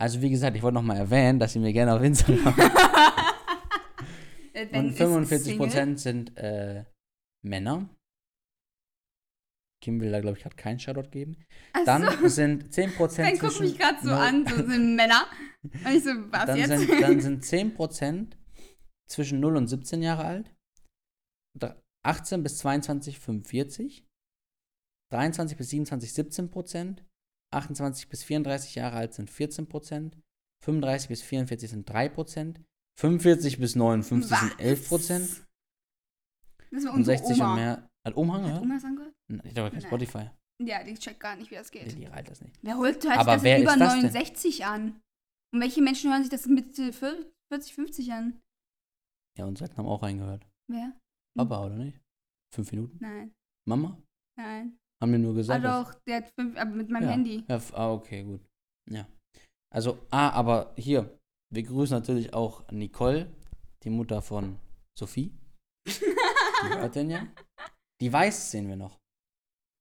Also 0.00 0.22
wie 0.22 0.30
gesagt, 0.30 0.56
ich 0.56 0.62
wollte 0.62 0.74
nochmal 0.74 0.96
erwähnen, 0.98 1.38
dass 1.38 1.52
sie 1.52 1.58
mir 1.58 1.72
gerne 1.72 1.94
auf 1.94 2.02
Instagram 2.02 2.54
und 4.72 4.90
ist 4.90 5.00
45% 5.00 5.38
Single. 5.38 5.98
sind 5.98 6.36
äh, 6.36 6.84
Männer. 7.44 7.88
Kim 9.82 10.00
will 10.00 10.10
da, 10.10 10.20
glaube 10.20 10.36
ich, 10.38 10.42
gerade 10.42 10.56
keinen 10.56 10.78
Shoutout 10.78 11.10
geben. 11.10 11.44
Ach 11.74 11.84
Dann 11.84 12.08
so. 12.22 12.28
sind 12.28 12.72
10% 12.72 13.16
Ben 13.16 13.38
guckt 13.38 13.52
zwischen 13.52 13.64
mich 13.66 13.78
gerade 13.78 13.98
so 14.02 14.10
an, 14.12 14.46
so 14.46 14.56
sind 14.56 14.96
Männer. 14.96 15.26
Und 15.62 15.92
ich 15.94 16.02
so, 16.04 16.10
was 16.30 16.46
Dann 16.46 16.56
jetzt? 16.56 16.68
sind, 16.70 17.02
dann 17.02 17.20
sind 17.20 17.44
10% 17.44 18.32
zwischen 19.08 19.40
0 19.40 19.56
und 19.56 19.68
17 19.68 20.02
Jahre 20.02 20.24
alt. 20.24 20.50
Dr- 22.04 22.10
18 22.10 22.42
bis 22.42 22.58
22, 22.58 23.18
45. 23.18 24.06
23 25.10 25.56
bis 25.56 25.70
27, 25.70 26.12
17 26.12 26.50
Prozent. 26.50 27.04
28 27.52 28.08
bis 28.08 28.24
34 28.24 28.74
Jahre 28.74 28.96
alt 28.96 29.14
sind 29.14 29.30
14 29.30 29.68
Prozent. 29.68 30.18
35 30.64 31.08
bis 31.08 31.22
44 31.22 31.70
sind 31.70 31.88
3 31.88 32.08
Prozent. 32.08 32.60
45 33.00 33.58
bis 33.58 33.74
59 33.76 34.36
sind 34.38 34.60
11 34.60 34.88
Prozent. 34.88 35.46
Und 36.72 36.88
unsere 36.88 37.18
60 37.18 37.36
Oma. 37.36 37.50
und 37.50 37.54
mehr. 37.56 37.90
Hat 38.06 38.16
Oma 38.16 38.34
Hat 38.34 38.42
gehört? 38.44 38.62
Oma 38.62 38.76
angehört? 38.76 39.14
Nein, 39.28 39.42
Ich 39.44 39.54
glaube, 39.54 39.70
kein. 39.70 39.80
Spotify. 39.80 40.30
Ja, 40.62 40.84
die 40.84 40.94
checkt 40.94 41.20
gar 41.20 41.36
nicht, 41.36 41.50
wie 41.50 41.54
das 41.56 41.70
geht. 41.70 41.96
die 41.96 42.04
reilt 42.04 42.28
das 42.30 42.40
nicht. 42.40 42.56
Wer 42.62 42.76
holt 42.76 43.02
hört 43.04 43.18
Aber 43.18 43.34
das 43.34 43.42
wer 43.42 43.60
über 43.60 43.76
das 43.76 43.92
denn? 43.94 44.02
69 44.02 44.64
an? 44.64 45.00
Und 45.52 45.60
welche 45.60 45.82
Menschen 45.82 46.10
hören 46.10 46.22
sich 46.22 46.30
das 46.30 46.46
mit 46.46 46.78
äh, 46.78 46.92
40, 46.92 47.74
50 47.74 48.12
an? 48.12 48.40
Ja, 49.38 49.46
und 49.46 49.58
Seiten 49.58 49.76
haben 49.76 49.86
auch 49.86 50.02
reingehört. 50.02 50.46
Wer? 50.68 50.92
Papa, 51.36 51.66
oder 51.66 51.76
nicht? 51.76 52.00
Fünf 52.54 52.70
Minuten? 52.72 52.98
Nein, 53.00 53.34
Mama? 53.66 54.00
nein. 54.36 54.78
Haben 55.00 55.10
mir 55.10 55.18
nur 55.18 55.34
gesagt. 55.34 55.64
Ah 55.64 55.82
doch, 55.82 55.94
der 56.06 56.16
hat 56.18 56.28
fünf, 56.38 56.56
aber 56.56 56.70
mit 56.70 56.88
meinem 56.88 57.04
ja. 57.04 57.10
Handy. 57.10 57.44
Ja, 57.48 57.60
ah, 57.72 57.92
okay, 57.92 58.22
gut. 58.22 58.40
Ja. 58.88 59.06
Also, 59.72 59.98
ah, 60.10 60.30
aber 60.30 60.72
hier, 60.76 61.18
wir 61.52 61.62
grüßen 61.62 61.96
natürlich 61.96 62.32
auch 62.32 62.70
Nicole, 62.70 63.34
die 63.82 63.90
Mutter 63.90 64.22
von 64.22 64.58
Sophie. 64.96 65.36
Die 65.86 65.92
hört 66.68 66.94
den 66.94 67.10
ja. 67.10 67.26
Die 68.00 68.12
weiß 68.12 68.50
sehen 68.50 68.68
wir 68.68 68.76
noch. 68.76 69.00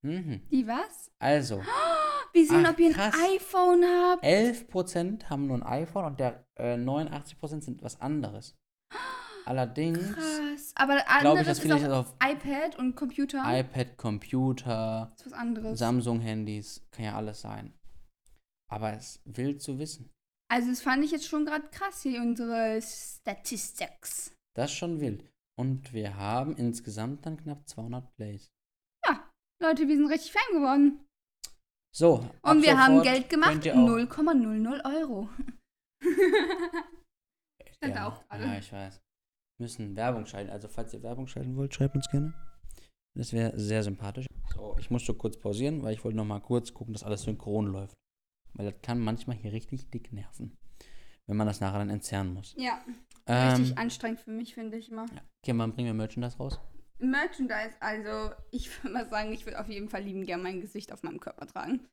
Mhm. 0.04 0.42
Die 0.50 0.68
was? 0.68 1.12
Also, 1.20 1.62
Wir 2.34 2.48
sehen, 2.48 2.66
Ach, 2.66 2.72
ob 2.72 2.80
ihr 2.80 2.88
ein 2.88 2.94
krass. 2.94 3.16
iPhone 3.36 3.84
habt. 3.86 4.24
11% 4.24 5.30
haben 5.30 5.46
nur 5.46 5.58
ein 5.58 5.84
iPhone 5.84 6.06
und 6.06 6.20
der 6.20 6.48
äh, 6.56 6.76
89% 6.76 7.62
sind 7.62 7.84
was 7.84 8.02
anderes. 8.02 8.58
Allerdings 9.46 10.00
Krass. 10.14 10.72
Aber 10.76 10.98
ich, 10.98 11.08
anderes 11.08 11.48
dass 11.48 11.60
ist 11.60 11.66
jetzt 11.66 11.90
auf 11.90 12.14
iPad 12.24 12.78
und 12.80 12.96
Computer. 12.96 13.42
iPad, 13.46 13.98
Computer, 13.98 15.12
das 15.18 15.26
ist 15.26 15.32
was 15.34 15.40
anderes. 15.40 15.80
Samsung-Handys, 15.80 16.86
kann 16.92 17.06
ja 17.06 17.16
alles 17.16 17.42
sein. 17.42 17.74
Aber 18.72 18.94
es 18.94 19.22
will 19.26 19.58
zu 19.58 19.78
wissen. 19.80 20.10
Also, 20.52 20.70
das 20.70 20.82
fand 20.82 21.04
ich 21.04 21.12
jetzt 21.12 21.28
schon 21.28 21.46
gerade 21.46 21.68
krass 21.70 22.02
hier, 22.04 22.22
unsere 22.22 22.80
Statistics. 22.82 24.36
Das 24.56 24.72
ist 24.72 24.78
schon 24.78 25.00
wild. 25.00 25.26
Und 25.60 25.94
wir 25.94 26.16
haben 26.18 26.56
insgesamt 26.58 27.26
dann 27.26 27.38
knapp 27.38 27.68
200 27.68 28.16
Plays. 28.16 28.50
Leute, 29.62 29.88
wir 29.88 29.96
sind 29.96 30.08
richtig 30.08 30.34
Fan 30.34 30.56
geworden. 30.58 31.06
So. 31.96 32.30
Und 32.42 32.64
wir 32.64 32.78
haben 32.78 33.02
Geld 33.02 33.30
gemacht, 33.30 33.52
könnt 33.52 33.66
ihr 33.66 33.74
auch- 33.76 33.78
0,00 33.88 34.84
Euro. 34.84 35.30
Stand 37.76 37.96
Ja, 37.96 38.08
auch 38.08 38.28
gerade. 38.28 38.44
ja, 38.46 38.58
ich 38.58 38.74
weiß. 38.74 39.00
Wir 39.64 39.68
müssen 39.70 39.96
Werbung 39.96 40.26
schalten. 40.26 40.50
Also, 40.52 40.68
falls 40.68 40.94
ihr 40.94 41.02
Werbung 41.04 41.26
schalten 41.26 41.56
wollt, 41.56 41.74
schreibt 41.74 41.96
uns 41.96 42.10
gerne. 42.10 42.34
Das 43.16 43.32
wäre 43.32 43.58
sehr 43.58 43.82
sympathisch. 43.82 44.26
So, 44.54 44.76
ich 44.78 44.90
musste 44.92 45.14
kurz 45.14 45.38
pausieren, 45.40 45.82
weil 45.84 45.94
ich 45.94 46.04
wollte 46.04 46.18
noch 46.18 46.26
mal 46.26 46.42
kurz 46.42 46.74
gucken, 46.74 46.92
dass 46.94 47.04
alles 47.06 47.22
synchron 47.22 47.68
läuft. 47.68 47.94
Weil 48.56 48.70
das 48.70 48.82
kann 48.82 49.00
manchmal 49.00 49.38
hier 49.38 49.54
richtig 49.54 49.90
dick 49.90 50.12
nerven. 50.12 50.58
Wenn 51.28 51.38
man 51.38 51.48
das 51.48 51.62
nachher 51.62 51.80
dann 51.80 51.90
entzerren 51.90 52.34
muss. 52.34 52.54
Ja, 52.58 52.82
Ähm, 53.26 53.54
richtig 53.56 53.78
anstrengend 53.78 54.20
für 54.20 54.32
mich, 54.32 54.54
finde 54.54 54.78
ich 54.78 54.92
immer. 54.92 55.06
ja. 55.16 55.22
Okay, 55.42 55.58
wann 55.58 55.72
bringen 55.72 55.88
wir 55.88 55.94
Merchandise 55.94 56.36
raus? 56.38 56.60
Merchandise, 57.00 57.78
also 57.80 58.34
ich 58.52 58.70
würde 58.84 58.94
mal 58.96 59.08
sagen, 59.08 59.32
ich 59.32 59.46
würde 59.46 59.62
auf 59.62 59.70
jeden 59.70 59.88
Fall 59.88 60.04
lieben 60.04 60.26
gern 60.26 60.44
mein 60.44 60.60
Gesicht 60.60 60.92
auf 60.92 61.04
meinem 61.04 61.22
Körper 61.22 61.48
tragen. 61.48 61.88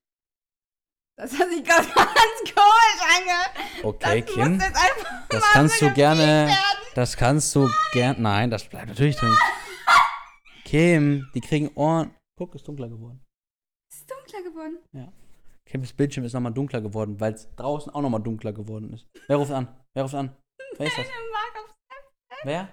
Das 1.16 1.38
hat 1.38 1.48
sich 1.50 1.62
gerade 1.62 1.86
ganz 1.94 2.52
komisch 2.52 3.00
ange. 3.16 3.84
Okay, 3.84 4.22
das 4.22 4.34
Kim. 4.34 4.58
Das 5.28 5.42
kannst 5.52 5.78
so 5.78 5.86
du 5.88 5.94
gerne. 5.94 6.22
werden. 6.22 6.56
Das 6.94 7.16
kannst 7.16 7.54
du 7.54 7.68
gern. 7.92 8.20
Nein, 8.20 8.50
das 8.50 8.64
bleibt 8.64 8.88
natürlich 8.88 9.16
drin. 9.16 9.34
Kim, 10.64 11.28
die 11.34 11.40
kriegen 11.40 11.68
Ohren. 11.74 12.14
Guck, 12.36 12.54
ist 12.54 12.66
dunkler 12.66 12.88
geworden. 12.88 13.24
Ist 13.92 14.10
dunkler 14.10 14.42
geworden. 14.42 14.78
Kims 15.66 15.92
Bildschirm 15.92 16.24
ist 16.24 16.32
nochmal 16.32 16.52
dunkler 16.52 16.80
geworden, 16.80 17.20
weil 17.20 17.34
es 17.34 17.48
draußen 17.54 17.94
auch 17.94 18.02
nochmal 18.02 18.22
dunkler 18.22 18.52
geworden 18.52 18.92
ist. 18.92 19.06
Wer 19.28 19.36
ruft 19.36 19.52
an? 19.52 19.68
Wer 19.94 20.02
ruft 20.02 20.16
an? 20.16 20.36
Wer 20.76 20.86
ist 20.86 20.98
das? 20.98 21.06
Wer? 22.42 22.68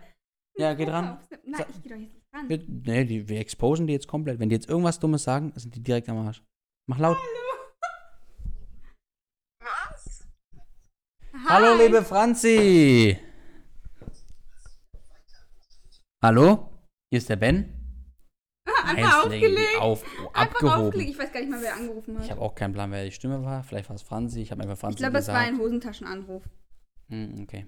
Ja, 0.58 0.74
geh 0.74 0.86
dran. 0.86 1.20
Nein, 1.46 1.66
ich 1.70 1.84
geh 1.84 1.90
doch 1.90 1.96
jetzt 1.96 2.16
nicht 2.16 2.26
ran. 2.34 2.50
Wir, 2.50 2.64
nee, 2.68 3.06
die, 3.06 3.30
wir 3.30 3.40
exposen 3.40 3.86
die 3.86 3.94
jetzt 3.94 4.08
komplett. 4.08 4.40
Wenn 4.40 4.50
die 4.50 4.56
jetzt 4.56 4.68
irgendwas 4.68 5.00
Dummes 5.00 5.24
sagen, 5.24 5.54
sind 5.56 5.76
die 5.76 5.84
direkt 5.84 6.10
am 6.10 6.18
Arsch. 6.26 6.42
Mach 6.90 6.98
laut. 6.98 7.18
Hallo, 11.48 11.78
Hi. 11.78 11.86
liebe 11.86 12.04
Franzi. 12.04 13.20
Hallo? 16.24 16.70
Hier 17.12 17.20
ist 17.20 17.30
der 17.30 17.36
Ben. 17.36 17.74
Einfach 18.84 19.30
legen 19.30 19.42
die 19.42 19.58
aufgelegt. 19.58 19.80
Auf, 19.82 20.04
oh, 20.24 20.30
Einfach 20.34 20.56
abgehoben. 20.56 20.88
aufgelegt. 20.88 21.10
Ich 21.12 21.20
weiß 21.20 21.32
gar 21.32 21.40
nicht 21.42 21.50
mal, 21.50 21.62
wer 21.62 21.76
angerufen 21.76 22.18
hat. 22.18 22.26
Ich 22.26 22.32
habe 22.32 22.42
auch 22.42 22.56
keinen 22.56 22.74
Plan, 22.74 22.92
wer 22.92 23.04
die 23.06 23.12
Stimme 23.12 23.44
war. 23.44 23.64
Vielleicht 23.64 23.90
war 23.90 23.96
es 23.96 24.02
Franzi. 24.02 24.42
Ich 24.42 24.52
habe 24.52 24.64
einfach 24.64 24.78
Franzi 24.78 24.96
Ich 24.96 25.00
glaube, 25.04 25.18
es 25.20 25.28
war 25.28 25.36
ein 25.38 25.60
Hosentaschenanruf. 25.60 26.44
Hm, 27.10 27.42
okay. 27.44 27.68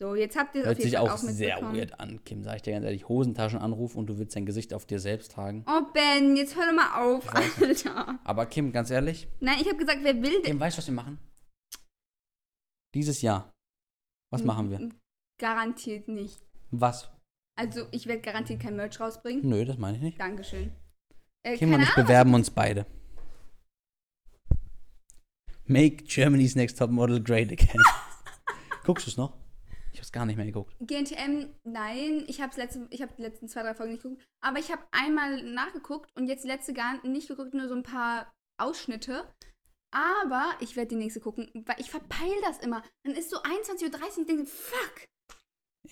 So, 0.00 0.16
jetzt 0.16 0.36
habt 0.36 0.54
ihr 0.56 0.62
es 0.62 0.66
Hört 0.66 0.76
auf 0.76 0.78
jeden 0.80 0.90
sich 0.90 0.98
Fall 0.98 1.08
auch 1.08 1.12
auch 1.12 1.18
sehr 1.18 1.62
weird 1.72 2.00
an, 2.00 2.24
Kim. 2.24 2.42
Sag 2.42 2.56
ich 2.56 2.62
dir 2.62 2.72
ganz 2.72 2.84
ehrlich. 2.84 3.08
Hosentaschenanruf 3.08 3.94
und 3.94 4.06
du 4.06 4.18
willst 4.18 4.34
dein 4.34 4.44
Gesicht 4.46 4.74
auf 4.74 4.86
dir 4.86 4.98
selbst 4.98 5.32
tragen. 5.32 5.64
Oh, 5.68 5.82
Ben, 5.92 6.36
jetzt 6.36 6.56
hör 6.56 6.66
doch 6.66 6.74
mal 6.74 7.00
auf, 7.00 7.32
Alter. 7.32 8.18
Aber 8.24 8.46
Kim, 8.46 8.72
ganz 8.72 8.90
ehrlich. 8.90 9.28
Nein, 9.40 9.58
ich 9.60 9.68
habe 9.68 9.76
gesagt, 9.76 10.00
wer 10.02 10.20
will 10.20 10.42
Kim, 10.42 10.58
weißt 10.58 10.76
du, 10.76 10.78
was 10.78 10.86
wir 10.88 10.94
machen? 10.94 11.18
Dieses 12.94 13.22
Jahr. 13.22 13.52
Was 14.32 14.42
machen 14.42 14.70
wir? 14.70 14.88
Garantiert 15.38 16.08
nicht. 16.08 16.40
Was? 16.70 17.10
Also, 17.56 17.86
ich 17.92 18.06
werde 18.06 18.20
garantiert 18.20 18.60
kein 18.60 18.76
Merch 18.76 18.98
rausbringen. 19.00 19.48
Nö, 19.48 19.64
das 19.64 19.78
meine 19.78 19.96
ich 19.96 20.02
nicht. 20.02 20.20
Dankeschön. 20.20 20.72
Äh, 21.44 21.56
Kim 21.56 21.72
und 21.72 21.82
ich 21.82 21.94
bewerben 21.94 22.34
uns 22.34 22.50
beide. 22.50 22.86
Make 25.66 26.04
Germany's 26.04 26.56
Next 26.56 26.78
Top 26.78 26.90
Model 26.90 27.22
great 27.22 27.50
again. 27.50 27.80
Guckst 28.84 29.06
du 29.06 29.10
es 29.10 29.16
noch? 29.16 29.36
Ich 29.92 30.00
hab's 30.00 30.10
gar 30.10 30.26
nicht 30.26 30.36
mehr 30.36 30.46
geguckt. 30.46 30.74
GNTM, 30.80 31.46
nein, 31.62 32.24
ich 32.26 32.40
habe 32.40 32.54
letzte, 32.56 32.86
ich 32.90 33.00
habe 33.00 33.12
die 33.16 33.22
letzten 33.22 33.48
zwei, 33.48 33.62
drei 33.62 33.74
Folgen 33.74 33.92
nicht 33.92 34.02
geguckt. 34.02 34.22
Aber 34.40 34.58
ich 34.58 34.72
habe 34.72 34.82
einmal 34.90 35.42
nachgeguckt 35.42 36.10
und 36.16 36.26
jetzt 36.26 36.44
die 36.44 36.48
letzte 36.48 36.74
gar 36.74 37.06
nicht 37.06 37.28
geguckt, 37.28 37.54
nur 37.54 37.68
so 37.68 37.74
ein 37.74 37.84
paar 37.84 38.32
Ausschnitte. 38.58 39.32
Aber 39.92 40.50
ich 40.60 40.74
werde 40.74 40.88
die 40.88 40.96
nächste 40.96 41.20
gucken, 41.20 41.48
weil 41.66 41.76
ich 41.78 41.90
verpeil 41.90 42.34
das 42.42 42.58
immer. 42.58 42.82
Dann 43.04 43.14
ist 43.14 43.30
so 43.30 43.36
21.30 43.36 43.84
Uhr 43.84 44.02
und 44.02 44.18
ich 44.18 44.26
denke, 44.26 44.46
fuck, 44.46 45.06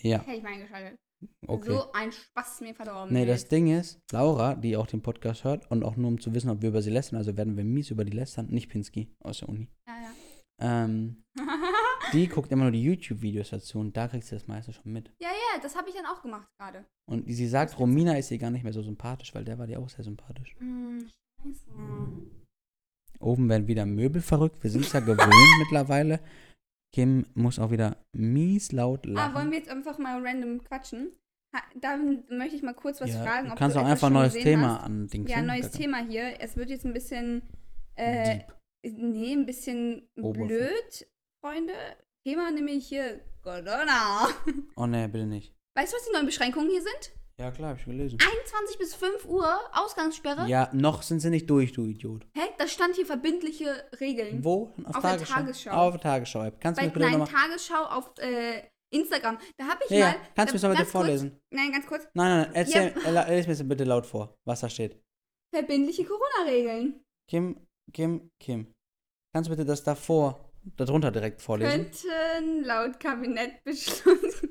Ja, 0.00 0.18
hätte 0.18 0.36
ich 0.36 0.42
mal 0.42 0.52
eingeschaltet. 0.52 0.98
Okay. 1.46 1.70
So 1.70 1.92
ein 1.92 2.12
Spaß 2.12 2.60
mir 2.60 2.74
verdorben. 2.74 3.12
Nee, 3.12 3.26
das 3.26 3.48
Ding 3.48 3.68
ist, 3.68 4.00
Laura, 4.10 4.54
die 4.54 4.76
auch 4.76 4.86
den 4.86 5.02
Podcast 5.02 5.44
hört 5.44 5.70
und 5.70 5.84
auch 5.84 5.96
nur 5.96 6.08
um 6.08 6.20
zu 6.20 6.34
wissen, 6.34 6.50
ob 6.50 6.62
wir 6.62 6.70
über 6.70 6.82
sie 6.82 6.90
lästern, 6.90 7.18
also 7.18 7.36
werden 7.36 7.56
wir 7.56 7.64
mies 7.64 7.90
über 7.90 8.04
die 8.04 8.12
lästern, 8.16 8.46
nicht 8.46 8.68
Pinsky 8.68 9.14
aus 9.20 9.38
der 9.38 9.48
Uni. 9.48 9.68
Ja, 9.86 9.94
ja. 9.94 10.84
Ähm, 10.84 11.24
die 12.12 12.28
guckt 12.28 12.52
immer 12.52 12.64
nur 12.64 12.72
die 12.72 12.82
YouTube-Videos 12.82 13.50
dazu 13.50 13.80
und 13.80 13.96
da 13.96 14.08
kriegt 14.08 14.24
sie 14.24 14.36
das 14.36 14.46
meiste 14.46 14.72
schon 14.72 14.92
mit. 14.92 15.12
ja, 15.20 15.28
ja, 15.28 15.60
das 15.60 15.76
habe 15.76 15.88
ich 15.88 15.94
dann 15.94 16.06
auch 16.06 16.22
gemacht 16.22 16.48
gerade. 16.58 16.84
Und 17.10 17.26
sie 17.26 17.48
sagt, 17.48 17.78
Romina 17.78 18.16
ist 18.16 18.30
ihr 18.30 18.38
gar 18.38 18.50
nicht 18.50 18.62
mehr 18.62 18.72
so 18.72 18.82
sympathisch, 18.82 19.34
weil 19.34 19.44
der 19.44 19.58
war 19.58 19.66
dir 19.66 19.80
auch 19.80 19.88
sehr 19.88 20.04
sympathisch. 20.04 20.54
Hm, 20.58 21.10
scheiße. 21.42 21.66
Oben 23.20 23.48
werden 23.48 23.68
wieder 23.68 23.86
Möbel 23.86 24.20
verrückt. 24.20 24.62
Wir 24.62 24.70
sind 24.70 24.84
es 24.84 24.92
ja 24.92 25.00
gewohnt 25.00 25.20
mittlerweile. 25.58 26.20
Kim 26.92 27.26
muss 27.34 27.58
auch 27.58 27.70
wieder 27.70 27.96
mies 28.12 28.72
laut 28.72 29.06
Ah, 29.06 29.10
lachen. 29.10 29.34
wollen 29.34 29.50
wir 29.50 29.58
jetzt 29.58 29.70
einfach 29.70 29.98
mal 29.98 30.24
random 30.24 30.62
quatschen? 30.62 31.12
Dann 31.80 32.24
möchte 32.30 32.56
ich 32.56 32.62
mal 32.62 32.72
kurz 32.74 33.00
was 33.00 33.10
ja, 33.12 33.22
fragen. 33.22 33.46
du 33.46 33.52
ob 33.52 33.58
kannst 33.58 33.76
du 33.76 33.80
auch 33.80 33.84
etwas 33.84 33.92
einfach 34.04 34.06
ein 34.08 34.12
neues 34.14 34.32
Thema 34.34 34.74
hast. 34.78 34.84
andingsen. 34.84 35.26
Ja, 35.28 35.42
neues 35.42 35.70
Thema 35.70 35.98
hier. 35.98 36.40
Es 36.40 36.56
wird 36.56 36.70
jetzt 36.70 36.84
ein 36.86 36.94
bisschen, 36.94 37.42
äh, 37.94 38.38
Deep. 38.84 38.96
nee, 38.96 39.32
ein 39.32 39.44
bisschen 39.46 40.08
Oberflächlich. 40.20 40.58
blöd, 40.58 41.06
Freunde. 41.42 41.72
Thema 42.26 42.50
nämlich 42.52 42.86
hier 42.86 43.20
Corona. 43.42 44.28
Oh 44.76 44.86
ne, 44.86 45.08
bitte 45.08 45.26
nicht. 45.26 45.54
Weißt 45.74 45.92
du, 45.92 45.96
was 45.96 46.06
die 46.06 46.12
neuen 46.12 46.26
Beschränkungen 46.26 46.70
hier 46.70 46.82
sind? 46.82 47.12
Ja, 47.38 47.50
klar, 47.50 47.70
hab 47.70 47.78
ich 47.78 47.84
gelesen. 47.84 48.18
21 48.20 48.78
bis 48.78 48.94
5 48.94 49.24
Uhr 49.26 49.58
Ausgangssperre. 49.72 50.46
Ja, 50.48 50.68
noch 50.72 51.02
sind 51.02 51.20
sie 51.20 51.30
nicht 51.30 51.48
durch, 51.50 51.72
du 51.72 51.84
Idiot. 51.86 52.26
Hä? 52.36 52.42
Da 52.58 52.68
stand 52.68 52.94
hier 52.96 53.06
verbindliche 53.06 53.84
Regeln. 54.00 54.44
Wo? 54.44 54.72
Auf, 54.84 54.96
Auf 54.96 55.02
der 55.02 55.10
Tagesschau. 55.18 55.34
Tagesschau. 55.34 55.70
Auf 55.72 55.92
der 55.92 56.00
Tagesschau-App. 56.00 56.60
Kannst 56.60 56.80
du 56.80 56.84
mir 56.84 56.90
bitte 56.92 57.10
nein. 57.10 57.24
Tagesschau 57.26 57.84
auf 57.84 58.12
äh, 58.18 58.62
Instagram. 58.92 59.38
Da 59.56 59.64
habe 59.66 59.80
ich 59.84 59.90
Ja, 59.90 59.98
ja, 59.98 60.06
mal. 60.08 60.16
kannst 60.36 60.52
du 60.54 60.56
mir 60.56 60.60
bitte 60.60 60.68
ganz 60.68 60.78
kurz- 60.78 60.90
vorlesen? 60.92 61.40
Nein, 61.52 61.72
ganz 61.72 61.86
kurz. 61.86 62.04
Nein, 62.14 62.28
nein, 62.28 62.40
nein, 62.42 62.54
erzähl, 62.54 62.94
äh, 63.16 63.36
lies 63.46 63.58
mir 63.58 63.64
bitte 63.64 63.84
laut 63.84 64.06
vor, 64.06 64.34
was 64.46 64.60
da 64.60 64.68
steht. 64.68 65.00
Verbindliche 65.54 66.04
Corona-Regeln. 66.04 67.02
Kim, 67.30 67.66
Kim, 67.92 68.30
Kim. 68.40 68.72
Kannst 69.34 69.48
du 69.48 69.52
bitte 69.52 69.64
das 69.64 69.82
davor, 69.82 70.50
darunter 70.76 71.10
direkt 71.10 71.40
vorlesen? 71.40 71.90
Könnten 71.90 72.64
laut 72.64 73.00
Kabinettbeschluss. 73.00 74.42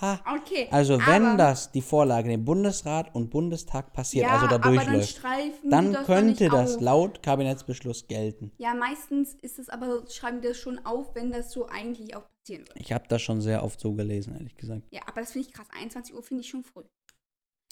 Aha. 0.00 0.36
Okay. 0.36 0.68
Also 0.70 0.98
wenn 1.06 1.36
das 1.36 1.72
die 1.72 1.82
Vorlage 1.82 2.28
dem 2.28 2.44
Bundesrat 2.44 3.14
und 3.14 3.30
Bundestag 3.30 3.92
passiert, 3.92 4.26
ja, 4.26 4.32
also 4.32 4.46
da 4.46 4.58
dann 4.58 4.72
durchläuft, 4.72 5.60
dann 5.64 5.92
doch 5.92 6.04
könnte 6.04 6.48
das 6.48 6.76
auf. 6.76 6.80
laut 6.80 7.22
Kabinettsbeschluss 7.22 8.06
gelten. 8.06 8.50
Ja, 8.58 8.74
meistens 8.74 9.34
ist 9.34 9.58
es 9.58 9.68
aber, 9.68 10.04
schreiben 10.10 10.40
die 10.40 10.48
das 10.48 10.56
schon 10.56 10.84
auf, 10.86 11.14
wenn 11.14 11.30
das 11.30 11.52
so 11.52 11.66
eigentlich 11.66 12.16
auch 12.16 12.22
passieren 12.42 12.66
würde. 12.66 12.80
Ich 12.80 12.92
habe 12.92 13.04
das 13.08 13.20
schon 13.20 13.40
sehr 13.42 13.62
oft 13.62 13.78
so 13.78 13.92
gelesen, 13.92 14.34
ehrlich 14.34 14.56
gesagt. 14.56 14.82
Ja, 14.90 15.02
aber 15.06 15.20
das 15.20 15.32
finde 15.32 15.48
ich 15.48 15.54
krass. 15.54 15.68
21 15.70 16.14
Uhr 16.14 16.22
finde 16.22 16.42
ich 16.42 16.48
schon 16.48 16.64
früh. 16.64 16.84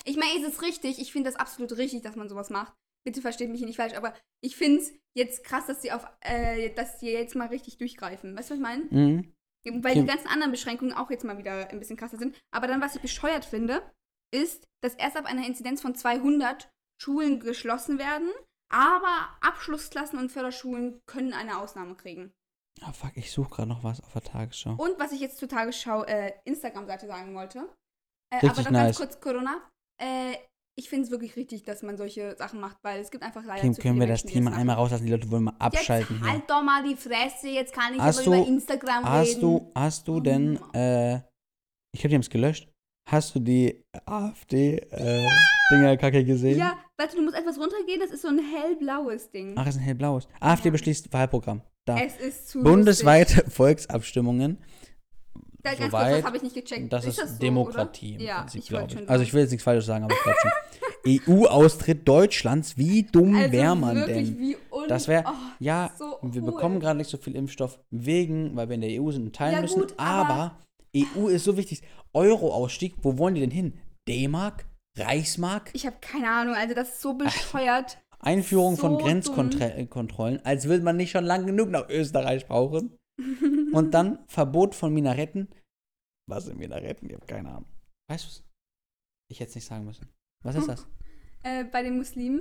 Ich 0.05 0.17
meine, 0.17 0.39
ist 0.39 0.47
es 0.47 0.63
richtig? 0.63 1.01
Ich 1.01 1.13
finde 1.13 1.31
das 1.31 1.39
absolut 1.39 1.77
richtig, 1.77 2.03
dass 2.03 2.17
man 2.17 2.29
sowas 2.29 2.51
macht. 2.51 2.75
Bitte 3.05 3.23
versteht 3.23 3.49
mich 3.49 3.59
hier 3.59 3.67
nicht 3.67 3.77
falsch, 3.77 3.95
aber 3.95 4.13
ich 4.43 4.57
finde 4.57 4.83
es 4.83 4.93
jetzt 5.17 5.45
krass, 5.45 5.67
dass 5.67 5.81
die 5.81 5.93
auf, 5.93 6.07
äh, 6.21 6.75
dass 6.75 6.99
die 6.99 7.07
jetzt 7.07 7.35
mal 7.35 7.49
richtig 7.49 7.79
durchgreifen. 7.79 8.37
Weißt 8.37 8.51
du, 8.51 8.55
was 8.55 8.59
ich 8.59 8.63
meine? 8.63 8.85
Mhm. 8.91 9.33
Weil 9.83 9.95
Kim- 9.95 10.03
die 10.07 10.11
ganzen 10.11 10.29
anderen 10.29 10.51
Beschränkungen 10.53 10.93
auch 10.93 11.11
jetzt 11.11 11.25
mal 11.25 11.39
wieder 11.39 11.69
ein 11.71 11.79
bisschen 11.79 11.97
krasser 11.97 12.19
sind. 12.19 12.37
Aber 12.55 12.67
dann, 12.67 12.81
was 12.81 12.97
ich 12.97 13.03
bescheuert 13.03 13.45
finde, 13.45 13.83
ist, 14.35 14.65
dass 14.83 14.95
erst 14.95 15.17
ab 15.17 15.25
einer 15.27 15.47
Inzidenz 15.47 15.81
von 15.81 15.95
200 15.95 16.71
Schulen 17.01 17.41
geschlossen 17.41 17.99
werden, 17.99 18.31
aber 18.71 19.31
Abschlussklassen 19.41 20.19
und 20.19 20.31
Förderschulen 20.31 21.01
können 21.07 21.33
eine 21.33 21.59
Ausnahme 21.59 21.95
kriegen. 21.95 22.33
Ah, 22.83 22.93
fuck, 22.93 23.17
ich 23.17 23.33
suche 23.33 23.51
gerade 23.51 23.69
noch 23.69 23.83
was 23.83 24.01
auf 24.01 24.13
der 24.13 24.23
Tagesschau. 24.23 24.75
Und 24.77 24.99
was 24.99 25.13
ich 25.13 25.21
jetzt 25.21 25.39
zur 25.39 25.49
Tagesschau 25.49 26.05
äh, 26.05 26.33
Instagram-Seite 26.45 27.07
sagen 27.07 27.35
wollte. 27.35 27.69
Äh, 28.31 28.47
aber 28.47 28.63
noch 28.63 28.71
nice. 28.71 28.99
ganz 28.99 28.99
kurz 28.99 29.21
Corona. 29.21 29.63
Äh, 30.01 30.37
ich 30.79 30.89
finde 30.89 31.07
es 31.07 31.11
wirklich 31.11 31.35
richtig, 31.37 31.65
dass 31.65 31.83
man 31.83 31.97
solche 31.97 32.37
Sachen 32.37 32.61
macht, 32.61 32.77
weil 32.83 33.01
es 33.01 33.11
gibt 33.11 33.25
einfach 33.25 33.43
leider 33.45 33.61
Kim, 33.63 33.73
zu 33.75 33.81
können 33.83 33.99
wir 33.99 34.07
das 34.07 34.23
Menschen, 34.25 34.45
Thema 34.45 34.53
einmal 34.57 34.77
rauslassen? 34.77 35.07
Die 35.07 35.11
Leute 35.13 35.29
wollen 35.31 35.45
mal 35.45 35.55
abschalten 35.59 36.15
Jetzt 36.17 36.25
hier. 36.25 36.33
halt 36.33 36.43
doch 36.49 36.63
mal 36.63 36.83
die 36.85 36.95
Fresse, 36.97 37.49
jetzt 37.49 37.73
kann 37.73 37.95
ich 37.95 38.01
Hast 38.01 38.19
aber 38.27 38.37
du- 38.37 38.43
über 38.43 38.49
Instagram 38.49 39.05
Hast 39.05 39.29
reden. 39.31 39.41
du, 39.41 39.73
hast 39.75 40.07
du 40.09 40.21
denn, 40.21 40.57
äh, 40.75 41.17
ich 41.93 42.01
glaube, 42.01 42.09
die 42.11 42.15
haben 42.15 42.21
es 42.23 42.31
gelöscht. 42.31 42.69
Hast 43.11 43.35
du 43.35 43.41
die 43.41 43.83
AfD-Dinger-Kacke 44.05 46.25
gesehen? 46.25 46.59
Ja, 46.59 46.79
warte, 46.99 47.17
du 47.17 47.23
musst 47.23 47.37
etwas 47.37 47.59
runtergehen, 47.59 48.01
das 48.01 48.11
ist 48.11 48.21
so 48.23 48.29
ein 48.29 48.39
hellblaues 48.39 49.31
Ding. 49.31 49.55
Ach, 49.57 49.67
ist 49.67 49.77
ein 49.77 49.83
hellblaues. 49.83 50.29
AfD 50.41 50.69
Ja. 50.69 50.73
beschließt 50.73 51.11
Wahlprogramm. 51.13 51.63
Da. 51.87 51.99
Es 51.99 52.17
ist 52.19 52.49
zu 52.51 52.63
Bundesweite 52.63 53.45
Volksabstimmungen. 53.51 54.59
Da, 55.63 55.71
ganz 55.71 55.79
kurz, 55.81 55.91
soweit, 55.91 56.19
das 56.19 56.25
habe 56.25 56.37
ich 56.37 56.43
nicht 56.45 56.55
gecheckt. 56.55 56.93
Das 56.93 57.05
ist, 57.05 57.19
das 57.19 57.33
so, 57.33 57.39
Demokratie 57.39 58.15
oder? 58.15 58.21
im 58.21 58.27
Ja, 58.27 58.41
Prinzip, 58.43 58.67
glaube 58.67 58.87
ich. 58.93 59.11
Also 59.11 59.25
ich 59.25 59.33
will 59.35 59.41
jetzt 59.43 59.51
nichts 59.51 59.65
Falsches 59.65 59.87
sagen, 59.87 60.05
aber 60.05 60.15
ich 60.15 60.23
glaube 60.23 60.39
schon. 60.41 60.51
EU-Austritt 61.07 62.07
Deutschlands, 62.07 62.77
wie 62.77 63.03
dumm 63.05 63.35
also 63.35 63.53
wäre 63.53 63.77
man 63.77 63.97
wirklich, 63.97 64.29
denn? 64.31 64.39
wie 64.39 64.57
Das 64.89 65.09
wäre, 65.09 65.25
oh, 65.27 65.33
ja, 65.59 65.91
so 65.99 66.19
wir 66.23 66.43
cool. 66.43 66.53
bekommen 66.53 66.81
gerade 66.81 66.99
nicht 66.99 67.11
so 67.11 67.17
viel 67.19 67.35
Impfstoff 67.35 67.79
wegen, 67.91 68.55
weil 68.57 68.69
wir 68.69 68.75
in 68.75 68.81
der 68.83 69.03
EU 69.03 69.11
sind 69.11 69.25
und 69.27 69.35
teilen 69.37 69.55
Ja, 69.55 69.61
müssen. 69.63 69.81
gut, 69.81 69.95
aber, 69.97 70.29
aber- 70.35 70.59
EU 70.97 71.29
ist 71.29 71.45
so 71.45 71.57
wichtig. 71.57 71.83
Euro-Ausstieg, 72.15 72.95
wo 73.03 73.19
wollen 73.19 73.35
die 73.35 73.41
denn 73.43 73.51
hin? 73.51 73.75
D-Mark? 74.09 74.65
Reichsmark? 74.97 75.71
Ich 75.75 75.87
habe 75.87 75.97
keine 76.01 76.29
Ahnung, 76.31 76.55
also 76.55 76.75
das 76.75 76.89
ist 76.89 77.01
so 77.03 77.15
bescheuert. 77.15 77.99
Einführung 78.21 78.77
von 78.77 78.93
So 78.93 78.99
Grenzkontrollen, 78.99 80.45
als 80.45 80.67
würde 80.67 80.83
man 80.83 80.97
nicht 80.97 81.11
schon 81.13 81.25
lang 81.25 81.47
genug 81.47 81.71
nach 81.71 81.89
Österreich 81.89 82.47
brauchen. 82.49 82.98
Und 83.73 83.91
dann 83.93 84.25
Verbot 84.27 84.75
von 84.75 84.93
Minaretten. 84.95 85.49
Was 86.29 86.45
sind 86.45 86.59
Minaretten? 86.59 87.09
Ich 87.09 87.17
habe 87.17 87.27
keine 87.27 87.49
Ahnung. 87.49 87.67
Weißt 88.09 88.25
du 88.25 88.29
es? 88.29 88.45
Ich 89.31 89.41
hätte 89.41 89.51
es 89.51 89.55
nicht 89.57 89.67
sagen 89.67 89.85
müssen. 89.85 90.09
Was 90.45 90.55
ist 90.55 90.69
das? 90.69 90.87
äh, 91.43 91.65
bei 91.65 91.83
den 91.83 91.97
Muslimen. 91.97 92.41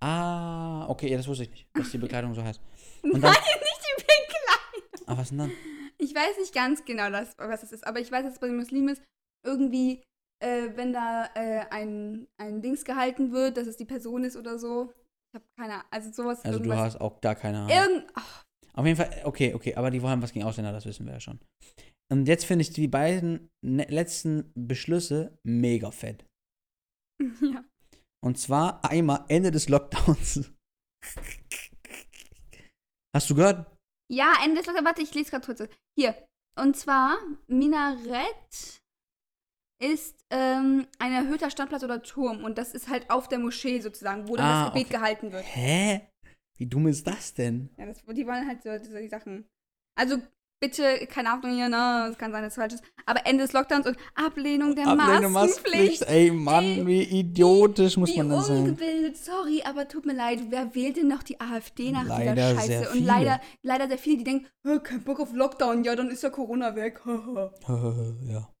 Ah, 0.00 0.88
okay, 0.88 1.10
ja, 1.10 1.16
das 1.16 1.28
wusste 1.28 1.44
ich 1.44 1.50
nicht, 1.50 1.68
dass 1.74 1.90
die 1.90 1.98
Bekleidung 1.98 2.34
so 2.34 2.42
heißt. 2.42 2.60
Und 3.02 3.12
Nein, 3.12 3.20
dann, 3.20 3.30
nicht 3.32 3.80
die 3.86 4.02
Bekleidung. 4.02 5.06
ah, 5.06 5.18
was 5.18 5.28
denn 5.28 5.38
dann? 5.38 5.52
Ich 5.98 6.14
weiß 6.14 6.38
nicht 6.38 6.54
ganz 6.54 6.84
genau, 6.84 7.10
das, 7.10 7.36
was 7.36 7.60
das 7.60 7.72
ist, 7.72 7.86
aber 7.86 8.00
ich 8.00 8.10
weiß, 8.10 8.24
dass 8.24 8.34
es 8.34 8.38
bei 8.38 8.46
den 8.46 8.56
Muslimen 8.56 8.88
ist, 8.88 9.02
irgendwie, 9.44 10.02
äh, 10.42 10.68
wenn 10.74 10.94
da 10.94 11.28
äh, 11.34 11.66
ein, 11.70 12.26
ein 12.38 12.62
Dings 12.62 12.84
gehalten 12.84 13.32
wird, 13.32 13.58
dass 13.58 13.66
es 13.66 13.76
die 13.76 13.84
Person 13.84 14.24
ist 14.24 14.36
oder 14.36 14.58
so. 14.58 14.92
Ich 15.32 15.34
habe 15.34 15.44
keine 15.58 15.74
Ahnung, 15.74 15.86
also 15.90 16.10
sowas. 16.10 16.44
Also 16.44 16.58
du 16.58 16.74
hast 16.74 17.00
auch 17.00 17.20
gar 17.20 17.34
keine 17.34 17.58
Ahnung. 17.58 17.70
Irgend, 17.70 18.10
ach, 18.14 18.46
Auf 18.72 18.86
jeden 18.86 18.96
Fall, 18.96 19.22
okay, 19.24 19.54
okay, 19.54 19.74
aber 19.74 19.90
die 19.90 20.02
wollen 20.02 20.22
was 20.22 20.32
gegen 20.32 20.44
Ausländer, 20.44 20.72
das 20.72 20.86
wissen 20.86 21.06
wir 21.06 21.12
ja 21.14 21.20
schon. 21.20 21.40
Und 22.12 22.26
jetzt 22.26 22.44
finde 22.44 22.62
ich 22.62 22.70
die 22.70 22.88
beiden 22.88 23.50
ne 23.64 23.84
letzten 23.88 24.52
Beschlüsse 24.54 25.38
mega 25.44 25.90
fett. 25.90 26.26
ja. 27.20 27.64
Und 28.24 28.38
zwar 28.38 28.84
einmal 28.84 29.24
Ende 29.28 29.50
des 29.50 29.68
Lockdowns. 29.68 30.52
Hast 33.14 33.30
du 33.30 33.34
gehört? 33.34 33.66
Ja, 34.10 34.34
Ende 34.44 34.56
des 34.56 34.66
Lockdowns. 34.66 34.86
Warte, 34.86 35.02
ich 35.02 35.14
lese 35.14 35.30
gerade 35.30 35.46
kurz. 35.46 35.68
Hier. 35.98 36.14
Und 36.58 36.76
zwar, 36.76 37.18
Minarett 37.46 38.80
ist 39.82 40.26
ähm, 40.30 40.86
ein 40.98 41.12
erhöhter 41.12 41.50
Standplatz 41.50 41.82
oder 41.82 42.02
Turm. 42.02 42.44
Und 42.44 42.58
das 42.58 42.74
ist 42.74 42.88
halt 42.88 43.08
auf 43.10 43.28
der 43.28 43.38
Moschee 43.38 43.80
sozusagen, 43.80 44.28
wo 44.28 44.36
dann 44.36 44.44
Ah, 44.46 44.64
das 44.64 44.72
Gebet 44.72 44.86
okay. 44.88 44.96
gehalten 44.96 45.32
wird. 45.32 45.44
Hä? 45.46 46.09
Wie 46.60 46.66
dumm 46.66 46.86
ist 46.88 47.06
das 47.06 47.32
denn? 47.32 47.70
Ja, 47.78 47.86
das, 47.86 48.02
die 48.04 48.26
wollen 48.26 48.46
halt 48.46 48.62
so 48.62 48.68
diese 48.76 49.08
Sachen. 49.08 49.46
Also 49.98 50.18
bitte, 50.62 51.06
keine 51.06 51.30
Ahnung 51.30 51.52
hier, 51.54 51.70
ne? 51.70 52.08
Es 52.12 52.18
kann 52.18 52.32
sein, 52.32 52.42
dass 52.42 52.52
es 52.52 52.56
falsch 52.56 52.74
ist. 52.74 52.84
Aber 53.06 53.26
Ende 53.26 53.44
des 53.44 53.54
Lockdowns 53.54 53.86
und 53.86 53.96
Ablehnung 54.14 54.76
der 54.76 54.88
Ablehnung 54.88 55.32
Maskenpflicht. 55.32 56.02
Ey, 56.02 56.30
Mann, 56.30 56.86
wie 56.86 57.02
idiotisch 57.02 57.96
muss 57.96 58.10
Wie 58.10 58.18
man 58.18 58.28
das 58.28 58.48
sein. 58.48 58.58
ungebildet, 58.58 59.16
sorry, 59.16 59.62
aber 59.64 59.88
tut 59.88 60.04
mir 60.04 60.12
leid, 60.12 60.40
wer 60.50 60.74
wählt 60.74 60.98
denn 60.98 61.08
noch 61.08 61.22
die 61.22 61.40
AfD 61.40 61.92
nach 61.92 62.04
Leider 62.06 62.34
dieser 62.34 62.54
Scheiße? 62.56 62.66
sehr 62.66 62.90
Und 62.90 62.96
viele. 62.96 63.06
leider, 63.06 63.40
leider 63.62 63.88
sehr 63.88 63.98
viele, 63.98 64.18
die 64.18 64.24
denken, 64.24 64.46
"Hä, 64.66 64.78
kein 64.82 65.02
Bock 65.02 65.18
auf 65.20 65.32
Lockdown, 65.32 65.82
ja, 65.84 65.96
dann 65.96 66.10
ist 66.10 66.22
ja 66.22 66.28
Corona 66.28 66.76
weg. 66.76 67.00
ja, 67.06 68.52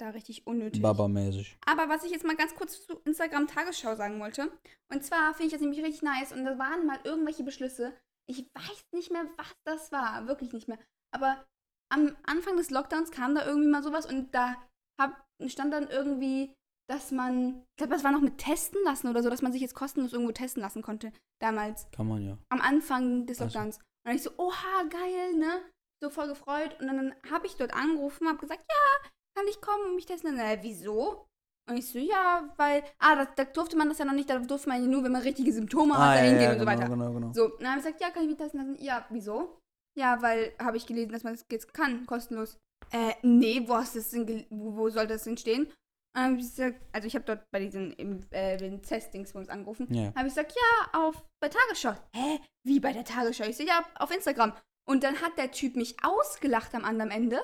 da 0.00 0.10
richtig 0.10 0.46
unnötig. 0.46 0.82
Baba-mäßig. 0.82 1.58
Aber 1.66 1.88
was 1.88 2.04
ich 2.04 2.10
jetzt 2.10 2.24
mal 2.24 2.36
ganz 2.36 2.54
kurz 2.54 2.86
zu 2.86 2.98
Instagram 3.04 3.46
Tagesschau 3.46 3.94
sagen 3.96 4.20
wollte, 4.20 4.50
und 4.92 5.04
zwar 5.04 5.34
finde 5.34 5.46
ich 5.46 5.52
das 5.52 5.60
nämlich 5.60 5.82
richtig 5.82 6.02
nice 6.02 6.32
und 6.32 6.44
da 6.44 6.58
waren 6.58 6.86
mal 6.86 6.98
irgendwelche 7.04 7.42
Beschlüsse. 7.44 7.92
Ich 8.28 8.46
weiß 8.54 8.84
nicht 8.92 9.10
mehr, 9.10 9.24
was 9.36 9.54
das 9.64 9.92
war, 9.92 10.26
wirklich 10.26 10.52
nicht 10.52 10.68
mehr. 10.68 10.78
Aber 11.12 11.44
am 11.92 12.16
Anfang 12.24 12.56
des 12.56 12.70
Lockdowns 12.70 13.10
kam 13.10 13.34
da 13.34 13.44
irgendwie 13.44 13.68
mal 13.68 13.82
sowas 13.82 14.06
und 14.06 14.34
da 14.34 14.56
hab, 15.00 15.26
stand 15.46 15.72
dann 15.72 15.88
irgendwie, 15.88 16.54
dass 16.88 17.10
man, 17.10 17.62
ich 17.72 17.76
glaube, 17.78 17.94
das 17.94 18.04
war 18.04 18.12
noch 18.12 18.20
mit 18.20 18.38
testen 18.38 18.80
lassen 18.84 19.08
oder 19.08 19.22
so, 19.22 19.30
dass 19.30 19.42
man 19.42 19.52
sich 19.52 19.60
jetzt 19.60 19.74
kostenlos 19.74 20.12
irgendwo 20.12 20.32
testen 20.32 20.62
lassen 20.62 20.82
konnte, 20.82 21.12
damals, 21.40 21.88
Kann 21.90 22.08
man 22.08 22.22
ja. 22.24 22.38
am 22.50 22.60
Anfang 22.60 23.26
des 23.26 23.40
Also. 23.40 23.58
Lockdowns. 23.58 23.78
Und 23.78 23.84
dann 24.04 24.16
ich 24.16 24.22
so, 24.22 24.30
oha, 24.38 24.84
geil, 24.88 25.34
ne? 25.34 25.62
So 26.02 26.08
voll 26.08 26.28
gefreut. 26.28 26.80
Und 26.80 26.86
dann 26.86 27.14
habe 27.30 27.46
ich 27.46 27.56
dort 27.56 27.74
angerufen, 27.74 28.28
habe 28.28 28.38
gesagt, 28.38 28.64
ja, 28.68 29.10
kann 29.36 29.46
ich 29.48 29.60
kommen 29.60 29.84
und 29.86 29.94
mich 29.96 30.06
testen? 30.06 30.30
Und 30.30 30.38
dann, 30.38 30.46
äh, 30.46 30.58
wieso? 30.62 31.26
Und 31.68 31.76
ich 31.76 31.88
so, 31.88 31.98
ja, 31.98 32.52
weil, 32.56 32.82
ah, 32.98 33.16
da, 33.16 33.24
da 33.26 33.44
durfte 33.44 33.76
man 33.76 33.88
das 33.88 33.98
ja 33.98 34.04
noch 34.04 34.12
nicht, 34.12 34.28
da 34.28 34.38
durfte 34.38 34.68
man 34.68 34.82
ja 34.82 34.88
nur, 34.88 35.04
wenn 35.04 35.12
man 35.12 35.22
richtige 35.22 35.52
Symptome 35.52 35.96
hat, 35.96 36.18
da 36.18 36.22
hingehen 36.22 36.52
und 36.52 36.58
so 36.58 36.64
genau, 36.64 36.72
weiter. 36.72 36.88
genau, 36.88 37.12
genau. 37.12 37.32
So, 37.32 37.48
dann 37.58 37.68
habe 37.68 37.78
ich 37.78 37.84
gesagt, 37.84 38.00
ja, 38.00 38.10
kann 38.10 38.24
ich 38.24 38.28
mich 38.28 38.38
testen 38.38 38.60
lassen? 38.60 38.82
Ja, 38.82 39.06
wieso? 39.10 39.60
Ja, 39.96 40.20
weil 40.20 40.52
habe 40.58 40.76
ich 40.76 40.86
gelesen, 40.86 41.12
dass 41.12 41.22
man 41.22 41.34
das 41.34 41.44
jetzt 41.50 41.72
kann, 41.72 42.06
kostenlos. 42.06 42.58
Äh, 42.90 43.14
nee, 43.22 43.62
wo 43.66 43.74
hast 43.74 43.94
du 43.94 44.00
das 44.00 44.10
denn, 44.10 44.46
wo, 44.50 44.76
wo 44.76 44.88
sollte 44.88 45.14
das 45.14 45.24
denn 45.24 45.36
stehen? 45.36 45.72
Und 46.16 46.40
ich 46.40 46.46
gesagt, 46.46 46.80
also 46.92 47.06
ich 47.06 47.14
habe 47.14 47.24
dort 47.24 47.48
bei 47.52 47.60
diesen 47.60 47.92
im, 47.92 48.20
äh, 48.30 48.56
den 48.56 48.82
Testings 48.82 49.32
bei 49.32 49.38
uns 49.38 49.48
angerufen. 49.48 49.86
Ja. 49.94 50.12
Habe 50.16 50.26
ich 50.26 50.34
gesagt, 50.34 50.52
ja, 50.52 51.00
auf 51.00 51.24
bei 51.40 51.48
Tagesschau. 51.48 51.94
Hä? 52.14 52.40
Wie 52.66 52.80
bei 52.80 52.92
der 52.92 53.04
Tagesschau? 53.04 53.44
Ich 53.44 53.56
so, 53.56 53.62
ja, 53.62 53.84
auf 53.94 54.12
Instagram. 54.12 54.52
Und 54.88 55.04
dann 55.04 55.20
hat 55.20 55.38
der 55.38 55.52
Typ 55.52 55.76
mich 55.76 55.96
ausgelacht 56.02 56.74
am 56.74 56.84
anderen 56.84 57.12
Ende, 57.12 57.36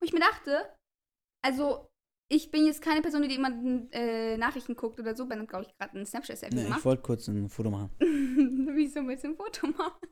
wo 0.00 0.04
ich 0.04 0.12
mir 0.12 0.20
dachte, 0.20 0.68
also 1.44 1.88
ich 2.30 2.50
bin 2.50 2.66
jetzt 2.66 2.82
keine 2.82 3.00
Person, 3.00 3.22
die 3.22 3.30
jemanden 3.30 3.90
äh, 3.92 4.36
Nachrichten 4.36 4.76
guckt 4.76 5.00
oder 5.00 5.16
so, 5.16 5.26
bin 5.26 5.46
glaube 5.46 5.64
ich 5.64 5.76
gerade 5.76 5.94
einen 5.94 6.06
Snapchat-Selfie 6.06 6.54
nee, 6.54 6.64
gemacht. 6.64 6.80
Ich 6.80 6.84
wollte 6.84 7.02
kurz 7.02 7.26
ein 7.28 7.48
Foto 7.48 7.70
machen. 7.70 7.90
Wieso 7.98 9.06
willst 9.06 9.24
du 9.24 9.28
ein 9.28 9.36
Foto 9.36 9.66
machen? 9.68 10.08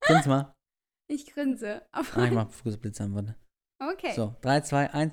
Grinse 0.00 0.28
mal. 0.28 0.52
Ich 1.08 1.24
grinse. 1.24 1.86
Aber 1.92 2.04
ah, 2.16 2.24
ich 2.24 2.32
mach 2.32 2.48
kurz 2.64 2.76
Blitz 2.78 3.00
an, 3.00 3.14
warte. 3.14 3.36
Okay. 3.80 4.12
So, 4.16 4.34
3, 4.40 4.60
2, 4.62 4.92
1. 4.92 5.12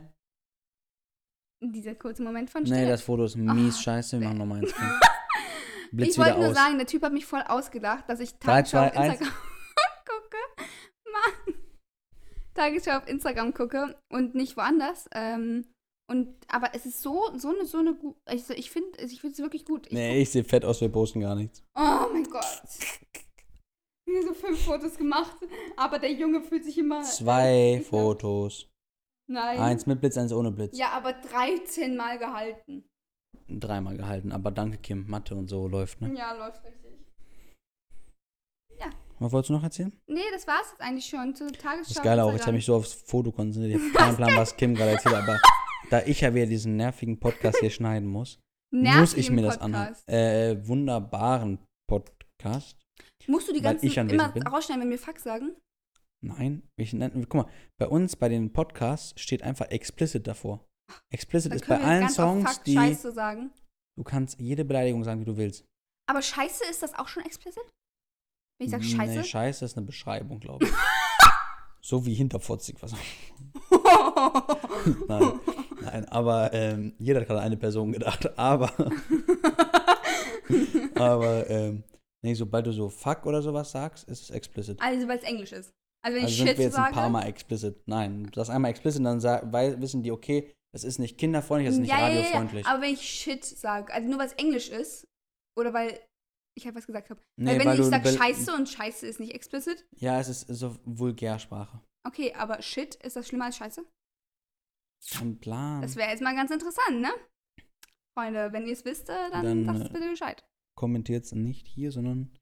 Dieser 1.61 1.93
kurze 1.93 2.23
Moment 2.23 2.49
von 2.49 2.65
Stille. 2.65 2.81
Nee, 2.81 2.89
das 2.89 3.03
Foto 3.03 3.25
ist 3.25 3.35
mies 3.35 3.77
oh, 3.77 3.81
scheiße, 3.83 4.19
wir 4.19 4.27
machen 4.27 4.39
nochmal 4.39 4.63
eins. 4.63 4.73
Blitz 5.91 6.13
ich 6.13 6.17
wollte 6.17 6.39
nur 6.39 6.49
aus. 6.49 6.55
sagen, 6.55 6.77
der 6.77 6.87
Typ 6.87 7.03
hat 7.03 7.13
mich 7.13 7.27
voll 7.27 7.43
ausgedacht, 7.43 8.09
dass 8.09 8.19
ich 8.19 8.33
tagsüber 8.39 8.87
auf 8.87 8.95
Instagram... 8.95 9.27
1. 9.27 9.52
Tagesschau 12.53 12.97
auf 12.97 13.07
Instagram 13.07 13.53
gucke 13.53 13.95
und 14.11 14.35
nicht 14.35 14.55
woanders. 14.57 15.07
Ähm, 15.13 15.65
und, 16.09 16.35
aber 16.47 16.75
es 16.75 16.85
ist 16.85 17.01
so, 17.01 17.29
so 17.37 17.49
eine, 17.49 17.65
so 17.65 17.77
eine 17.79 17.95
gut. 17.95 18.15
Also 18.25 18.53
ich 18.53 18.69
finde 18.71 19.01
ich 19.01 19.21
finde 19.21 19.33
es 19.33 19.39
wirklich 19.39 19.65
gut. 19.65 19.87
Ich 19.87 19.93
Nee, 19.93 20.21
ich 20.21 20.29
sehe 20.29 20.43
fett 20.43 20.65
aus, 20.65 20.81
wir 20.81 20.89
posten 20.89 21.21
gar 21.21 21.35
nichts. 21.35 21.63
Oh 21.75 22.07
mein 22.11 22.23
Gott. 22.25 22.67
Hier 24.09 24.23
so 24.23 24.33
fünf 24.33 24.63
Fotos 24.63 24.97
gemacht, 24.97 25.37
aber 25.77 25.97
der 25.99 26.11
Junge 26.11 26.41
fühlt 26.41 26.65
sich 26.65 26.77
immer. 26.77 27.01
Zwei 27.03 27.77
ich 27.81 27.89
glaub- 27.89 28.01
Fotos. 28.01 28.69
Nein. 29.29 29.57
Eins 29.57 29.85
mit 29.85 30.01
Blitz, 30.01 30.17
eins 30.17 30.33
ohne 30.33 30.51
Blitz. 30.51 30.77
Ja, 30.77 30.89
aber 30.89 31.13
13 31.13 31.95
Mal 31.95 32.19
gehalten. 32.19 32.83
Dreimal 33.47 33.95
gehalten, 33.97 34.31
aber 34.31 34.51
danke 34.51 34.77
Kim, 34.77 35.07
Mathe 35.07 35.35
und 35.35 35.47
so 35.49 35.67
läuft, 35.67 36.01
ne? 36.01 36.13
Ja, 36.15 36.33
läuft 36.33 36.63
richtig. 36.65 36.91
Was 39.23 39.31
wolltest 39.31 39.49
du 39.51 39.53
noch 39.53 39.63
erzählen? 39.63 39.93
Nee, 40.07 40.19
das 40.33 40.45
war's 40.47 40.71
jetzt 40.71 40.81
eigentlich 40.81 41.05
schon 41.05 41.33
zur 41.33 41.47
Tagesschau. 41.47 41.79
Das 41.79 41.91
ist 41.91 42.03
geil 42.03 42.19
auch, 42.19 42.33
ich 42.33 42.41
habe 42.41 42.51
mich 42.51 42.65
so 42.65 42.75
aufs 42.75 42.91
Foto 42.93 43.31
konzentriert. 43.31 43.79
Ich 43.79 43.93
habe 43.95 44.05
keinen 44.05 44.17
Plan, 44.17 44.35
was 44.35 44.57
Kim 44.57 44.75
gerade 44.75 44.91
erzählt 44.91 45.15
aber 45.15 45.39
da 45.89 46.01
ich 46.05 46.19
ja 46.21 46.35
wieder 46.35 46.45
diesen 46.45 46.75
nervigen 46.75 47.17
Podcast 47.19 47.59
hier 47.59 47.69
schneiden 47.69 48.09
muss, 48.09 48.39
muss 48.71 49.13
ich 49.13 49.31
mir 49.31 49.43
das 49.43 49.59
anhören. 49.59 49.93
Podcast. 49.93 50.09
Äh, 50.09 50.67
wunderbaren 50.67 51.59
Podcast. 51.87 52.77
Musst 53.27 53.47
du 53.47 53.53
die 53.53 53.63
weil 53.63 53.75
ganzen 53.75 53.85
ich 53.85 53.95
immer 53.95 54.29
bin. 54.29 54.45
rausschneiden, 54.45 54.83
wenn 54.83 54.89
wir 54.89 54.99
Fuck 54.99 55.19
sagen? 55.19 55.55
Nein, 56.21 56.63
ich 56.77 56.91
nenne, 56.91 57.25
guck 57.25 57.33
mal, 57.33 57.51
bei 57.79 57.87
uns 57.87 58.17
bei 58.17 58.27
den 58.27 58.51
Podcasts 58.51 59.19
steht 59.21 59.41
einfach 59.41 59.67
explicit 59.67 60.27
davor. 60.27 60.65
Explicit 61.13 61.51
Dann 61.51 61.59
ist 61.59 61.67
bei 61.67 61.75
können 61.77 61.81
wir 61.81 61.87
allen 61.87 62.01
ganz 62.01 62.19
oft 62.19 62.27
Songs, 62.27 62.53
Fuck, 62.55 62.63
die 62.65 62.73
Scheiße 62.73 63.11
sagen. 63.13 63.51
du 63.97 64.03
kannst 64.03 64.39
jede 64.39 64.65
Beleidigung 64.65 65.03
sagen, 65.05 65.21
wie 65.21 65.25
du 65.25 65.37
willst. 65.37 65.65
Aber 66.09 66.21
Scheiße, 66.21 66.65
ist 66.69 66.83
das 66.83 66.93
auch 66.93 67.07
schon 67.07 67.23
explicit? 67.23 67.63
Wenn 68.59 68.65
ich 68.65 68.71
sage 68.71 68.83
Scheiße? 68.83 69.17
Nee, 69.19 69.23
Scheiße 69.23 69.65
ist 69.65 69.77
eine 69.77 69.85
Beschreibung, 69.85 70.39
glaube 70.39 70.65
ich. 70.65 70.71
so 71.81 72.05
wie 72.05 72.13
hinterfotzig, 72.13 72.77
was 72.81 72.93
Nein, 75.07 75.39
nein, 75.81 76.05
aber 76.09 76.53
ähm, 76.53 76.93
jeder 76.99 77.21
hat 77.21 77.27
gerade 77.27 77.41
eine 77.41 77.57
Person 77.57 77.91
gedacht, 77.91 78.37
aber, 78.37 78.71
aber, 80.95 81.49
ähm, 81.49 81.83
nee, 82.21 82.33
sobald 82.33 82.65
du 82.67 82.71
so 82.71 82.89
fuck 82.89 83.25
oder 83.25 83.41
sowas 83.41 83.71
sagst, 83.71 84.07
ist 84.07 84.23
es 84.23 84.29
explicit. 84.29 84.81
also, 84.81 85.07
weil 85.07 85.17
es 85.19 85.23
Englisch 85.23 85.51
ist. 85.51 85.71
Also, 86.05 86.17
wenn 86.17 86.23
Also 86.23 86.27
ich 86.33 86.37
sind 86.37 86.47
Shit 86.49 86.57
wir 86.57 86.65
jetzt 86.65 86.75
sage. 86.75 86.87
ein 86.89 86.93
paar 86.93 87.09
Mal 87.09 87.23
explicit. 87.27 87.81
Nein, 87.87 88.25
du 88.25 88.35
sagst 88.35 88.51
einmal 88.51 88.71
explicit, 88.71 89.05
dann 89.05 89.21
weil, 89.51 89.79
wissen 89.81 90.03
die, 90.03 90.11
okay, 90.11 90.51
das 90.73 90.83
ist 90.83 90.99
nicht 90.99 91.17
kinderfreundlich, 91.17 91.67
das 91.67 91.75
ist 91.75 91.81
nicht 91.81 91.91
ja, 91.91 91.99
ja, 91.99 92.09
ja, 92.09 92.15
radiofreundlich. 92.21 92.65
aber 92.65 92.81
wenn 92.81 92.93
ich 92.93 93.01
Shit 93.01 93.45
sage, 93.45 93.93
also 93.93 94.09
nur 94.09 94.19
weil 94.19 94.27
es 94.27 94.33
Englisch 94.33 94.69
ist, 94.69 95.07
oder 95.57 95.73
weil 95.73 95.99
ich 96.55 96.65
halt 96.65 96.75
was 96.75 96.85
gesagt 96.85 97.09
habe. 97.09 97.21
Nee, 97.37 97.59
weil 97.59 97.65
wenn 97.65 97.79
ich 97.81 97.85
sage 97.87 98.09
Scheiße 98.09 98.53
und 98.53 98.69
Scheiße 98.69 99.07
ist 99.07 99.19
nicht 99.19 99.33
explicit, 99.33 99.85
Ja, 99.95 100.19
es 100.19 100.27
ist 100.29 100.47
so 100.47 100.77
Vulgärsprache. 100.85 101.81
okay, 102.07 102.33
aber 102.33 102.61
Shit, 102.61 102.95
ist 102.95 103.15
das 103.15 103.27
schlimmer 103.27 103.45
als 103.45 103.57
Scheiße? 103.57 103.85
Kein 105.11 105.39
Plan. 105.39 105.81
Das 105.81 105.95
wäre 105.95 106.09
jetzt 106.09 106.21
mal 106.21 106.35
ganz 106.35 106.51
interessant, 106.51 107.01
ne? 107.01 107.11
Freunde, 108.17 108.53
wenn 108.53 108.65
ihr 108.67 108.73
es 108.73 108.85
wisst, 108.85 109.09
äh, 109.09 109.29
dann, 109.31 109.43
Dann, 109.43 109.65
sagt 109.65 109.79
äh, 109.79 109.83
es 109.83 109.89
bitte 109.93 110.09
Bescheid. 110.09 110.45
Kommentiert 110.77 111.25
es 111.25 111.31
nicht 111.33 111.67
hier, 111.67 111.91
sondern 111.91 112.37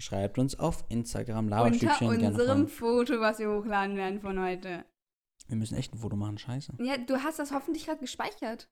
schreibt 0.00 0.38
uns 0.38 0.58
auf 0.58 0.84
Instagram 0.88 1.46
Unter 1.46 1.56
Laberstückchen 1.56 2.10
gerne 2.18 2.28
unserem. 2.28 2.68
Foto, 2.68 3.20
was 3.20 3.38
wir 3.38 3.50
hochladen 3.50 3.96
werden 3.96 4.20
von 4.20 4.38
heute. 4.40 4.84
Wir 5.48 5.56
müssen 5.56 5.76
echt 5.76 5.94
ein 5.94 5.98
Foto 5.98 6.16
machen, 6.16 6.38
scheiße. 6.38 6.74
Ja, 6.80 6.96
du 6.98 7.22
hast 7.22 7.38
das 7.38 7.52
hoffentlich 7.52 7.86
gerade 7.86 8.00
gespeichert. 8.00 8.68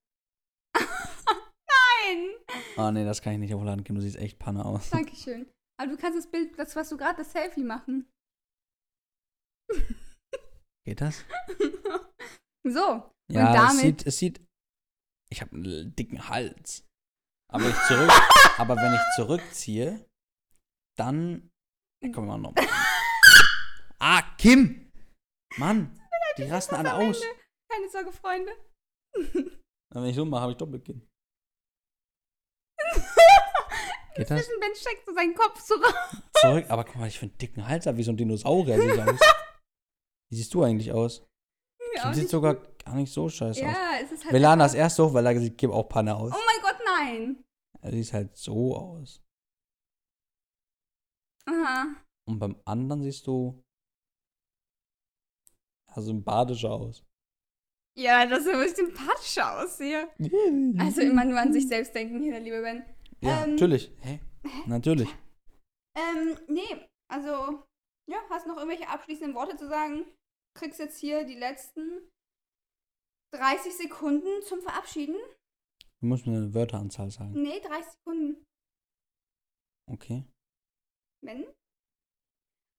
Nein! 2.12 2.30
Ah, 2.76 2.90
nee, 2.90 3.04
das 3.04 3.22
kann 3.22 3.34
ich 3.34 3.38
nicht 3.38 3.52
hochladen, 3.54 3.84
Kim, 3.84 3.94
du 3.96 4.02
siehst 4.02 4.16
echt 4.16 4.38
Panne 4.38 4.64
aus. 4.64 4.90
Dankeschön. 4.90 5.50
Aber 5.80 5.90
du 5.90 5.96
kannst 5.96 6.18
das 6.18 6.30
Bild, 6.30 6.58
das, 6.58 6.76
was 6.76 6.88
du 6.88 6.96
gerade, 6.96 7.18
das 7.18 7.32
Selfie 7.32 7.62
machen. 7.64 8.10
Geht 10.86 11.00
das? 11.00 11.24
So. 12.64 13.10
Ja, 13.28 13.48
Und 13.50 13.56
es 13.56 13.60
damit- 13.60 13.80
sieht, 13.80 14.06
es 14.06 14.18
sieht. 14.18 14.40
Ich 15.32 15.40
habe 15.40 15.56
einen 15.56 15.96
dicken 15.96 16.28
Hals. 16.28 16.86
Aber 17.52 17.68
ich 17.68 17.74
zurück, 17.88 18.08
aber 18.58 18.76
wenn 18.76 18.94
ich 18.94 19.00
zurückziehe, 19.16 20.08
dann. 20.96 21.50
Komm 22.14 22.28
mal 22.28 22.38
noch. 22.38 22.54
Ah, 23.98 24.22
Kim! 24.38 24.92
Mann! 25.56 26.00
Die 26.38 26.44
rasten 26.44 26.76
alle 26.76 26.94
aus. 26.94 27.20
Keine 27.68 27.90
Sorge, 27.90 28.12
Freunde. 28.12 28.52
Wenn 29.92 30.04
ich 30.04 30.14
so 30.14 30.24
mache, 30.24 30.42
habe 30.42 30.52
ich 30.52 30.58
Doppelkinn. 30.58 31.04
Geht 34.14 34.30
das? 34.30 34.44
Zwischen 34.44 34.60
Ben 34.60 34.74
steckt 34.74 35.06
so 35.06 35.14
seinen 35.14 35.34
Kopf 35.34 35.60
so 35.60 35.74
raus. 35.74 36.16
Zurück, 36.34 36.66
aber 36.68 36.84
guck 36.84 36.96
mal, 36.96 37.08
ich 37.08 37.18
finde 37.18 37.32
einen 37.34 37.38
dicken 37.38 37.66
Hals 37.66 37.86
habe, 37.86 37.96
wie 37.96 38.02
so 38.02 38.12
ein 38.12 38.16
Dinosaurier 38.16 38.80
sieht 38.80 39.00
aus. 39.00 39.20
Wie 40.30 40.36
siehst 40.36 40.54
du 40.54 40.62
eigentlich 40.62 40.90
aus? 40.90 41.22
Ja, 41.94 42.14
sieht 42.14 42.30
sogar 42.30 42.54
gar 42.54 42.94
nicht 42.94 43.12
so 43.12 43.28
scheiße 43.28 43.60
aus. 43.60 43.72
Ja, 43.74 43.92
es 44.02 44.12
ist 44.12 44.24
halt. 44.24 44.32
Das 44.42 44.42
einfach- 44.50 44.74
erst 44.74 44.98
hoch, 44.98 45.12
weil 45.12 45.24
da 45.24 45.38
sieht 45.38 45.62
auch 45.66 45.88
Panne 45.90 46.16
aus. 46.16 46.32
Oh 46.32 46.40
mein 46.46 46.62
Gott, 46.62 46.80
nein. 46.86 47.44
Er 47.82 47.92
sieht 47.92 48.12
halt 48.14 48.34
so 48.34 48.74
aus. 48.74 49.22
Aha. 51.44 51.96
Und 52.26 52.38
beim 52.38 52.56
anderen 52.64 53.02
siehst 53.02 53.26
du 53.26 53.62
ja, 55.94 56.00
sympathischer 56.00 56.70
aus. 56.70 57.04
Ja, 57.94 58.24
dass 58.24 58.46
er 58.46 58.54
wirklich 58.58 58.74
sympathischer 58.76 59.60
aussehe. 59.60 60.08
Also 60.78 61.02
immer 61.02 61.24
nur 61.26 61.38
an 61.38 61.52
sich 61.52 61.68
selbst 61.68 61.94
denken 61.94 62.22
hier, 62.22 62.32
der 62.32 62.40
liebe 62.40 62.62
Ben. 62.62 62.84
Ja, 63.22 63.44
ähm, 63.44 63.52
natürlich. 63.52 63.92
Hä? 64.00 64.20
Natürlich. 64.66 65.08
Ähm, 65.96 66.38
nee, 66.48 66.88
also, 67.08 67.62
ja, 68.10 68.18
hast 68.30 68.46
noch 68.46 68.56
irgendwelche 68.56 68.88
abschließenden 68.88 69.34
Worte 69.34 69.56
zu 69.56 69.68
sagen? 69.68 70.04
Kriegst 70.58 70.78
jetzt 70.78 70.98
hier 70.98 71.24
die 71.24 71.34
letzten 71.34 72.10
30 73.34 73.74
Sekunden 73.76 74.42
zum 74.42 74.60
Verabschieden? 74.60 75.16
Du 76.00 76.06
musst 76.06 76.26
mir 76.26 76.36
eine 76.36 76.52
Wörteranzahl 76.52 77.10
sagen. 77.10 77.32
Nee, 77.34 77.60
30 77.60 77.92
Sekunden. 77.92 78.44
Okay. 79.90 80.24
Ben? 81.24 81.46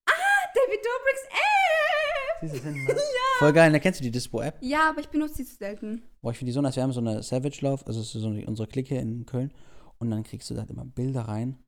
Ah, 0.10 0.48
David 0.54 0.86
Dobrik's 0.86 1.28
App! 1.30 2.42
Siehst 2.42 2.56
du 2.56 2.70
hinten? 2.70 2.98
Voll 3.40 3.54
geil. 3.54 3.72
Da 3.72 3.80
kennst 3.80 4.00
du 4.00 4.04
die 4.04 4.12
Dispo-App? 4.12 4.58
Ja, 4.62 4.90
aber 4.90 5.00
ich 5.00 5.10
benutze 5.10 5.38
die 5.38 5.46
zu 5.46 5.56
selten. 5.56 6.04
Boah, 6.22 6.32
ich 6.32 6.38
finde 6.38 6.50
die 6.50 6.54
so 6.54 6.62
nice. 6.62 6.76
Wir 6.76 6.84
haben 6.84 6.92
so 6.92 7.00
eine 7.00 7.24
Savage 7.24 7.60
Love, 7.62 7.86
also 7.86 8.02
es 8.02 8.14
ist 8.14 8.22
so 8.22 8.28
eine, 8.28 8.46
unsere 8.46 8.68
Clique 8.68 8.98
in 8.98 9.26
Köln. 9.26 9.54
Und 10.04 10.12
dann 10.12 10.24
kriegst 10.24 10.50
du 10.50 10.54
da 10.54 10.64
immer 10.64 10.86
Bilder 10.86 11.22
rein, 11.22 11.64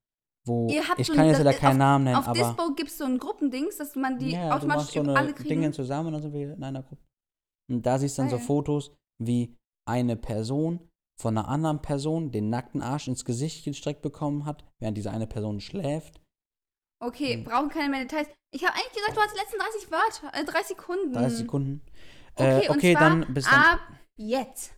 wo 0.45 0.69
ich 0.97 1.07
so 1.07 1.13
kann 1.13 1.27
jetzt 1.27 1.37
leider 1.39 1.53
keinen 1.53 1.77
Namen 1.79 2.03
nennen, 2.05 2.17
Auf 2.17 2.27
aber 2.27 2.37
Dispo 2.39 2.73
gibt 2.75 2.89
es 2.91 2.97
so 2.97 3.05
ein 3.05 3.17
Gruppendings, 3.17 3.77
dass 3.77 3.95
man 3.95 4.19
die 4.19 4.31
ja, 4.31 4.49
du 4.49 4.55
automatisch 4.55 4.95
machst 4.95 5.07
so 5.07 5.13
alle 5.13 5.33
kriegen. 5.33 5.49
Dinge 5.49 5.71
zusammen 5.71 6.07
und 6.07 6.13
dann 6.13 6.21
sind 6.21 6.33
wir 6.33 6.53
in 6.53 6.63
einer 6.63 6.83
Gruppe. 6.83 7.03
Und 7.71 7.85
da 7.85 7.97
siehst 7.97 8.17
du 8.17 8.21
dann 8.21 8.29
so 8.29 8.37
Geil. 8.37 8.45
Fotos, 8.45 8.91
wie 9.21 9.55
eine 9.87 10.15
Person 10.15 10.79
von 11.19 11.37
einer 11.37 11.47
anderen 11.47 11.81
Person 11.81 12.31
den 12.31 12.49
nackten 12.49 12.81
Arsch 12.81 13.07
ins 13.07 13.23
Gesicht 13.25 13.63
gestreckt 13.63 14.01
bekommen 14.01 14.45
hat, 14.45 14.63
während 14.79 14.97
diese 14.97 15.11
eine 15.11 15.27
Person 15.27 15.61
schläft. 15.61 16.21
Okay, 17.03 17.35
Hm. 17.35 17.43
brauchen 17.45 17.69
keine 17.69 17.89
mehr 17.89 18.01
Details. 18.01 18.27
Ich 18.53 18.63
habe 18.65 18.73
eigentlich 18.75 18.93
gesagt, 18.93 19.15
du 19.17 19.21
hast 19.21 19.33
die 19.33 19.39
letzten 19.39 19.57
30 19.59 19.91
Wörter, 19.91 20.37
äh, 20.37 20.45
30 20.45 20.67
Sekunden. 20.77 21.13
30 21.13 21.37
Sekunden. 21.39 21.81
Okay, 22.35 22.65
äh, 22.65 22.69
okay 22.69 22.93
zwar 22.93 23.09
dann 23.09 23.33
bis 23.33 23.45
dann. 23.45 23.53
ab 23.61 23.79
jetzt. 24.17 24.73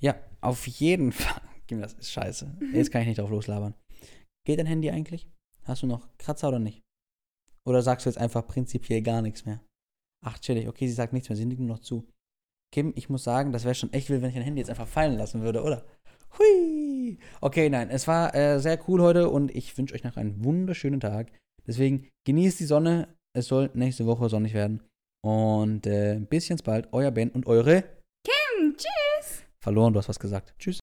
Ja, 0.00 0.14
auf 0.40 0.66
jeden 0.66 1.12
Fall. 1.12 1.42
Gib 1.66 1.76
mir 1.78 1.82
das 1.82 1.94
ist 1.94 2.10
scheiße. 2.12 2.56
Jetzt 2.72 2.90
kann 2.90 3.02
ich 3.02 3.08
nicht 3.08 3.18
drauf 3.18 3.30
loslabern. 3.30 3.74
Geht 4.46 4.58
dein 4.58 4.66
Handy 4.66 4.90
eigentlich? 4.90 5.28
Hast 5.64 5.82
du 5.82 5.86
noch 5.86 6.08
Kratzer 6.18 6.48
oder 6.48 6.58
nicht? 6.60 6.82
Oder 7.66 7.82
sagst 7.82 8.06
du 8.06 8.10
jetzt 8.10 8.18
einfach 8.18 8.46
prinzipiell 8.46 9.02
gar 9.02 9.20
nichts 9.22 9.44
mehr? 9.44 9.60
Ach, 10.24 10.38
chillig. 10.38 10.68
Okay, 10.68 10.86
sie 10.86 10.92
sagt 10.92 11.12
nichts 11.12 11.28
mehr. 11.28 11.34
Sie 11.36 11.44
nickt 11.44 11.58
nur 11.60 11.68
noch 11.70 11.80
zu. 11.80 12.08
Kim, 12.72 12.92
ich 12.94 13.08
muss 13.08 13.24
sagen, 13.24 13.50
das 13.50 13.64
wäre 13.64 13.74
schon 13.74 13.92
echt 13.92 14.08
wild, 14.08 14.22
wenn 14.22 14.28
ich 14.28 14.36
dein 14.36 14.44
Handy 14.44 14.60
jetzt 14.60 14.70
einfach 14.70 14.86
fallen 14.86 15.16
lassen 15.18 15.42
würde, 15.42 15.62
oder? 15.64 15.84
Hui. 16.38 17.18
Okay, 17.40 17.68
nein, 17.68 17.90
es 17.90 18.06
war 18.06 18.34
äh, 18.36 18.60
sehr 18.60 18.78
cool 18.88 19.00
heute 19.02 19.28
und 19.30 19.50
ich 19.54 19.76
wünsche 19.76 19.94
euch 19.94 20.04
noch 20.04 20.16
einen 20.16 20.44
wunderschönen 20.44 21.00
Tag. 21.00 21.32
Deswegen 21.66 22.08
genießt 22.24 22.60
die 22.60 22.64
Sonne. 22.66 23.08
Es 23.36 23.46
soll 23.48 23.70
nächste 23.74 24.06
Woche 24.06 24.28
sonnig 24.28 24.54
werden. 24.54 24.82
Und 25.24 25.86
äh, 25.86 26.20
bis 26.20 26.48
ganz 26.48 26.62
bald. 26.62 26.92
Euer 26.92 27.10
Ben 27.10 27.30
und 27.30 27.46
eure 27.46 27.82
Hm, 28.58 28.76
tschüss. 28.76 29.42
verloren. 29.60 29.92
Du 29.92 29.98
hast 29.98 30.08
was 30.08 30.20
gesagt. 30.20 30.54
Tschüss. 30.58 30.74